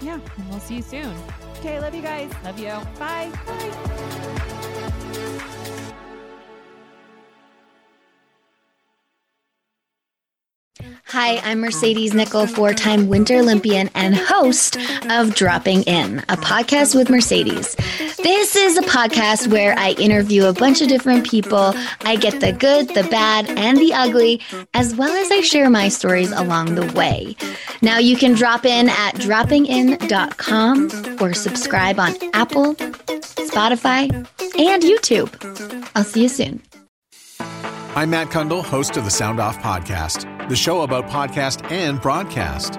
Yeah. 0.00 0.20
and 0.36 0.48
we'll 0.50 0.60
see 0.60 0.76
you 0.76 0.82
soon. 0.82 1.16
Okay, 1.58 1.80
love 1.80 1.96
you 1.96 2.02
guys. 2.02 2.30
Love 2.44 2.60
you. 2.60 2.68
Bye. 3.00 3.32
Bye. 3.44 4.78
Hi, 11.06 11.38
I'm 11.38 11.60
Mercedes 11.60 12.12
Nicoll, 12.12 12.48
four 12.48 12.72
time 12.72 13.08
Winter 13.08 13.36
Olympian 13.36 13.90
and 13.94 14.14
host 14.14 14.76
of 15.10 15.34
Dropping 15.34 15.82
In, 15.84 16.20
a 16.28 16.36
podcast 16.36 16.94
with 16.94 17.10
Mercedes. 17.10 17.74
This 18.28 18.56
is 18.56 18.76
a 18.76 18.82
podcast 18.82 19.50
where 19.50 19.74
I 19.78 19.92
interview 19.92 20.44
a 20.44 20.52
bunch 20.52 20.82
of 20.82 20.88
different 20.88 21.26
people. 21.26 21.72
I 22.02 22.16
get 22.16 22.40
the 22.40 22.52
good, 22.52 22.90
the 22.90 23.04
bad, 23.04 23.48
and 23.48 23.78
the 23.78 23.94
ugly, 23.94 24.42
as 24.74 24.94
well 24.94 25.16
as 25.16 25.30
I 25.30 25.40
share 25.40 25.70
my 25.70 25.88
stories 25.88 26.30
along 26.32 26.74
the 26.74 26.92
way. 26.92 27.36
Now 27.80 27.96
you 27.96 28.18
can 28.18 28.34
drop 28.34 28.66
in 28.66 28.90
at 28.90 29.14
droppingin.com 29.14 31.22
or 31.22 31.32
subscribe 31.32 31.98
on 31.98 32.16
Apple, 32.34 32.74
Spotify, 32.74 34.12
and 34.58 34.82
YouTube. 34.82 35.90
I'll 35.94 36.04
see 36.04 36.24
you 36.24 36.28
soon. 36.28 36.60
I'm 37.96 38.10
Matt 38.10 38.28
Cundill, 38.28 38.62
host 38.62 38.98
of 38.98 39.04
the 39.04 39.10
Sound 39.10 39.40
Off 39.40 39.58
Podcast, 39.60 40.50
the 40.50 40.56
show 40.56 40.82
about 40.82 41.06
podcast 41.06 41.64
and 41.72 41.98
broadcast. 41.98 42.78